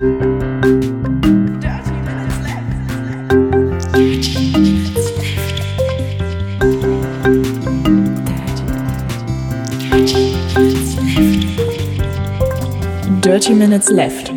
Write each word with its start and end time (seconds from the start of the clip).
Dirty 0.00 0.16
Minutes 13.52 13.90
Left. 13.90 14.32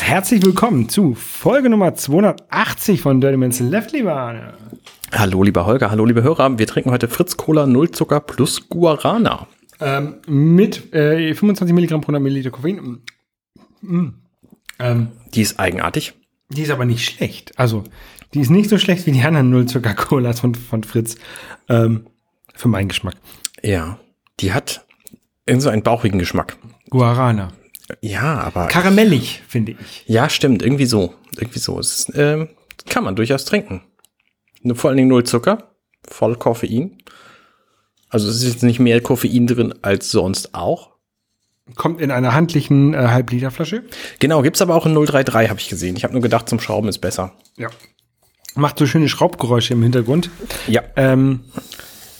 Herzlich 0.00 0.44
willkommen 0.44 0.88
zu 0.88 1.16
Folge 1.16 1.68
Nummer 1.68 1.96
280 1.96 3.00
von 3.00 3.20
Dirty 3.20 3.36
Minutes 3.36 3.58
Left, 3.58 3.90
lieber 3.90 4.14
Arne. 4.14 4.54
Hallo, 5.10 5.42
lieber 5.42 5.66
Holger, 5.66 5.90
hallo, 5.90 6.04
liebe 6.04 6.22
Hörer. 6.22 6.56
Wir 6.56 6.68
trinken 6.68 6.92
heute 6.92 7.08
Fritz 7.08 7.36
Cola 7.36 7.66
Null 7.66 7.90
Zucker 7.90 8.20
plus 8.20 8.68
Guarana. 8.68 9.48
Ähm, 9.80 10.20
mit 10.28 10.94
äh, 10.94 11.34
25 11.34 11.74
Milligramm 11.74 12.00
pro 12.00 12.12
100 12.12 12.22
Milliliter 12.22 12.50
Koffein. 12.50 13.02
Mm. 13.82 14.08
Ähm, 14.78 15.08
Die 15.34 15.42
ist 15.42 15.58
eigenartig. 15.58 16.14
die 16.48 16.62
ist 16.62 16.70
aber 16.70 16.84
nicht 16.84 17.04
schlecht. 17.04 17.58
Also, 17.58 17.84
die 18.34 18.40
ist 18.40 18.50
nicht 18.50 18.68
so 18.70 18.78
schlecht 18.78 19.06
wie 19.06 19.12
die 19.12 19.22
anderen 19.22 19.50
Null-Zucker-Colas 19.50 20.40
von, 20.40 20.54
von 20.54 20.84
Fritz. 20.84 21.16
Ähm, 21.68 22.06
für 22.54 22.68
meinen 22.68 22.88
Geschmack. 22.88 23.14
Ja, 23.62 23.98
die 24.40 24.52
hat 24.52 24.86
irgend 25.46 25.62
so 25.62 25.68
einen 25.68 25.82
bauchigen 25.82 26.18
Geschmack. 26.18 26.56
Guarana. 26.90 27.52
Ja, 28.00 28.40
aber 28.40 28.66
Karamellig, 28.66 29.42
finde 29.46 29.72
ich. 29.78 30.04
ja, 30.06 30.28
stimmt, 30.28 30.62
irgendwie 30.62 30.86
so, 30.86 31.14
irgendwie 31.36 31.58
so. 31.58 31.78
Ist, 31.78 32.10
ähm, 32.16 32.48
kann 32.88 33.04
man 33.04 33.14
durchaus 33.16 33.44
trinken. 33.44 33.82
Vor 34.74 34.88
allen 34.90 34.96
Dingen 34.96 35.08
null 35.08 35.24
Zucker, 35.24 35.70
voll 36.08 36.36
Koffein. 36.36 36.98
Also 38.08 38.28
es 38.28 38.36
ist 38.42 38.52
jetzt 38.54 38.62
nicht 38.62 38.80
mehr 38.80 39.00
Koffein 39.00 39.46
drin 39.46 39.74
als 39.82 40.10
sonst 40.10 40.54
auch. 40.54 40.95
Kommt 41.74 42.00
in 42.00 42.10
einer 42.10 42.32
handlichen 42.32 42.94
äh, 42.94 42.98
Halb-Liter-Flasche. 42.98 43.82
Genau, 44.20 44.42
gibt's 44.42 44.62
aber 44.62 44.76
auch 44.76 44.86
in 44.86 44.94
033, 44.94 45.50
habe 45.50 45.60
ich 45.60 45.68
gesehen. 45.68 45.96
Ich 45.96 46.04
habe 46.04 46.12
nur 46.12 46.22
gedacht, 46.22 46.48
zum 46.48 46.60
Schrauben 46.60 46.88
ist 46.88 46.98
besser. 46.98 47.32
Ja. 47.56 47.68
Macht 48.54 48.78
so 48.78 48.86
schöne 48.86 49.08
Schraubgeräusche 49.08 49.74
im 49.74 49.82
Hintergrund. 49.82 50.30
Ja. 50.68 50.82
Ähm, 50.94 51.40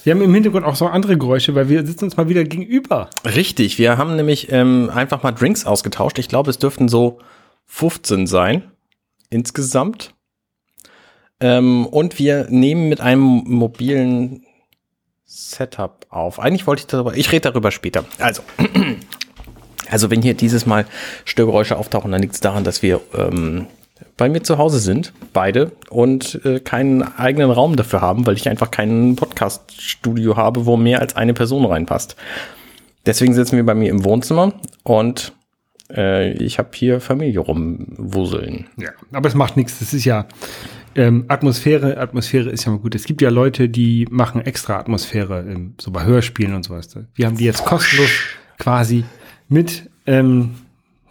wir 0.02 0.14
haben 0.14 0.22
im 0.22 0.34
Hintergrund 0.34 0.66
auch 0.66 0.76
so 0.76 0.86
andere 0.86 1.16
Geräusche, 1.16 1.54
weil 1.54 1.68
wir 1.68 1.86
sitzen 1.86 2.04
uns 2.04 2.16
mal 2.16 2.28
wieder 2.28 2.44
gegenüber. 2.44 3.08
Richtig, 3.24 3.78
wir 3.78 3.98
haben 3.98 4.16
nämlich 4.16 4.52
ähm, 4.52 4.90
einfach 4.92 5.22
mal 5.22 5.32
Drinks 5.32 5.64
ausgetauscht. 5.64 6.18
Ich 6.18 6.28
glaube, 6.28 6.50
es 6.50 6.58
dürften 6.58 6.88
so 6.88 7.18
15 7.66 8.26
sein 8.26 8.70
insgesamt. 9.30 10.14
Ähm, 11.40 11.86
und 11.86 12.18
wir 12.18 12.46
nehmen 12.50 12.88
mit 12.88 13.00
einem 13.00 13.42
mobilen 13.46 14.44
Setup 15.24 16.06
auf. 16.08 16.38
Eigentlich 16.38 16.66
wollte 16.66 16.80
ich 16.80 16.86
darüber, 16.86 17.16
ich 17.16 17.32
rede 17.32 17.50
darüber 17.50 17.70
später. 17.70 18.04
Also, 18.18 18.42
also 19.90 20.10
wenn 20.10 20.22
hier 20.22 20.34
dieses 20.34 20.66
Mal 20.66 20.86
Störgeräusche 21.24 21.76
auftauchen, 21.76 22.12
dann 22.12 22.20
liegt 22.20 22.34
es 22.34 22.40
daran, 22.40 22.64
dass 22.64 22.82
wir 22.82 23.00
ähm, 23.16 23.66
bei 24.16 24.28
mir 24.28 24.42
zu 24.42 24.58
Hause 24.58 24.78
sind, 24.78 25.12
beide, 25.32 25.72
und 25.90 26.40
äh, 26.44 26.60
keinen 26.60 27.02
eigenen 27.02 27.50
Raum 27.50 27.76
dafür 27.76 28.00
haben, 28.00 28.26
weil 28.26 28.36
ich 28.36 28.48
einfach 28.48 28.70
kein 28.70 29.16
Podcast-Studio 29.16 30.36
habe, 30.36 30.66
wo 30.66 30.76
mehr 30.76 31.00
als 31.00 31.16
eine 31.16 31.34
Person 31.34 31.64
reinpasst. 31.64 32.16
Deswegen 33.04 33.34
sitzen 33.34 33.56
wir 33.56 33.64
bei 33.64 33.74
mir 33.74 33.90
im 33.90 34.04
Wohnzimmer 34.04 34.52
und 34.82 35.32
äh, 35.94 36.32
ich 36.32 36.58
habe 36.58 36.70
hier 36.74 37.00
Familie 37.00 37.40
rumwuseln. 37.40 38.66
Ja, 38.76 38.90
aber 39.12 39.28
es 39.28 39.34
macht 39.34 39.56
nichts. 39.56 39.78
Das 39.78 39.94
ist 39.94 40.04
ja 40.04 40.26
ähm, 40.96 41.26
Atmosphäre. 41.28 41.98
Atmosphäre 41.98 42.50
ist 42.50 42.64
ja 42.64 42.72
mal 42.72 42.78
gut. 42.78 42.94
Es 42.94 43.04
gibt 43.04 43.22
ja 43.22 43.28
Leute, 43.28 43.68
die 43.68 44.08
machen 44.10 44.40
extra 44.40 44.78
Atmosphäre, 44.78 45.44
ähm, 45.48 45.74
so 45.80 45.90
bei 45.90 46.04
Hörspielen 46.04 46.54
und 46.54 46.64
sowas. 46.64 46.88
Wir 47.14 47.26
haben 47.26 47.36
die 47.36 47.44
jetzt 47.44 47.64
kostenlos 47.64 48.10
quasi 48.58 49.04
mit 49.48 49.90
ähm, 50.06 50.56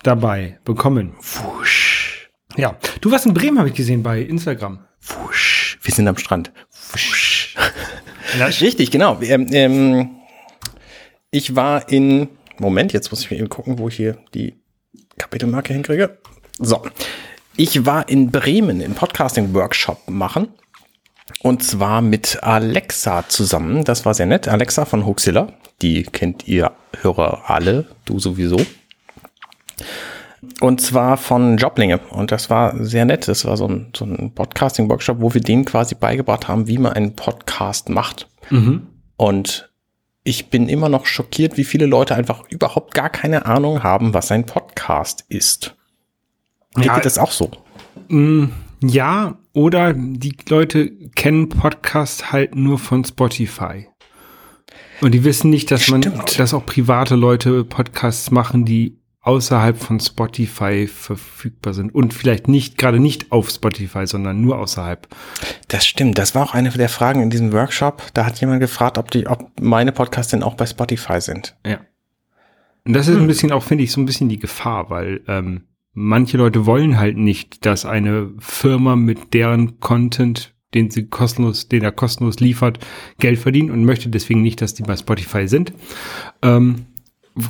dabei 0.04 0.60
bekommen. 0.66 1.14
Wusch, 1.20 2.30
Ja, 2.56 2.78
du 3.02 3.12
warst 3.12 3.26
in 3.26 3.34
Bremen, 3.34 3.58
habe 3.60 3.70
ich 3.70 3.76
gesehen 3.76 4.04
bei 4.04 4.22
Instagram. 4.22 4.80
wusch. 5.02 5.78
Wir 5.82 5.94
sind 5.94 6.08
am 6.08 6.18
Strand. 6.18 6.52
Wusch. 6.92 7.56
Richtig, 8.62 8.92
genau. 8.92 9.20
Ähm, 9.22 9.48
ähm, 9.52 10.10
ich 11.32 11.56
war 11.56 11.90
in, 11.90 12.30
Moment, 12.58 12.92
jetzt 12.94 13.12
muss 13.12 13.22
ich 13.22 13.32
mir 13.32 13.38
eben 13.38 13.50
gucken, 13.50 13.78
wo 13.80 13.88
ich 13.88 13.96
hier 13.96 14.18
die 14.34 14.56
Kapitelmarke 15.18 15.74
hinkriege. 15.74 16.18
So. 16.60 16.82
Ich 17.58 17.86
war 17.86 18.10
in 18.10 18.32
Bremen 18.32 18.82
im 18.82 18.96
Podcasting-Workshop 18.96 20.10
machen. 20.10 20.50
Und 21.42 21.64
zwar 21.64 22.02
mit 22.02 22.44
Alexa 22.44 23.28
zusammen. 23.28 23.84
Das 23.84 24.06
war 24.06 24.14
sehr 24.14 24.26
nett. 24.26 24.48
Alexa 24.48 24.86
von 24.86 25.06
Hoaxilla. 25.06 25.48
Die 25.82 26.04
kennt 26.04 26.48
ihr 26.48 26.72
Hörer 27.02 27.50
alle. 27.50 27.86
Du 28.06 28.20
sowieso. 28.20 28.58
Und 30.62 30.80
zwar 30.82 31.18
von 31.18 31.58
Joblinge. 31.58 31.98
Und 32.12 32.32
das 32.32 32.50
war 32.50 32.76
sehr 32.84 33.06
nett. 33.06 33.28
Das 33.28 33.46
war 33.46 33.58
so 33.58 33.68
ein, 33.68 33.88
so 33.96 34.06
ein 34.06 34.32
Podcasting-Workshop, 34.34 35.20
wo 35.20 35.34
wir 35.34 35.42
denen 35.42 35.66
quasi 35.66 35.96
beigebracht 35.96 36.48
haben, 36.48 36.68
wie 36.68 36.78
man 36.78 36.94
einen 36.94 37.16
Podcast 37.16 37.90
macht. 37.90 38.28
Und 39.18 39.70
ich 40.24 40.50
bin 40.50 40.70
immer 40.70 40.88
noch 40.90 41.06
schockiert, 41.08 41.58
wie 41.58 41.64
viele 41.64 41.88
Leute 41.88 42.16
einfach 42.16 42.44
überhaupt 42.50 42.94
gar 42.94 43.10
keine 43.10 43.46
Ahnung 43.48 43.84
haben, 43.84 44.14
was 44.14 44.32
ein 44.32 44.46
Podcast 44.46 45.26
ist. 45.30 45.76
Geht 46.76 46.86
Ja, 46.86 46.96
dir 46.96 47.02
das 47.02 47.18
auch 47.18 47.32
so? 47.32 47.50
Ja, 48.82 49.38
oder 49.56 49.94
die 49.94 50.36
Leute 50.50 50.92
kennen 51.16 51.50
Podcast 51.50 52.32
halt 52.32 52.56
nur 52.56 52.78
von 52.78 53.06
Spotify. 53.06 53.88
Und 55.02 55.14
die 55.14 55.24
wissen 55.24 55.50
nicht, 55.50 55.72
dass 55.72 55.88
man, 55.88 56.04
Stimmt. 56.04 56.38
dass 56.40 56.54
auch 56.54 56.66
private 56.66 57.16
Leute 57.16 57.64
Podcasts 57.64 58.32
machen, 58.32 58.66
die 58.66 59.00
außerhalb 59.22 59.78
von 59.78 60.00
Spotify 60.00 60.88
verfügbar 60.88 61.74
sind 61.74 61.96
und 61.96 62.14
vielleicht 62.14 62.48
nicht, 62.48 62.78
gerade 62.78 63.00
nicht 63.00 63.32
auf 63.32 63.50
Spotify, 63.50 64.06
sondern 64.06 64.42
nur 64.42 64.60
außerhalb. 64.60 65.08
Das 65.70 65.88
stimmt. 65.88 66.18
Das 66.18 66.36
war 66.36 66.44
auch 66.44 66.54
eine 66.54 66.70
der 66.70 66.90
Fragen 66.90 67.22
in 67.22 67.30
diesem 67.30 67.52
Workshop. 67.52 68.04
Da 68.14 68.26
hat 68.26 68.40
jemand 68.40 68.60
gefragt, 68.60 68.98
ob 68.98 69.10
die, 69.10 69.26
ob 69.26 69.50
meine 69.60 69.92
Podcasts 69.94 70.32
denn 70.32 70.44
auch 70.44 70.56
bei 70.56 70.66
Spotify 70.66 71.20
sind. 71.22 71.56
Ja. 71.66 71.80
Und 72.86 72.94
das 72.94 73.08
ist 73.08 73.18
ein 73.18 73.26
bisschen 73.26 73.52
auch, 73.52 73.64
finde 73.64 73.84
ich, 73.86 73.92
so 73.92 74.00
ein 74.00 74.06
bisschen 74.06 74.30
die 74.30 74.38
Gefahr, 74.38 74.92
weil 74.92 75.22
ähm, 75.28 75.64
manche 75.96 76.38
Leute 76.38 76.68
wollen 76.68 77.00
halt 77.00 77.18
nicht, 77.18 77.66
dass 77.66 77.86
eine 77.86 78.32
Firma 78.38 78.96
mit 78.96 79.34
deren 79.34 79.80
Content, 79.80 80.54
den 80.76 80.92
sie 80.92 81.08
kostenlos, 81.08 81.70
den 81.70 81.84
er 81.84 81.92
kostenlos 81.92 82.40
liefert, 82.40 82.86
Geld 83.18 83.40
verdient 83.40 83.72
und 83.72 83.86
möchte 83.86 84.10
deswegen 84.10 84.44
nicht, 84.44 84.62
dass 84.62 84.76
die 84.76 84.84
bei 84.84 84.96
Spotify 84.96 85.48
sind. 85.48 85.74
Ähm, 86.44 86.86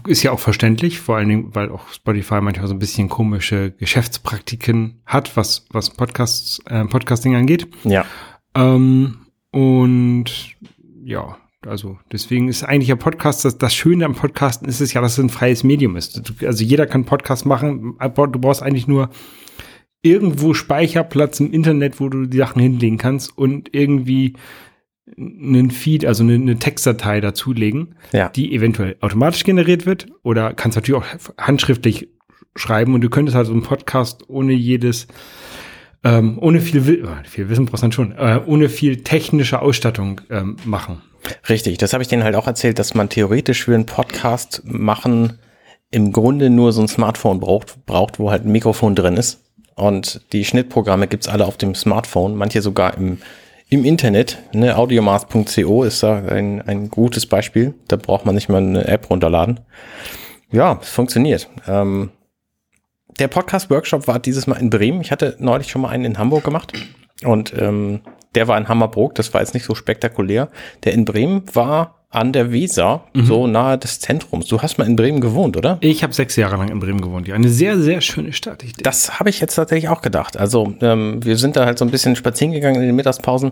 ist 0.08 0.24
ja 0.24 0.32
auch 0.32 0.40
verständlich, 0.40 1.00
vor 1.00 1.18
allen 1.18 1.30
Dingen, 1.30 1.56
weil 1.56 1.70
auch 1.70 1.90
Spotify 1.90 2.42
manchmal 2.42 2.68
so 2.68 2.74
ein 2.74 2.80
bisschen 2.80 3.10
komische 3.10 3.72
Geschäftspraktiken 3.72 5.02
hat, 5.06 5.36
was, 5.36 5.68
was 5.72 5.90
Podcasts, 5.92 6.60
äh, 6.68 6.86
Podcasting 6.86 7.36
angeht. 7.36 7.68
Ja. 7.84 8.06
Ähm, 8.56 9.18
und 9.52 10.56
ja, 11.04 11.38
also 11.66 11.98
deswegen 12.12 12.48
ist 12.48 12.64
eigentlich 12.64 12.92
ein 12.92 12.98
Podcast, 13.00 13.46
das, 13.46 13.58
das 13.58 13.74
Schöne 13.74 14.06
am 14.06 14.16
Podcasten 14.16 14.68
ist 14.68 14.82
es 14.82 14.94
ja, 14.94 15.02
dass 15.02 15.14
es 15.14 15.20
ein 15.24 15.30
freies 15.30 15.64
Medium 15.64 15.96
ist. 15.96 16.22
Du, 16.30 16.48
also 16.48 16.64
jeder 16.64 16.86
kann 16.88 17.06
Podcast 17.06 17.46
machen, 17.46 17.96
aber 18.00 18.28
du 18.28 18.40
brauchst 18.40 18.62
eigentlich 18.64 18.88
nur 18.88 19.10
irgendwo 20.02 20.54
Speicherplatz 20.54 21.40
im 21.40 21.52
Internet, 21.52 22.00
wo 22.00 22.10
du 22.10 22.26
die 22.28 22.38
Sachen 22.38 22.62
hinlegen 22.62 22.98
kannst 22.98 23.36
und 23.38 23.70
irgendwie 23.74 24.34
einen 25.18 25.72
Feed, 25.72 26.06
also 26.06 26.24
eine, 26.24 26.34
eine 26.34 26.58
Textdatei 26.58 27.22
dazulegen, 27.22 27.96
Ja. 28.12 28.30
die 28.30 28.54
eventuell 28.54 28.98
automatisch 29.02 29.44
generiert 29.44 29.86
wird 29.86 30.08
oder 30.24 30.54
kannst 30.54 30.76
natürlich 30.78 31.02
auch 31.02 31.08
handschriftlich 31.38 32.10
schreiben 32.56 32.94
und 32.94 33.02
du 33.02 33.10
könntest 33.10 33.36
halt 33.36 33.48
so 33.48 33.54
einen 33.54 33.62
Podcast 33.64 34.30
ohne 34.30 34.54
jedes 34.54 35.08
ähm, 36.06 36.38
ohne 36.40 36.62
viel, 36.62 36.78
äh, 37.04 37.28
viel 37.28 37.50
Wissen 37.50 37.66
brauchst 37.66 37.82
du 37.82 37.86
dann 37.86 37.92
schon, 37.92 38.12
äh, 38.14 38.40
ohne 38.46 38.70
viel 38.70 39.04
technische 39.04 39.62
Ausstattung 39.62 40.22
ähm, 40.30 40.56
machen. 40.64 41.02
Richtig, 41.50 41.80
das 41.80 41.94
habe 41.94 42.04
ich 42.04 42.08
denen 42.08 42.24
halt 42.24 42.36
auch 42.36 42.46
erzählt, 42.46 42.78
dass 42.78 42.94
man 42.94 43.10
theoretisch 43.10 43.64
für 43.66 43.74
einen 43.74 43.88
Podcast 43.88 44.62
machen 44.66 45.40
im 45.90 46.12
Grunde 46.12 46.52
nur 46.52 46.72
so 46.74 46.82
ein 46.82 46.88
Smartphone 46.88 47.40
braucht, 47.40 47.86
braucht, 47.88 48.20
wo 48.20 48.30
halt 48.30 48.46
ein 48.46 48.52
Mikrofon 48.52 48.96
drin 48.96 49.18
ist. 49.18 49.42
Und 49.74 50.22
die 50.32 50.46
Schnittprogramme 50.46 51.08
gibt's 51.08 51.28
alle 51.28 51.46
auf 51.46 51.58
dem 51.58 51.74
Smartphone, 51.74 52.36
manche 52.36 52.62
sogar 52.62 52.96
im, 52.98 53.18
im 53.70 53.84
Internet. 53.84 54.38
Ne? 54.54 54.78
Audiomask.co 54.78 55.84
ist 55.84 56.04
da 56.04 56.18
ein, 56.20 56.62
ein 56.62 56.90
gutes 56.90 57.26
Beispiel. 57.26 57.74
Da 57.88 57.96
braucht 57.96 58.26
man 58.26 58.36
nicht 58.36 58.48
mal 58.48 58.58
eine 58.58 58.88
App 58.88 59.10
runterladen. 59.10 59.62
Ja, 60.52 60.80
es 60.82 60.90
funktioniert. 60.90 61.50
Ähm, 61.68 62.12
der 63.20 63.28
Podcast-Workshop 63.28 64.08
war 64.08 64.20
dieses 64.20 64.48
Mal 64.48 64.56
in 64.58 64.70
Bremen. 64.70 65.02
Ich 65.02 65.12
hatte 65.12 65.36
neulich 65.40 65.70
schon 65.70 65.82
mal 65.82 65.90
einen 65.90 66.06
in 66.06 66.18
Hamburg 66.18 66.44
gemacht. 66.44 66.74
Und 67.24 67.54
ähm, 67.58 68.02
der 68.36 68.48
war 68.48 68.58
in 68.58 68.68
Hammerbrook, 68.68 69.16
das 69.16 69.34
war 69.34 69.42
jetzt 69.42 69.54
nicht 69.54 69.66
so 69.66 69.76
spektakulär. 69.76 70.50
Der 70.84 70.94
in 70.94 71.06
Bremen 71.06 71.44
war 71.54 71.96
an 72.10 72.32
der 72.32 72.52
Weser, 72.54 73.04
so 73.14 73.46
nahe 73.46 73.78
des 73.78 74.00
Zentrums. 74.00 74.48
Du 74.48 74.62
hast 74.62 74.78
mal 74.78 74.88
in 74.88 74.96
Bremen 74.96 75.20
gewohnt, 75.20 75.58
oder? 75.58 75.78
Ich 75.82 76.02
habe 76.02 76.14
sechs 76.14 76.38
Jahre 76.38 76.56
lang 76.56 76.70
in 76.70 76.80
Bremen 76.80 77.02
gewohnt. 77.02 77.28
Ja, 77.28 77.36
eine 77.36 77.50
sehr, 77.50 77.78
sehr 77.78 78.00
schöne 78.00 78.32
Stadt. 78.32 78.64
Ich, 78.64 78.74
Das 78.74 79.20
habe 79.20 79.30
ich 79.30 79.42
jetzt 79.42 79.56
tatsächlich 79.56 79.90
auch 79.90 80.02
gedacht. 80.02 80.38
Also 80.38 80.76
ähm, 80.80 81.24
wir 81.26 81.36
sind 81.36 81.58
da 81.58 81.66
halt 81.66 81.78
so 81.78 81.84
ein 81.84 81.92
bisschen 81.92 82.16
spazieren 82.16 82.54
gegangen 82.54 82.78
in 82.78 82.84
den 82.88 82.96
Mittagspausen 82.96 83.52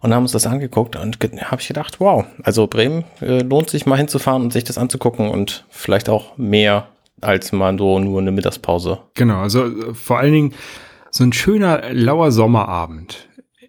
und 0.00 0.14
haben 0.14 0.22
uns 0.22 0.32
das 0.32 0.46
angeguckt 0.46 0.96
und 0.96 1.18
habe 1.20 1.60
ich 1.60 1.68
gedacht, 1.68 2.00
wow, 2.00 2.24
also 2.42 2.66
Bremen 2.66 3.04
äh, 3.20 3.42
lohnt 3.42 3.70
sich 3.70 3.86
mal 3.86 3.96
hinzufahren 3.96 4.42
und 4.42 4.52
sich 4.52 4.64
das 4.64 4.76
anzugucken 4.76 5.28
und 5.30 5.64
vielleicht 5.70 6.08
auch 6.08 6.36
mehr 6.36 6.88
als 7.20 7.52
mal 7.52 7.76
so 7.78 7.98
nur 7.98 8.20
eine 8.20 8.32
Mittagspause. 8.32 8.98
Genau, 9.14 9.40
also 9.40 9.64
äh, 9.64 9.94
vor 9.94 10.18
allen 10.18 10.32
Dingen 10.32 10.54
so 11.10 11.24
ein 11.24 11.32
schöner 11.32 11.92
lauer 11.92 12.30
Sommerabend 12.30 13.28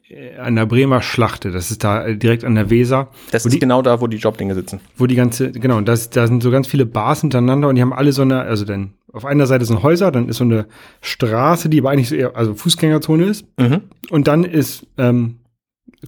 äh, 0.10 0.38
an 0.38 0.56
der 0.56 0.66
Bremer 0.66 1.02
Schlachte, 1.02 1.52
das 1.52 1.72
ist 1.72 1.84
da 1.84 2.06
äh, 2.06 2.18
direkt 2.18 2.44
an 2.44 2.56
der 2.56 2.70
Weser. 2.70 3.10
Das 3.32 3.46
ist 3.46 3.54
die, 3.54 3.60
genau 3.60 3.82
da, 3.82 4.02
wo 4.02 4.08
die 4.08 4.18
Joblinge 4.18 4.56
sitzen. 4.56 4.80
wo 4.98 5.08
die 5.08 5.16
ganze, 5.16 5.52
genau, 5.52 5.78
und 5.78 5.88
das, 5.88 6.10
da 6.10 6.28
sind 6.28 6.44
so 6.44 6.52
ganz 6.52 6.68
viele 6.68 6.86
Bars 6.86 7.22
hintereinander 7.22 7.68
und 7.68 7.76
die 7.76 7.82
haben 7.82 7.94
alle 7.94 8.12
so 8.12 8.22
eine, 8.22 8.42
also 8.42 8.66
dann 8.66 8.94
auf 9.14 9.26
einer 9.26 9.46
Seite 9.46 9.66
sind 9.66 9.84
Häuser, 9.84 10.12
dann 10.12 10.30
ist 10.30 10.38
so 10.38 10.44
eine 10.44 10.68
Straße, 11.02 11.70
die 11.70 11.80
aber 11.80 11.90
eigentlich 11.90 12.10
so 12.10 12.16
eher, 12.16 12.36
also 12.36 12.56
Fußgängerzone 12.56 13.26
ist. 13.26 13.46
Mhm. 13.58 13.82
Und 14.10 14.28
dann 14.28 14.44
ist, 14.44 14.88
ähm, 14.98 15.40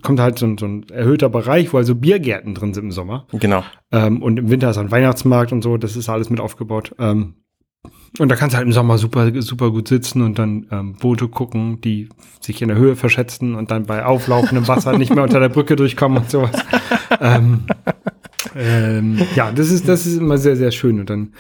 kommt 0.02 0.20
halt 0.20 0.40
so 0.40 0.46
ein, 0.46 0.58
so 0.58 0.66
ein 0.66 0.86
erhöhter 0.90 1.30
Bereich, 1.30 1.72
wo 1.74 1.78
also 1.78 1.94
Biergärten 1.96 2.56
drin 2.56 2.74
sind 2.74 2.86
im 2.86 2.92
Sommer. 2.92 3.28
Genau. 3.32 3.64
Ähm, 3.92 4.22
und 4.22 4.38
im 4.40 4.50
Winter 4.50 4.70
ist 4.72 4.78
ein 4.78 4.92
Weihnachtsmarkt 4.92 5.52
und 5.52 5.62
so, 5.62 5.78
das 5.78 5.96
ist 5.96 6.10
alles 6.10 6.30
mit 6.30 6.40
aufgebaut. 6.40 6.96
Ähm, 7.00 7.36
und 8.20 8.30
da 8.30 8.36
kannst 8.36 8.54
du 8.54 8.58
halt 8.58 8.66
im 8.68 8.74
Sommer 8.74 8.98
super, 8.98 9.30
super 9.42 9.72
gut 9.72 9.88
sitzen 9.88 10.22
und 10.22 10.38
dann 10.40 10.68
ähm, 10.72 10.94
Boote 10.94 11.28
gucken, 11.28 11.82
die 11.82 12.10
sich 12.40 12.62
in 12.62 12.68
der 12.70 12.78
Höhe 12.78 12.96
verschätzen 12.96 13.56
und 13.56 13.72
dann 13.72 13.86
bei 13.86 14.06
auflaufendem 14.06 14.68
Wasser 14.70 14.98
nicht 14.98 15.14
mehr 15.14 15.24
unter 15.24 15.40
der 15.40 15.50
Brücke 15.50 15.76
durchkommen 15.76 16.20
und 16.20 16.30
sowas. 16.30 16.52
ähm, 17.20 17.66
ähm, 18.56 19.20
ja, 19.36 19.52
das 19.52 19.70
ist, 19.72 19.88
das 19.88 20.06
ist 20.06 20.18
immer 20.18 20.38
sehr, 20.38 20.56
sehr 20.56 20.72
schön. 20.72 21.00
Und 21.00 21.10
dann, 21.10 21.34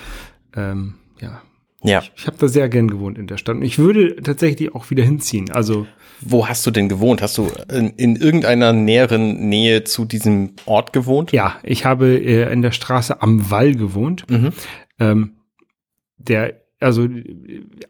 ähm, 0.55 0.95
ja, 1.21 1.41
Ja. 1.83 2.01
ich 2.15 2.27
habe 2.27 2.38
da 2.39 2.47
sehr 2.47 2.69
gern 2.69 2.88
gewohnt 2.89 3.17
in 3.17 3.27
der 3.27 3.38
Stadt. 3.38 3.55
Und 3.57 3.63
ich 3.63 3.77
würde 3.77 4.15
tatsächlich 4.17 4.73
auch 4.73 4.89
wieder 4.89 5.03
hinziehen. 5.03 5.51
Also 5.51 5.85
Wo 6.21 6.48
hast 6.48 6.65
du 6.65 6.71
denn 6.71 6.89
gewohnt? 6.89 7.21
Hast 7.21 7.38
du 7.38 7.50
in, 7.71 7.89
in 7.92 8.15
irgendeiner 8.15 8.74
näheren 8.74 9.50
Nähe 9.50 9.83
zu 9.83 10.06
diesem 10.06 10.51
Ort 10.65 10.94
gewohnt? 10.94 11.31
ja, 11.31 11.56
ich 11.63 11.86
habe 11.86 12.07
äh, 12.18 12.51
in 12.51 12.62
der 12.62 12.71
Straße 12.71 13.21
am 13.21 13.50
Wall 13.51 13.75
gewohnt. 13.75 14.30
Mhm. 14.30 14.50
Ähm, 15.00 15.31
der, 16.18 16.62
also 16.80 17.07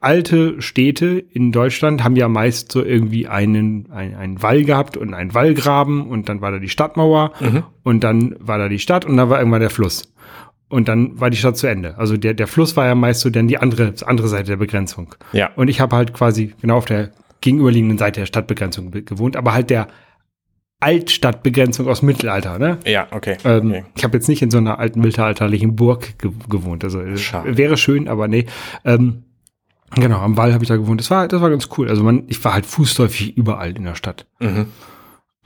alte 0.02 0.62
Städte 0.62 1.24
in 1.32 1.52
Deutschland 1.52 2.04
haben 2.04 2.16
ja 2.16 2.28
meist 2.28 2.72
so 2.72 2.84
irgendwie 2.84 3.28
einen, 3.28 3.92
ein, 3.92 4.16
einen 4.16 4.42
Wall 4.42 4.64
gehabt 4.64 4.98
und 4.98 5.14
einen 5.14 5.34
Wallgraben 5.34 6.08
und 6.08 6.30
dann 6.30 6.42
war 6.42 6.52
da 6.52 6.60
die 6.60 6.70
Stadtmauer 6.70 7.34
Mhm. 7.40 7.64
und 7.84 8.04
dann 8.04 8.36
war 8.40 8.58
da 8.58 8.70
die 8.70 8.80
Stadt 8.80 9.06
und 9.06 9.18
dann 9.18 9.30
war 9.30 9.40
irgendwann 9.40 9.62
der 9.62 9.70
Fluss. 9.70 10.14
Und 10.70 10.88
dann 10.88 11.20
war 11.20 11.30
die 11.30 11.38
Stadt 11.38 11.56
zu 11.58 11.68
Ende. 11.68 11.98
Also 12.00 12.18
der, 12.18 12.34
der 12.34 12.48
Fluss 12.48 12.76
war 12.76 12.88
ja 12.88 12.96
meist 12.96 13.22
so 13.22 13.30
dann 13.30 13.48
die 13.48 13.60
andere, 13.60 13.94
andere 14.06 14.28
Seite 14.28 14.46
der 14.52 14.58
Begrenzung. 14.58 15.14
Ja. 15.32 15.52
Und 15.56 15.68
ich 15.68 15.80
habe 15.80 15.96
halt 15.96 16.14
quasi 16.14 16.54
genau 16.62 16.78
auf 16.78 16.86
der 16.86 17.12
gegenüberliegenden 17.44 17.98
Seite 17.98 18.22
der 18.22 18.26
Stadtbegrenzung 18.26 18.90
be- 18.90 19.04
gewohnt, 19.04 19.36
aber 19.36 19.54
halt 19.54 19.70
der 19.70 19.88
Altstadtbegrenzung 20.80 21.88
aus 21.88 22.02
Mittelalter, 22.02 22.58
ne? 22.60 22.78
Ja, 22.86 23.08
okay. 23.12 23.38
Ähm, 23.46 23.70
okay. 23.72 23.86
Ich 23.96 24.04
habe 24.04 24.18
jetzt 24.18 24.28
nicht 24.28 24.42
in 24.42 24.52
so 24.52 24.58
einer 24.58 24.80
alten 24.80 25.00
mittelalterlichen 25.02 25.76
Burg 25.76 26.18
ge 26.20 26.32
gewohnt. 26.50 26.84
Also 26.84 27.00
äh, 27.00 27.18
Schade. 27.18 27.58
wäre 27.58 27.78
schön, 27.78 28.08
aber 28.10 28.28
nee. 28.28 28.48
Ähm, 28.84 29.24
genau, 29.96 30.18
am 30.20 30.36
Wall 30.36 30.54
habe 30.54 30.64
ich 30.64 30.68
da 30.68 30.76
gewohnt. 30.76 31.00
Das 31.00 31.10
war, 31.10 31.28
das 31.28 31.40
war 31.42 31.50
ganz 31.50 31.70
cool. 31.78 31.88
Also 31.88 32.04
man, 32.04 32.24
ich 32.28 32.44
war 32.44 32.54
halt 32.54 32.66
fußläufig 32.66 33.38
überall 33.38 33.78
in 33.78 33.84
der 33.86 33.96
Stadt. 33.96 34.26
Mhm. 34.40 34.68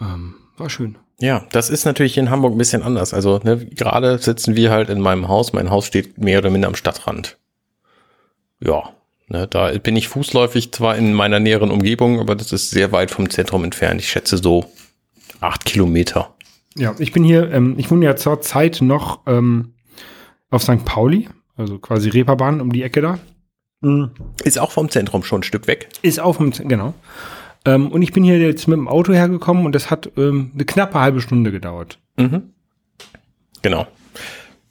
Ähm, 0.01 0.35
war 0.57 0.69
schön. 0.69 0.97
Ja, 1.19 1.45
das 1.51 1.69
ist 1.69 1.85
natürlich 1.85 2.17
in 2.17 2.29
Hamburg 2.29 2.53
ein 2.53 2.57
bisschen 2.57 2.81
anders. 2.83 3.13
Also 3.13 3.39
ne, 3.43 3.63
gerade 3.65 4.17
sitzen 4.17 4.55
wir 4.55 4.71
halt 4.71 4.89
in 4.89 5.01
meinem 5.01 5.27
Haus. 5.27 5.53
Mein 5.53 5.69
Haus 5.69 5.85
steht 5.85 6.17
mehr 6.17 6.39
oder 6.39 6.49
minder 6.49 6.67
am 6.67 6.75
Stadtrand. 6.75 7.37
Ja, 8.59 8.89
ne, 9.27 9.47
da 9.47 9.71
bin 9.77 9.95
ich 9.95 10.07
fußläufig 10.07 10.71
zwar 10.71 10.95
in 10.95 11.13
meiner 11.13 11.39
näheren 11.39 11.71
Umgebung, 11.71 12.19
aber 12.19 12.35
das 12.35 12.51
ist 12.51 12.69
sehr 12.69 12.91
weit 12.91 13.11
vom 13.11 13.29
Zentrum 13.29 13.63
entfernt. 13.63 14.01
Ich 14.01 14.09
schätze 14.09 14.37
so 14.37 14.71
acht 15.39 15.65
Kilometer. 15.65 16.33
Ja, 16.75 16.95
ich 16.99 17.11
bin 17.11 17.23
hier, 17.23 17.51
ähm, 17.51 17.75
ich 17.77 17.89
wohne 17.89 18.05
ja 18.05 18.15
zur 18.15 18.41
Zeit 18.41 18.81
noch 18.81 19.21
ähm, 19.25 19.73
auf 20.49 20.63
St. 20.63 20.85
Pauli, 20.85 21.27
also 21.55 21.79
quasi 21.79 22.09
Reeperbahn 22.09 22.61
um 22.61 22.71
die 22.71 22.83
Ecke 22.83 23.01
da. 23.01 23.19
Ist 24.43 24.59
auch 24.59 24.71
vom 24.71 24.89
Zentrum 24.89 25.23
schon 25.23 25.41
ein 25.41 25.43
Stück 25.43 25.67
weg. 25.67 25.89
Ist 26.01 26.19
auf 26.19 26.37
dem, 26.37 26.51
genau. 26.51 26.93
Ähm, 27.65 27.91
und 27.91 28.01
ich 28.01 28.11
bin 28.11 28.23
hier 28.23 28.39
jetzt 28.39 28.67
mit 28.67 28.77
dem 28.77 28.87
Auto 28.87 29.13
hergekommen 29.13 29.65
und 29.65 29.73
das 29.73 29.91
hat 29.91 30.09
ähm, 30.17 30.51
eine 30.53 30.65
knappe 30.65 30.99
halbe 30.99 31.21
Stunde 31.21 31.51
gedauert. 31.51 31.99
Mhm. 32.17 32.53
Genau. 33.61 33.87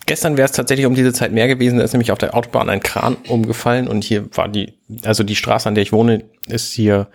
Gestern 0.07 0.37
wäre 0.37 0.47
es 0.47 0.53
tatsächlich 0.53 0.87
um 0.87 0.95
diese 0.95 1.13
Zeit 1.13 1.33
mehr 1.33 1.49
gewesen. 1.49 1.79
Da 1.79 1.85
ist 1.85 1.93
nämlich 1.93 2.13
auf 2.13 2.19
der 2.19 2.35
Autobahn 2.35 2.69
ein 2.71 2.81
Kran 2.81 3.17
umgefallen 3.29 3.89
und 3.89 4.05
hier 4.05 4.29
war 4.37 4.49
die, 4.49 4.75
also 5.05 5.25
die 5.25 5.37
Straße, 5.37 5.69
an 5.69 5.75
der 5.75 5.83
ich 5.83 5.93
wohne, 5.93 6.25
ist 6.49 6.73
hier 6.73 7.09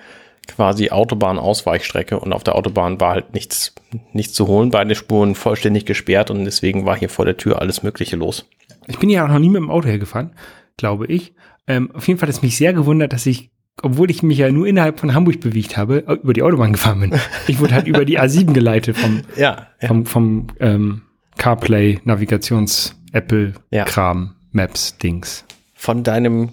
quasi 0.48 0.90
Autobahn-Ausweichstrecke 0.90 2.20
und 2.20 2.34
auf 2.34 2.44
der 2.44 2.56
Autobahn 2.56 3.00
war 3.00 3.12
halt 3.14 3.34
nichts, 3.34 3.74
nichts 4.12 4.34
zu 4.34 4.48
holen. 4.48 4.72
Beide 4.72 4.96
Spuren 4.96 5.36
vollständig 5.36 5.86
gesperrt 5.86 6.32
und 6.32 6.44
deswegen 6.46 6.86
war 6.86 6.98
hier 6.98 7.10
vor 7.10 7.26
der 7.26 7.38
Tür 7.38 7.62
alles 7.62 7.84
Mögliche 7.84 8.18
los. 8.18 8.50
Ich 8.88 9.00
bin 9.00 9.10
ja 9.10 9.24
auch 9.24 9.30
noch 9.30 9.40
nie 9.40 9.50
mit 9.50 9.62
dem 9.62 9.70
Auto 9.72 9.88
hergefahren, 9.88 10.32
glaube 10.78 11.06
ich. 11.08 11.34
Ähm, 11.68 11.92
auf 11.94 12.08
jeden 12.08 12.20
Fall 12.20 12.28
hat 12.28 12.36
es 12.36 12.42
mich 12.42 12.58
sehr 12.58 12.74
gewundert, 12.74 13.14
dass 13.14 13.26
ich, 13.26 13.52
obwohl 13.82 14.10
ich 14.12 14.24
mich 14.24 14.40
ja 14.40 14.52
nur 14.52 14.68
innerhalb 14.68 15.00
von 15.00 15.14
Hamburg 15.14 15.40
bewegt 15.40 15.78
habe, 15.78 16.06
äh, 16.08 16.14
über 16.16 16.34
die 16.34 16.42
Autobahn 16.44 16.74
gefahren 16.74 17.00
bin. 17.00 17.14
Ich 17.48 17.60
wurde 17.60 17.76
halt 17.76 17.88
über 17.88 18.04
die 18.04 18.20
A7 18.20 18.52
geleitet 18.52 18.98
vom, 18.98 19.22
Ja, 19.38 19.68
ja. 19.80 19.88
vom, 19.88 20.06
vom 20.06 20.48
ähm, 20.60 21.04
CarPlay, 21.38 22.00
Navigations, 22.04 22.96
Apple, 23.14 23.54
Ja. 23.72 23.86
Kram, 23.86 24.36
Maps, 24.52 24.98
Dings. 24.98 25.46
Von 25.74 26.04
deinem 26.04 26.50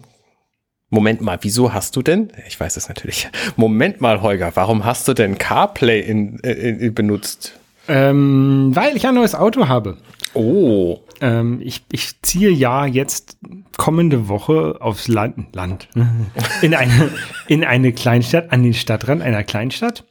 Moment 0.91 1.21
mal, 1.21 1.39
wieso 1.43 1.75
hast 1.75 1.97
du 1.97 2.03
denn? 2.03 2.33
Ich 2.47 2.59
weiß 2.59 2.77
es 2.79 2.89
natürlich. 2.89 3.29
Moment 3.57 4.01
mal, 4.01 4.23
Holger, 4.23 4.53
warum 4.55 4.85
hast 4.87 5.07
du 5.07 5.13
denn 5.15 5.37
CarPlay 5.37 6.01
in, 6.01 6.39
in, 6.39 6.81
in 6.81 6.95
benutzt? 6.95 7.59
Ähm, 7.89 8.71
weil 8.75 8.97
ich 8.97 9.07
ein 9.07 9.15
neues 9.15 9.35
Auto 9.35 9.69
habe. 9.69 9.99
Oh, 10.35 10.99
Ähm, 11.21 11.61
ich, 11.63 11.85
ich 11.91 12.21
ziehe 12.23 12.51
ja 12.51 12.87
jetzt 12.87 13.39
kommende 13.77 14.29
Woche 14.29 14.77
aufs 14.81 15.09
Land, 15.09 15.55
Land 15.55 15.89
in 16.63 16.75
eine, 16.75 17.11
in 17.49 17.65
eine 17.65 17.93
Kleinstadt, 17.93 18.53
an 18.53 18.63
den 18.63 18.75
Stadtrand 18.75 19.21
einer 19.23 19.43
Kleinstadt. 19.43 20.05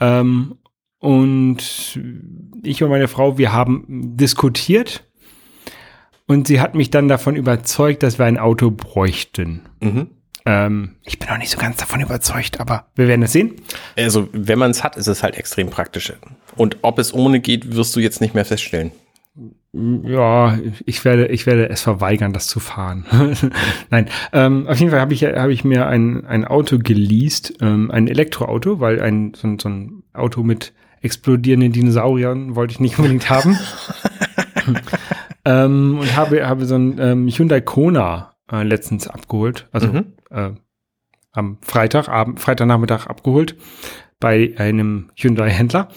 Ähm, 0.00 0.56
und 0.98 2.00
ich 2.62 2.82
und 2.82 2.90
meine 2.90 3.08
Frau, 3.08 3.38
wir 3.38 3.52
haben 3.52 3.84
diskutiert 4.16 5.04
und 6.26 6.46
sie 6.46 6.60
hat 6.60 6.74
mich 6.74 6.90
dann 6.90 7.08
davon 7.08 7.36
überzeugt, 7.36 8.02
dass 8.02 8.18
wir 8.18 8.26
ein 8.26 8.38
Auto 8.38 8.70
bräuchten. 8.70 9.62
Mhm. 9.80 10.08
Ähm, 10.44 10.96
ich 11.04 11.18
bin 11.18 11.28
auch 11.28 11.38
nicht 11.38 11.50
so 11.50 11.58
ganz 11.58 11.76
davon 11.76 12.00
überzeugt, 12.00 12.60
aber 12.60 12.86
wir 12.94 13.06
werden 13.06 13.22
es 13.22 13.32
sehen. 13.32 13.56
Also, 13.96 14.28
wenn 14.32 14.58
man 14.58 14.70
es 14.70 14.82
hat, 14.82 14.96
ist 14.96 15.06
es 15.06 15.22
halt 15.22 15.36
extrem 15.36 15.70
praktisch. 15.70 16.12
Und 16.56 16.78
ob 16.82 16.98
es 16.98 17.12
ohne 17.12 17.40
geht, 17.40 17.76
wirst 17.76 17.94
du 17.94 18.00
jetzt 18.00 18.20
nicht 18.20 18.34
mehr 18.34 18.44
feststellen. 18.44 18.92
Ja, 19.72 20.58
ich 20.86 21.04
werde, 21.04 21.28
ich 21.28 21.46
werde 21.46 21.68
es 21.68 21.82
verweigern, 21.82 22.32
das 22.32 22.46
zu 22.46 22.58
fahren. 22.58 23.04
Nein, 23.90 24.08
ähm, 24.32 24.66
auf 24.66 24.78
jeden 24.78 24.90
Fall 24.90 25.00
habe 25.00 25.12
ich, 25.12 25.24
habe 25.24 25.52
ich 25.52 25.64
mir 25.64 25.86
ein, 25.86 26.24
ein 26.26 26.44
Auto 26.44 26.78
geleast, 26.78 27.54
ähm, 27.60 27.90
ein 27.90 28.08
Elektroauto, 28.08 28.80
weil 28.80 29.00
ein, 29.00 29.34
so, 29.34 29.54
so 29.60 29.68
ein 29.68 30.02
Auto 30.14 30.42
mit 30.42 30.72
explodierenden 31.02 31.72
Dinosauriern 31.72 32.54
wollte 32.56 32.72
ich 32.72 32.80
nicht 32.80 32.98
unbedingt 32.98 33.30
haben. 33.30 33.58
ähm, 35.44 35.98
und 36.00 36.16
habe, 36.16 36.46
habe 36.46 36.66
so 36.66 36.76
ein 36.76 36.98
ähm, 36.98 37.28
Hyundai 37.28 37.60
Kona 37.60 38.34
äh, 38.50 38.62
letztens 38.62 39.08
abgeholt, 39.08 39.68
also 39.72 39.88
Mhm. 39.88 40.12
äh, 40.30 40.50
am 41.32 41.58
Freitagabend, 41.60 42.40
Freitagnachmittag 42.40 43.06
abgeholt 43.06 43.56
bei 44.20 44.54
einem 44.56 45.10
Hyundai-Händler. 45.14 45.88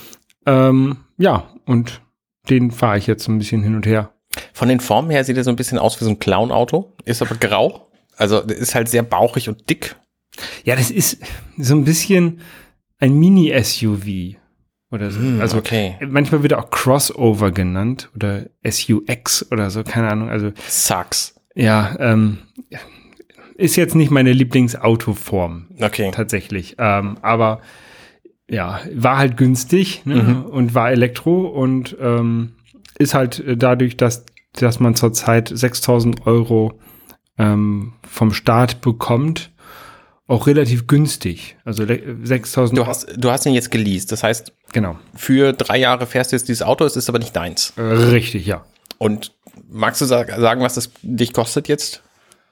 Ähm, 0.46 0.98
ja, 1.18 1.50
und 1.66 2.02
den 2.50 2.72
fahre 2.72 2.98
ich 2.98 3.08
jetzt 3.08 3.24
so 3.24 3.32
ein 3.32 3.38
bisschen 3.40 3.64
hin 3.64 3.76
und 3.76 3.86
her. 3.86 4.12
Von 4.54 4.70
den 4.70 4.80
Formen 4.80 5.10
her 5.10 5.24
sieht 5.24 5.38
er 5.38 5.44
so 5.44 5.50
ein 5.50 5.56
bisschen 5.56 5.78
aus 5.78 6.00
wie 6.00 6.06
so 6.06 6.10
ein 6.12 6.20
Clown-Auto, 6.20 6.94
ist 7.06 7.22
aber 7.22 7.36
grau. 7.36 7.88
Also, 8.18 8.40
ist 8.42 8.76
halt 8.76 8.88
sehr 8.90 9.04
bauchig 9.04 9.50
und 9.50 9.70
dick. 9.70 9.96
Ja, 10.64 10.76
das 10.76 10.92
ist 10.92 11.18
so 11.58 11.76
ein 11.76 11.84
bisschen 11.86 12.42
ein 13.00 13.14
Mini-SUV 13.18 14.36
oder 14.92 15.12
so. 15.12 15.20
Hm, 15.20 15.42
also 15.42 15.58
okay. 15.58 15.96
manchmal 16.08 16.44
wird 16.44 16.52
er 16.54 16.60
auch 16.60 16.70
Crossover 16.70 17.52
genannt 17.52 18.10
oder 18.16 18.46
SUX 18.64 19.50
oder 19.52 19.70
so, 19.70 19.84
keine 19.84 20.10
Ahnung. 20.10 20.30
Also 20.30 20.52
Sucks. 20.68 21.36
ja, 21.56 21.96
ähm, 22.00 22.40
ist 23.56 23.76
jetzt 23.76 23.96
nicht 23.96 24.12
meine 24.12 24.34
Lieblingsautoform 24.34 25.68
Okay. 25.80 26.12
tatsächlich. 26.12 26.76
Ähm, 26.80 27.18
aber 27.22 27.62
ja, 28.50 28.82
war 28.94 29.18
halt 29.18 29.38
günstig 29.38 30.02
ne? 30.06 30.16
Mhm. 30.24 30.46
und 30.46 30.76
war 30.76 30.92
Elektro 30.92 31.46
und 31.48 31.96
ähm, 32.02 32.54
ist 32.98 33.14
halt 33.14 33.44
dadurch, 33.56 33.98
dass, 33.98 34.26
dass 34.54 34.80
man 34.80 34.96
zurzeit 34.96 35.50
6000 35.54 36.28
Euro 36.28 36.74
ähm, 37.38 37.94
vom 38.04 38.34
Staat 38.34 38.82
bekommt, 38.82 39.52
auch 40.32 40.48
relativ 40.48 40.88
günstig. 40.88 41.56
Also 41.66 41.84
le- 41.84 42.02
6000 42.24 42.78
Du 42.78 42.86
hast, 42.88 43.08
du 43.18 43.30
hast 43.32 43.46
ihn 43.46 43.54
jetzt 43.54 43.72
geleast. 43.72 44.12
Das 44.12 44.24
heißt, 44.24 44.52
Genau. 44.74 44.98
für 45.16 45.54
drei 45.54 45.78
Jahre 45.78 46.06
fährst 46.08 46.32
du 46.32 46.36
jetzt 46.36 46.48
dieses 46.48 46.62
Auto, 46.64 46.86
es 46.86 46.96
ist 46.96 47.10
aber 47.10 47.20
nicht 47.20 47.36
deins. 47.36 47.74
Äh, 47.78 47.82
Richtig, 47.82 48.46
ja. 48.46 48.64
Und 48.98 49.32
magst 49.70 50.02
du 50.02 50.06
sa- 50.06 50.26
sagen, 50.40 50.62
was 50.62 50.76
das 50.76 50.92
dich 51.02 51.34
kostet 51.34 51.68
jetzt? 51.68 52.02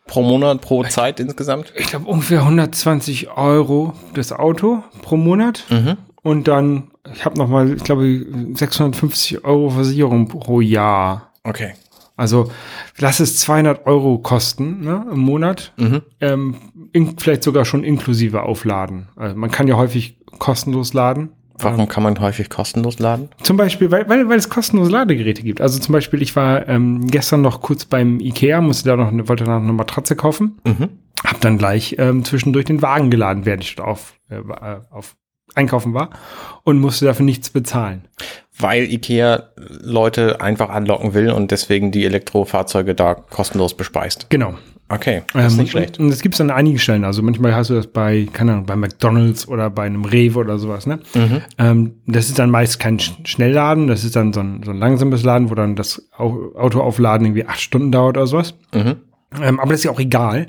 Pro 0.07 0.23
Monat, 0.23 0.61
pro 0.61 0.83
Zeit 0.85 1.19
insgesamt? 1.19 1.71
Ich 1.75 1.87
glaube 1.87 2.07
ungefähr 2.07 2.41
120 2.43 3.29
Euro 3.37 3.93
das 4.15 4.31
Auto 4.33 4.83
pro 5.03 5.17
Monat. 5.17 5.63
Mhm. 5.69 5.97
Und 6.23 6.47
dann, 6.47 6.89
ich 7.13 7.23
habe 7.25 7.37
noch 7.37 7.47
mal, 7.47 7.71
ich 7.75 7.83
glaube, 7.83 8.25
650 8.55 9.45
Euro 9.45 9.69
Versicherung 9.69 10.27
pro 10.27 10.61
Jahr. 10.61 11.31
Okay. 11.43 11.73
Also 12.19 12.51
lass 12.97 13.19
es 13.19 13.37
200 13.39 13.85
Euro 13.87 14.17
kosten 14.19 14.81
ne, 14.81 15.05
im 15.11 15.19
Monat, 15.19 15.73
Mhm. 15.77 16.01
ähm, 16.21 16.55
in, 16.91 17.17
vielleicht 17.17 17.43
sogar 17.43 17.65
schon 17.65 17.83
inklusive 17.83 18.43
Aufladen. 18.43 19.07
Also 19.15 19.35
man 19.35 19.49
kann 19.51 19.67
ja 19.67 19.77
häufig 19.77 20.17
kostenlos 20.37 20.93
laden. 20.93 21.29
Warum 21.61 21.87
kann 21.89 22.03
man 22.03 22.17
häufig 22.21 22.49
kostenlos 22.49 22.99
laden? 22.99 23.27
Zum 23.43 23.57
Beispiel, 23.57 23.91
weil, 23.91 24.07
weil, 24.07 24.29
weil 24.29 24.37
es 24.37 24.47
kostenlose 24.49 24.91
Ladegeräte 24.91 25.43
gibt. 25.43 25.59
Also 25.59 25.77
zum 25.79 25.91
Beispiel, 25.91 26.21
ich 26.21 26.33
war 26.35 26.67
ähm, 26.69 27.07
gestern 27.07 27.41
noch 27.41 27.61
kurz 27.61 27.83
beim 27.83 28.19
Ikea, 28.21 28.61
musste 28.61 28.87
da 28.89 28.95
noch 28.95 29.09
eine, 29.09 29.27
wollte 29.27 29.43
da 29.43 29.55
noch 29.57 29.63
eine 29.63 29.73
Matratze 29.73 30.15
kaufen. 30.15 30.57
Mhm. 30.65 30.89
Hab 31.25 31.41
dann 31.41 31.57
gleich 31.57 31.95
ähm, 31.99 32.23
zwischendurch 32.23 32.63
den 32.65 32.81
Wagen 32.81 33.09
geladen, 33.11 33.45
während 33.45 33.63
ich 33.65 33.75
dort 33.75 33.89
auf, 33.89 34.13
äh, 34.29 34.35
äh, 34.37 34.77
auf 34.89 35.15
Einkaufen 35.55 35.93
war 35.93 36.09
und 36.63 36.79
musste 36.79 37.05
dafür 37.05 37.25
nichts 37.25 37.49
bezahlen. 37.49 38.05
Weil 38.57 38.83
Ikea 38.91 39.43
Leute 39.81 40.41
einfach 40.41 40.69
anlocken 40.69 41.13
will 41.13 41.29
und 41.31 41.51
deswegen 41.51 41.91
die 41.91 42.05
Elektrofahrzeuge 42.05 42.93
da 42.95 43.13
kostenlos 43.13 43.75
bespeist. 43.75 44.27
Genau. 44.29 44.55
Okay, 44.91 45.21
das 45.33 45.45
ist 45.47 45.53
Ähm, 45.53 45.59
nicht 45.59 45.71
schlecht. 45.71 45.99
Und, 45.99 46.09
das 46.09 46.21
gibt's 46.23 46.41
an 46.41 46.49
einigen 46.49 46.79
Stellen. 46.79 47.03
Also 47.05 47.21
manchmal 47.21 47.53
hast 47.53 47.69
du 47.69 47.75
das 47.75 47.85
bei, 47.85 48.27
keine 48.33 48.53
Ahnung, 48.53 48.65
bei 48.65 48.75
McDonalds 48.75 49.47
oder 49.47 49.69
bei 49.69 49.83
einem 49.83 50.03
Rewe 50.03 50.39
oder 50.39 50.57
sowas, 50.57 50.87
ne? 50.87 50.97
Mhm. 51.13 51.41
Ähm, 51.59 51.93
das 52.07 52.27
ist 52.29 52.39
dann 52.39 52.49
meist 52.49 52.79
kein 52.79 52.97
Sch- 52.97 53.11
Schnellladen, 53.23 53.85
das 53.87 54.03
ist 54.03 54.15
dann 54.15 54.33
so 54.33 54.39
ein, 54.39 54.63
so 54.65 54.71
ein 54.71 54.79
langsames 54.79 55.21
Laden, 55.23 55.51
wo 55.51 55.53
dann 55.55 55.75
das 55.75 56.09
Au- 56.17 56.53
Autoaufladen 56.55 57.27
irgendwie 57.27 57.45
acht 57.45 57.61
Stunden 57.61 57.91
dauert 57.91 58.17
oder 58.17 58.25
sowas. 58.25 58.55
Mhm. 58.73 58.95
Ähm, 59.39 59.59
aber 59.59 59.69
das 59.69 59.81
ist 59.81 59.83
ja 59.83 59.91
auch 59.91 59.99
egal, 59.99 60.47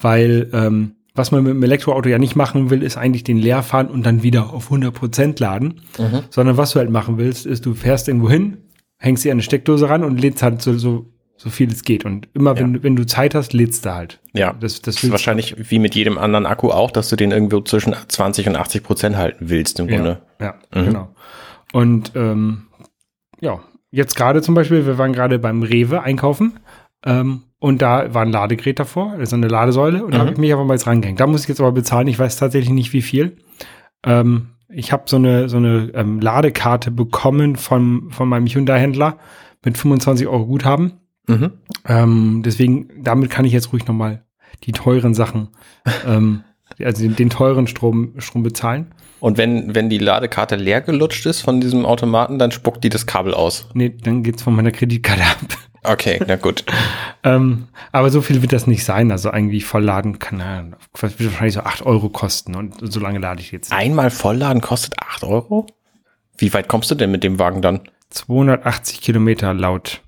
weil 0.00 0.50
ähm, 0.52 0.95
was 1.16 1.32
man 1.32 1.42
mit 1.44 1.52
dem 1.52 1.62
Elektroauto 1.62 2.08
ja 2.08 2.18
nicht 2.18 2.36
machen 2.36 2.70
will, 2.70 2.82
ist 2.82 2.96
eigentlich 2.96 3.24
den 3.24 3.38
leer 3.38 3.62
fahren 3.62 3.88
und 3.88 4.04
dann 4.04 4.22
wieder 4.22 4.52
auf 4.52 4.70
100% 4.70 5.40
laden. 5.40 5.80
Mhm. 5.98 6.20
Sondern 6.30 6.56
was 6.56 6.72
du 6.72 6.78
halt 6.78 6.90
machen 6.90 7.18
willst, 7.18 7.46
ist, 7.46 7.66
du 7.66 7.74
fährst 7.74 8.08
irgendwo 8.08 8.28
hin, 8.30 8.58
hängst 8.98 9.24
dir 9.24 9.32
eine 9.32 9.42
Steckdose 9.42 9.88
ran 9.88 10.04
und 10.04 10.20
lädst 10.20 10.42
halt 10.42 10.62
so, 10.62 10.76
so, 10.78 11.06
so 11.36 11.50
viel 11.50 11.70
es 11.70 11.82
geht. 11.82 12.04
Und 12.04 12.28
immer, 12.34 12.56
wenn, 12.58 12.68
Ja. 12.68 12.78
du 12.78 12.82
wenn 12.82 12.96
du 12.96 13.04
Zeit 13.06 13.34
hast, 13.34 13.52
lädst 13.52 13.84
du 13.86 13.94
halt. 13.94 14.20
Ja, 14.32 14.52
Das, 14.52 14.80
das 14.82 14.94
Das 14.96 15.04
ist 15.04 15.10
wahrscheinlich 15.10 15.70
wie 15.70 15.78
mit 15.78 15.94
jedem 15.94 16.16
anderen 16.18 16.46
Akku 16.46 16.70
auch, 16.70 16.90
dass 16.90 17.08
du 17.08 17.16
den 17.16 17.30
irgendwo 17.30 17.60
zwischen 17.60 17.94
20 18.08 18.48
und 18.48 18.56
80 18.56 18.82
Prozent 18.82 19.16
halten 19.16 19.48
willst 19.50 19.78
im 19.80 19.86
Grunde. 19.88 20.22
Ja, 20.40 20.54
Mhm. 20.74 20.84
genau. 20.86 21.08
Und 21.72 22.12
ähm, 22.14 22.62
ja, 23.40 23.60
jetzt 23.90 24.16
gerade 24.16 24.40
zum 24.42 24.54
Beispiel, 24.54 24.86
wir 24.86 24.98
waren 24.98 25.12
gerade 25.12 25.38
beim 25.38 25.62
Rewe 25.62 26.02
einkaufen 26.02 26.58
ähm, 27.04 27.42
und 27.58 27.80
da 27.82 28.12
war 28.14 28.22
ein 28.22 28.32
Ladegerät 28.32 28.78
davor, 28.78 29.12
also 29.12 29.36
eine 29.36 29.48
Ladesäule 29.48 30.04
und 30.04 30.12
da 30.12 30.18
Mhm. 30.18 30.20
habe 30.22 30.32
ich 30.32 30.38
mich 30.38 30.52
einfach 30.52 30.64
mal 30.66 30.74
jetzt 30.74 30.86
rangehängt. 30.86 31.20
Da 31.20 31.26
muss 31.26 31.42
ich 31.42 31.48
jetzt 31.48 31.60
aber 31.60 31.72
bezahlen, 31.72 32.08
ich 32.08 32.18
weiß 32.18 32.36
tatsächlich 32.36 32.70
nicht 32.72 32.92
wie 32.92 33.02
viel. 33.02 33.36
Ähm, 34.04 34.48
ich 34.68 34.92
habe 34.92 35.04
so 35.06 35.16
eine, 35.16 35.48
so 35.48 35.56
eine 35.58 35.90
ähm, 35.94 36.20
Ladekarte 36.20 36.90
bekommen 36.90 37.56
von, 37.56 38.10
von 38.10 38.28
meinem 38.28 38.46
Hyundai-Händler 38.46 39.18
mit 39.64 39.78
25 39.78 40.26
Euro 40.26 40.46
Guthaben. 40.46 40.92
Mhm. 41.28 41.52
Ähm, 41.86 42.42
deswegen, 42.44 42.88
damit 43.02 43.30
kann 43.30 43.44
ich 43.44 43.52
jetzt 43.52 43.72
ruhig 43.72 43.86
nochmal 43.86 44.24
die 44.64 44.72
teuren 44.72 45.14
Sachen, 45.14 45.48
ähm, 46.06 46.42
also 46.82 47.02
den, 47.02 47.16
den 47.16 47.30
teuren 47.30 47.66
Strom, 47.66 48.14
Strom 48.18 48.42
bezahlen. 48.42 48.94
Und 49.18 49.38
wenn, 49.38 49.74
wenn 49.74 49.88
die 49.88 49.98
Ladekarte 49.98 50.56
leer 50.56 50.82
gelutscht 50.82 51.24
ist 51.26 51.40
von 51.40 51.60
diesem 51.60 51.86
Automaten, 51.86 52.38
dann 52.38 52.50
spuckt 52.50 52.84
die 52.84 52.90
das 52.90 53.06
Kabel 53.06 53.34
aus. 53.34 53.68
Nee, 53.74 53.94
dann 54.02 54.22
geht's 54.22 54.42
von 54.42 54.54
meiner 54.54 54.72
Kreditkarte 54.72 55.22
ab. 55.22 55.38
Okay, 55.88 56.20
na 56.26 56.36
gut. 56.36 56.64
ähm, 57.24 57.68
aber 57.92 58.10
so 58.10 58.20
viel 58.20 58.42
wird 58.42 58.52
das 58.52 58.66
nicht 58.66 58.84
sein. 58.84 59.10
Also 59.12 59.32
irgendwie 59.32 59.60
vollladen 59.60 60.18
kann 60.18 60.38
ja, 60.40 60.64
wird 61.00 61.24
wahrscheinlich 61.24 61.54
so 61.54 61.60
8 61.60 61.82
Euro 61.86 62.08
kosten 62.08 62.54
und 62.54 62.74
so 62.92 63.00
lange 63.00 63.18
lade 63.18 63.40
ich 63.40 63.52
jetzt. 63.52 63.72
Einmal 63.72 64.10
vollladen 64.10 64.60
kostet 64.60 64.94
8 65.00 65.24
Euro? 65.24 65.66
Wie 66.38 66.52
weit 66.52 66.68
kommst 66.68 66.90
du 66.90 66.94
denn 66.94 67.10
mit 67.10 67.24
dem 67.24 67.38
Wagen 67.38 67.62
dann? 67.62 67.80
280 68.10 69.00
Kilometer 69.00 69.54
laut 69.54 70.02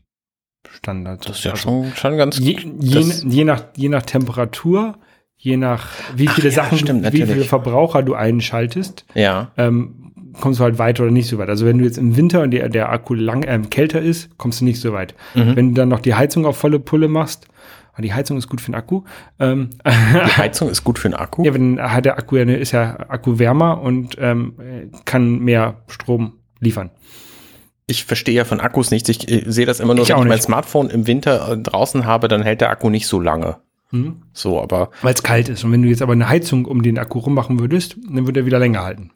Standard. 0.70 1.28
Das 1.28 1.38
ist 1.38 1.44
ja 1.44 1.52
Also 1.52 1.62
schon, 1.62 1.92
schon 1.96 2.16
ganz 2.16 2.38
je, 2.38 2.54
gut. 2.54 2.82
je, 2.84 3.00
je, 3.28 3.44
nach, 3.44 3.64
je 3.76 3.88
nach 3.88 4.02
Temperatur, 4.02 4.98
je 5.36 5.56
nach 5.56 5.88
wie 6.14 6.28
Ach 6.28 6.34
viele 6.34 6.48
ja, 6.48 6.54
Sachen, 6.54 6.78
stimmt, 6.78 7.12
wie 7.12 7.22
viele. 7.24 7.44
Verbraucher 7.44 8.02
du 8.02 8.14
einschaltest, 8.14 9.04
Ja. 9.14 9.50
ähm, 9.56 9.97
kommst 10.40 10.60
du 10.60 10.64
halt 10.64 10.78
weiter 10.78 11.04
oder 11.04 11.12
nicht 11.12 11.28
so 11.28 11.38
weit. 11.38 11.48
Also 11.48 11.66
wenn 11.66 11.78
du 11.78 11.84
jetzt 11.84 11.98
im 11.98 12.16
Winter 12.16 12.42
und 12.42 12.50
der, 12.50 12.68
der 12.68 12.90
Akku 12.90 13.14
lang 13.14 13.44
ähm, 13.46 13.70
kälter 13.70 14.00
ist, 14.00 14.36
kommst 14.38 14.60
du 14.60 14.64
nicht 14.64 14.80
so 14.80 14.92
weit. 14.92 15.14
Mhm. 15.34 15.56
Wenn 15.56 15.68
du 15.70 15.74
dann 15.74 15.88
noch 15.88 16.00
die 16.00 16.14
Heizung 16.14 16.46
auf 16.46 16.56
volle 16.56 16.78
Pulle 16.78 17.08
machst, 17.08 17.46
ah, 17.94 18.02
die 18.02 18.12
Heizung 18.12 18.38
ist 18.38 18.48
gut 18.48 18.60
für 18.60 18.70
den 18.70 18.76
Akku, 18.76 19.02
ähm, 19.38 19.70
Die 19.84 20.36
Heizung 20.36 20.68
ist 20.68 20.84
gut 20.84 20.98
für 20.98 21.08
den 21.08 21.14
Akku. 21.14 21.44
Ja, 21.44 21.54
wenn 21.54 21.80
hat 21.80 22.04
der 22.04 22.18
Akku 22.18 22.36
ja, 22.36 22.44
ist 22.44 22.72
ja 22.72 22.96
Akku 23.08 23.38
wärmer 23.38 23.80
und 23.80 24.16
ähm, 24.18 24.54
kann 25.04 25.40
mehr 25.40 25.82
Strom 25.88 26.34
liefern. 26.60 26.90
Ich 27.86 28.04
verstehe 28.04 28.34
ja 28.34 28.44
von 28.44 28.60
Akkus 28.60 28.90
nichts. 28.90 29.08
Ich 29.08 29.30
äh, 29.30 29.44
sehe 29.50 29.66
das 29.66 29.80
immer 29.80 29.94
nur, 29.94 30.04
Ich 30.04 30.10
wenn 30.10 30.18
ich 30.22 30.28
mein. 30.28 30.40
Smartphone 30.40 30.90
im 30.90 31.06
Winter 31.06 31.52
äh, 31.52 31.56
draußen 31.56 32.04
habe, 32.04 32.28
dann 32.28 32.42
hält 32.42 32.60
der 32.60 32.70
Akku 32.70 32.90
nicht 32.90 33.06
so 33.06 33.18
lange. 33.18 33.56
Mhm. 33.90 34.16
So, 34.32 34.60
aber 34.60 34.90
Weil 35.02 35.14
es 35.14 35.22
kalt 35.22 35.48
ist. 35.48 35.64
Und 35.64 35.72
wenn 35.72 35.82
du 35.82 35.88
jetzt 35.88 36.02
aber 36.02 36.12
eine 36.12 36.28
Heizung 36.28 36.66
um 36.66 36.82
den 36.82 36.98
Akku 36.98 37.18
rummachen 37.18 37.58
würdest, 37.58 37.96
dann 38.08 38.26
würde 38.26 38.40
er 38.40 38.46
wieder 38.46 38.58
länger 38.58 38.82
halten. 38.82 39.10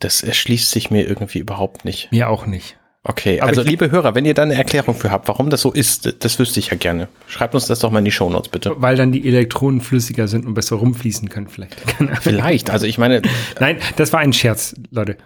Das 0.00 0.22
erschließt 0.22 0.70
sich 0.70 0.90
mir 0.90 1.06
irgendwie 1.08 1.38
überhaupt 1.38 1.84
nicht. 1.84 2.10
Mir 2.10 2.28
auch 2.28 2.46
nicht. 2.46 2.76
Okay, 3.02 3.40
Aber 3.40 3.48
also 3.48 3.62
liebe 3.62 3.90
Hörer, 3.90 4.14
wenn 4.14 4.26
ihr 4.26 4.34
da 4.34 4.42
eine 4.42 4.56
Erklärung 4.56 4.94
für 4.94 5.10
habt, 5.10 5.26
warum 5.28 5.48
das 5.48 5.62
so 5.62 5.72
ist, 5.72 6.22
das 6.22 6.38
wüsste 6.38 6.60
ich 6.60 6.66
ja 6.70 6.76
gerne. 6.76 7.08
Schreibt 7.28 7.54
uns 7.54 7.66
das 7.66 7.78
doch 7.78 7.90
mal 7.90 8.00
in 8.00 8.04
die 8.04 8.10
Shownotes, 8.12 8.50
bitte. 8.50 8.74
Weil 8.76 8.96
dann 8.96 9.10
die 9.10 9.26
Elektronen 9.26 9.80
flüssiger 9.80 10.28
sind 10.28 10.44
und 10.44 10.52
besser 10.52 10.76
rumfließen 10.76 11.30
können 11.30 11.48
vielleicht. 11.48 11.76
Vielleicht, 12.20 12.68
also 12.68 12.84
ich 12.84 12.98
meine, 12.98 13.22
Nein, 13.58 13.78
das 13.96 14.12
war 14.12 14.20
ein 14.20 14.34
Scherz, 14.34 14.74
Leute. 14.90 15.16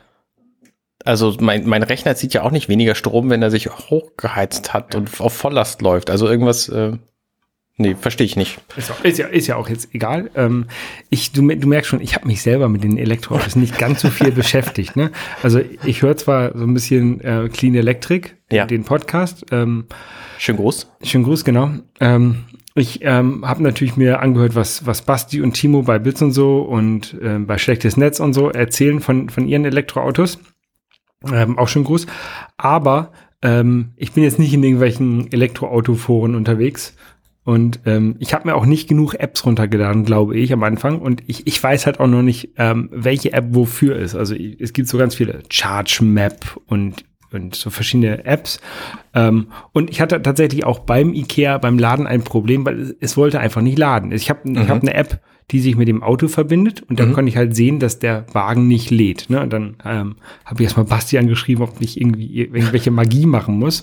also 1.05 1.37
mein, 1.41 1.67
mein 1.67 1.83
Rechner 1.83 2.15
zieht 2.15 2.33
ja 2.33 2.43
auch 2.43 2.53
nicht 2.53 2.69
weniger 2.69 2.95
Strom, 2.95 3.29
wenn 3.29 3.43
er 3.43 3.51
sich 3.51 3.69
hochgeheizt 3.69 4.73
hat 4.73 4.95
und 4.95 5.21
auf 5.21 5.33
Volllast 5.33 5.83
läuft. 5.83 6.11
Also 6.11 6.29
irgendwas, 6.29 6.69
äh, 6.69 6.93
nee, 7.77 7.95
verstehe 7.95 8.25
ich 8.25 8.37
nicht. 8.37 8.59
Ist, 8.77 8.91
auch, 8.91 9.05
ist, 9.05 9.19
ja, 9.19 9.27
ist 9.27 9.47
ja 9.47 9.57
auch 9.57 9.69
jetzt 9.69 9.95
egal. 9.95 10.31
Ähm, 10.35 10.67
ich, 11.11 11.33
du, 11.33 11.47
du 11.47 11.69
merkst 11.69 11.91
schon, 11.91 12.01
ich 12.01 12.15
habe 12.15 12.27
mich 12.27 12.43
selber 12.43 12.69
mit 12.69 12.85
den 12.85 12.99
Elektroautos 12.99 13.57
nicht 13.57 13.79
ganz 13.79 14.01
so 14.01 14.11
viel 14.11 14.31
beschäftigt. 14.33 14.97
Ne? 14.97 15.11
Also 15.43 15.61
ich 15.85 16.03
höre 16.03 16.17
zwar 16.17 16.57
so 16.57 16.65
ein 16.65 16.75
bisschen 16.75 17.21
äh, 17.21 17.49
Clean 17.53 17.75
Electric, 17.75 18.31
Ja. 18.51 18.67
den 18.67 18.85
Podcast, 18.85 19.47
ähm, 19.51 19.87
Schönen 20.39 20.59
Gruß. 20.59 20.91
Schönen 21.03 21.25
Gruß, 21.25 21.45
genau. 21.45 21.71
Ähm, 22.01 22.45
ich 22.75 23.01
ähm, 23.03 23.47
habe 23.47 23.63
natürlich 23.63 23.97
mir 23.97 24.21
angehört, 24.21 24.57
was, 24.57 24.85
was 24.85 25.03
Basti 25.03 25.41
und 25.41 25.53
Timo 25.53 25.83
bei 25.83 25.99
Blitz 26.01 26.21
und 26.23 26.33
so 26.33 26.59
und 26.63 27.17
ähm, 27.23 27.47
bei 27.47 27.57
Schlechtes 27.57 27.97
Netz 27.97 28.19
und 28.19 28.33
so 28.35 28.51
erzählen 28.51 29.01
von, 29.01 29.29
von 29.31 29.47
ihren 29.47 29.65
Elektroautos. 29.65 30.41
Ähm, 31.33 31.57
auch 31.57 31.69
schönen 31.69 31.85
Gruß. 31.85 32.07
Aber 32.57 33.13
ähm, 33.43 33.93
ich 33.97 34.13
bin 34.13 34.25
jetzt 34.25 34.39
nicht 34.41 34.53
in 34.53 34.63
irgendwelchen 34.65 35.33
Elektroautoforen 35.33 36.35
unterwegs. 36.35 36.97
Und 37.45 37.81
ähm, 37.85 38.17
ich 38.21 38.33
habe 38.33 38.49
mir 38.49 38.55
auch 38.55 38.65
nicht 38.65 38.89
genug 38.89 39.15
Apps 39.15 39.45
runtergeladen, 39.45 40.05
glaube 40.05 40.37
ich, 40.37 40.53
am 40.53 40.63
Anfang. 40.63 40.99
Und 40.99 41.23
ich, 41.27 41.47
ich 41.47 41.63
weiß 41.63 41.85
halt 41.85 42.01
auch 42.01 42.07
noch 42.07 42.23
nicht, 42.23 42.53
ähm, 42.57 42.89
welche 42.91 43.35
App 43.35 43.47
wofür 43.51 43.97
ist. 43.97 44.15
Also 44.15 44.35
es 44.35 44.73
gibt 44.73 44.89
so 44.89 44.97
ganz 44.97 45.15
viele 45.15 45.43
Charge 45.51 46.01
Map 46.03 46.59
und, 46.67 47.05
und 47.35 47.55
so 47.55 47.71
verschiedene 47.71 48.25
Apps. 48.25 48.61
Ähm, 49.15 49.49
und 49.73 49.91
ich 49.91 50.01
hatte 50.01 50.21
tatsächlich 50.23 50.65
auch 50.65 50.81
beim 50.81 51.13
IKEA, 51.15 51.59
beim 51.59 51.79
Laden 51.79 52.07
ein 52.07 52.23
Problem, 52.25 52.65
weil 52.67 52.81
es, 52.81 52.95
es 53.01 53.17
wollte 53.17 53.41
einfach 53.41 53.61
nicht 53.63 53.79
laden. 53.79 54.13
Ich 54.13 54.31
habe 54.31 54.41
ich 54.51 54.69
hab 54.69 54.83
eine 54.83 54.95
App, 54.95 55.21
die 55.51 55.61
sich 55.61 55.77
mit 55.77 55.89
dem 55.89 56.03
Auto 56.03 56.27
verbindet 56.29 56.81
und 56.89 56.99
dann 56.99 57.13
konnte 57.13 57.29
ich 57.29 57.37
halt 57.37 57.55
sehen, 57.55 57.79
dass 57.79 57.99
der 57.99 58.25
Wagen 58.33 58.67
nicht 58.67 58.91
lädt. 58.91 59.29
Ne? 59.29 59.43
Und 59.43 59.53
dann 59.53 59.77
ähm, 59.85 60.17
habe 60.47 60.63
ich 60.63 60.65
erstmal 60.65 60.87
Basti 60.87 61.19
angeschrieben, 61.19 61.63
ob 61.63 61.81
ich 61.81 62.01
irgendwie 62.01 62.41
irgendwelche 62.41 62.91
Magie 62.91 63.27
machen 63.27 63.59
muss. 63.59 63.83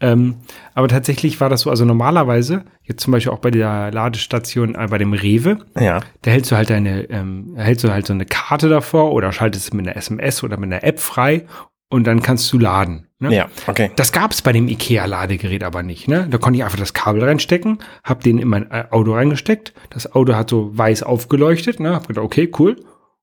Ähm, 0.00 0.36
aber 0.74 0.88
tatsächlich 0.88 1.38
war 1.38 1.50
das 1.50 1.60
so, 1.62 1.70
also 1.70 1.84
normalerweise, 1.84 2.64
jetzt 2.82 3.02
zum 3.02 3.12
Beispiel 3.12 3.30
auch 3.32 3.40
bei 3.40 3.50
der 3.50 3.92
Ladestation, 3.92 4.74
äh, 4.74 4.86
bei 4.88 4.96
dem 4.96 5.12
Rewe, 5.12 5.58
Ja. 5.78 6.00
da 6.22 6.30
hältst 6.30 6.50
du 6.50 6.56
halt 6.56 6.70
deine, 6.70 7.02
ähm, 7.10 7.52
hältst 7.56 7.84
du 7.84 7.90
halt 7.92 8.06
so 8.06 8.14
eine 8.14 8.24
Karte 8.24 8.70
davor 8.70 9.12
oder 9.12 9.32
schaltest 9.32 9.74
mit 9.74 9.86
einer 9.86 9.96
SMS 9.98 10.42
oder 10.42 10.56
mit 10.56 10.72
einer 10.72 10.82
App 10.82 10.98
frei 10.98 11.44
und 11.88 12.06
dann 12.06 12.22
kannst 12.22 12.52
du 12.52 12.58
laden. 12.58 13.06
Ne? 13.18 13.34
Ja, 13.34 13.48
okay. 13.66 13.90
Das 13.96 14.12
gab 14.12 14.32
es 14.32 14.42
bei 14.42 14.52
dem 14.52 14.68
IKEA-Ladegerät 14.68 15.64
aber 15.64 15.82
nicht. 15.82 16.08
Ne? 16.08 16.26
Da 16.30 16.38
konnte 16.38 16.58
ich 16.58 16.64
einfach 16.64 16.78
das 16.78 16.92
Kabel 16.92 17.24
reinstecken, 17.24 17.78
hab 18.04 18.22
den 18.22 18.38
in 18.38 18.48
mein 18.48 18.70
äh, 18.70 18.84
Auto 18.90 19.14
reingesteckt. 19.14 19.72
Das 19.90 20.12
Auto 20.14 20.34
hat 20.34 20.50
so 20.50 20.76
weiß 20.76 21.02
aufgeleuchtet. 21.02 21.80
Ne? 21.80 21.94
Hab 21.94 22.08
gedacht, 22.08 22.24
okay, 22.24 22.50
cool. 22.58 22.76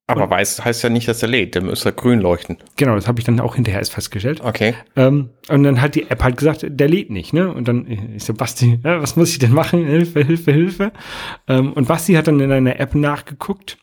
Aber 0.05 0.29
weiß 0.29 0.65
heißt 0.65 0.84
ja 0.84 0.89
nicht, 0.89 1.08
dass 1.08 1.22
er 1.22 1.29
lädt. 1.29 1.55
Der 1.55 1.62
müsste 1.62 1.93
grün 1.93 2.20
leuchten. 2.20 2.58
Genau, 2.75 2.96
das 2.96 3.08
habe 3.08 3.20
ich 3.20 3.25
dann 3.25 3.39
auch 3.39 3.55
hinterher 3.55 3.79
erst 3.79 3.93
festgestellt. 3.93 4.41
Okay. 4.43 4.74
Ähm, 4.98 5.29
und 5.48 5.63
dann 5.63 5.82
hat 5.82 5.96
die 5.96 6.10
App 6.10 6.24
halt 6.24 6.36
gesagt, 6.36 6.65
der 6.67 6.88
lädt 6.89 7.10
nicht, 7.10 7.32
ne? 7.34 7.53
Und 7.53 7.70
dann, 7.70 7.88
ich 7.88 8.24
so, 8.24 8.34
Basti, 8.34 8.79
ja, 8.84 9.01
was 9.01 9.15
muss 9.15 9.29
ich 9.29 9.39
denn 9.39 9.53
machen? 9.53 9.86
Hilfe, 9.86 10.24
Hilfe, 10.24 10.51
Hilfe. 10.51 10.91
Ähm, 11.48 11.72
und 11.72 11.88
Basti 11.88 12.15
hat 12.15 12.27
dann 12.27 12.41
in 12.41 12.51
einer 12.51 12.79
App 12.82 12.96
nachgeguckt 12.96 13.77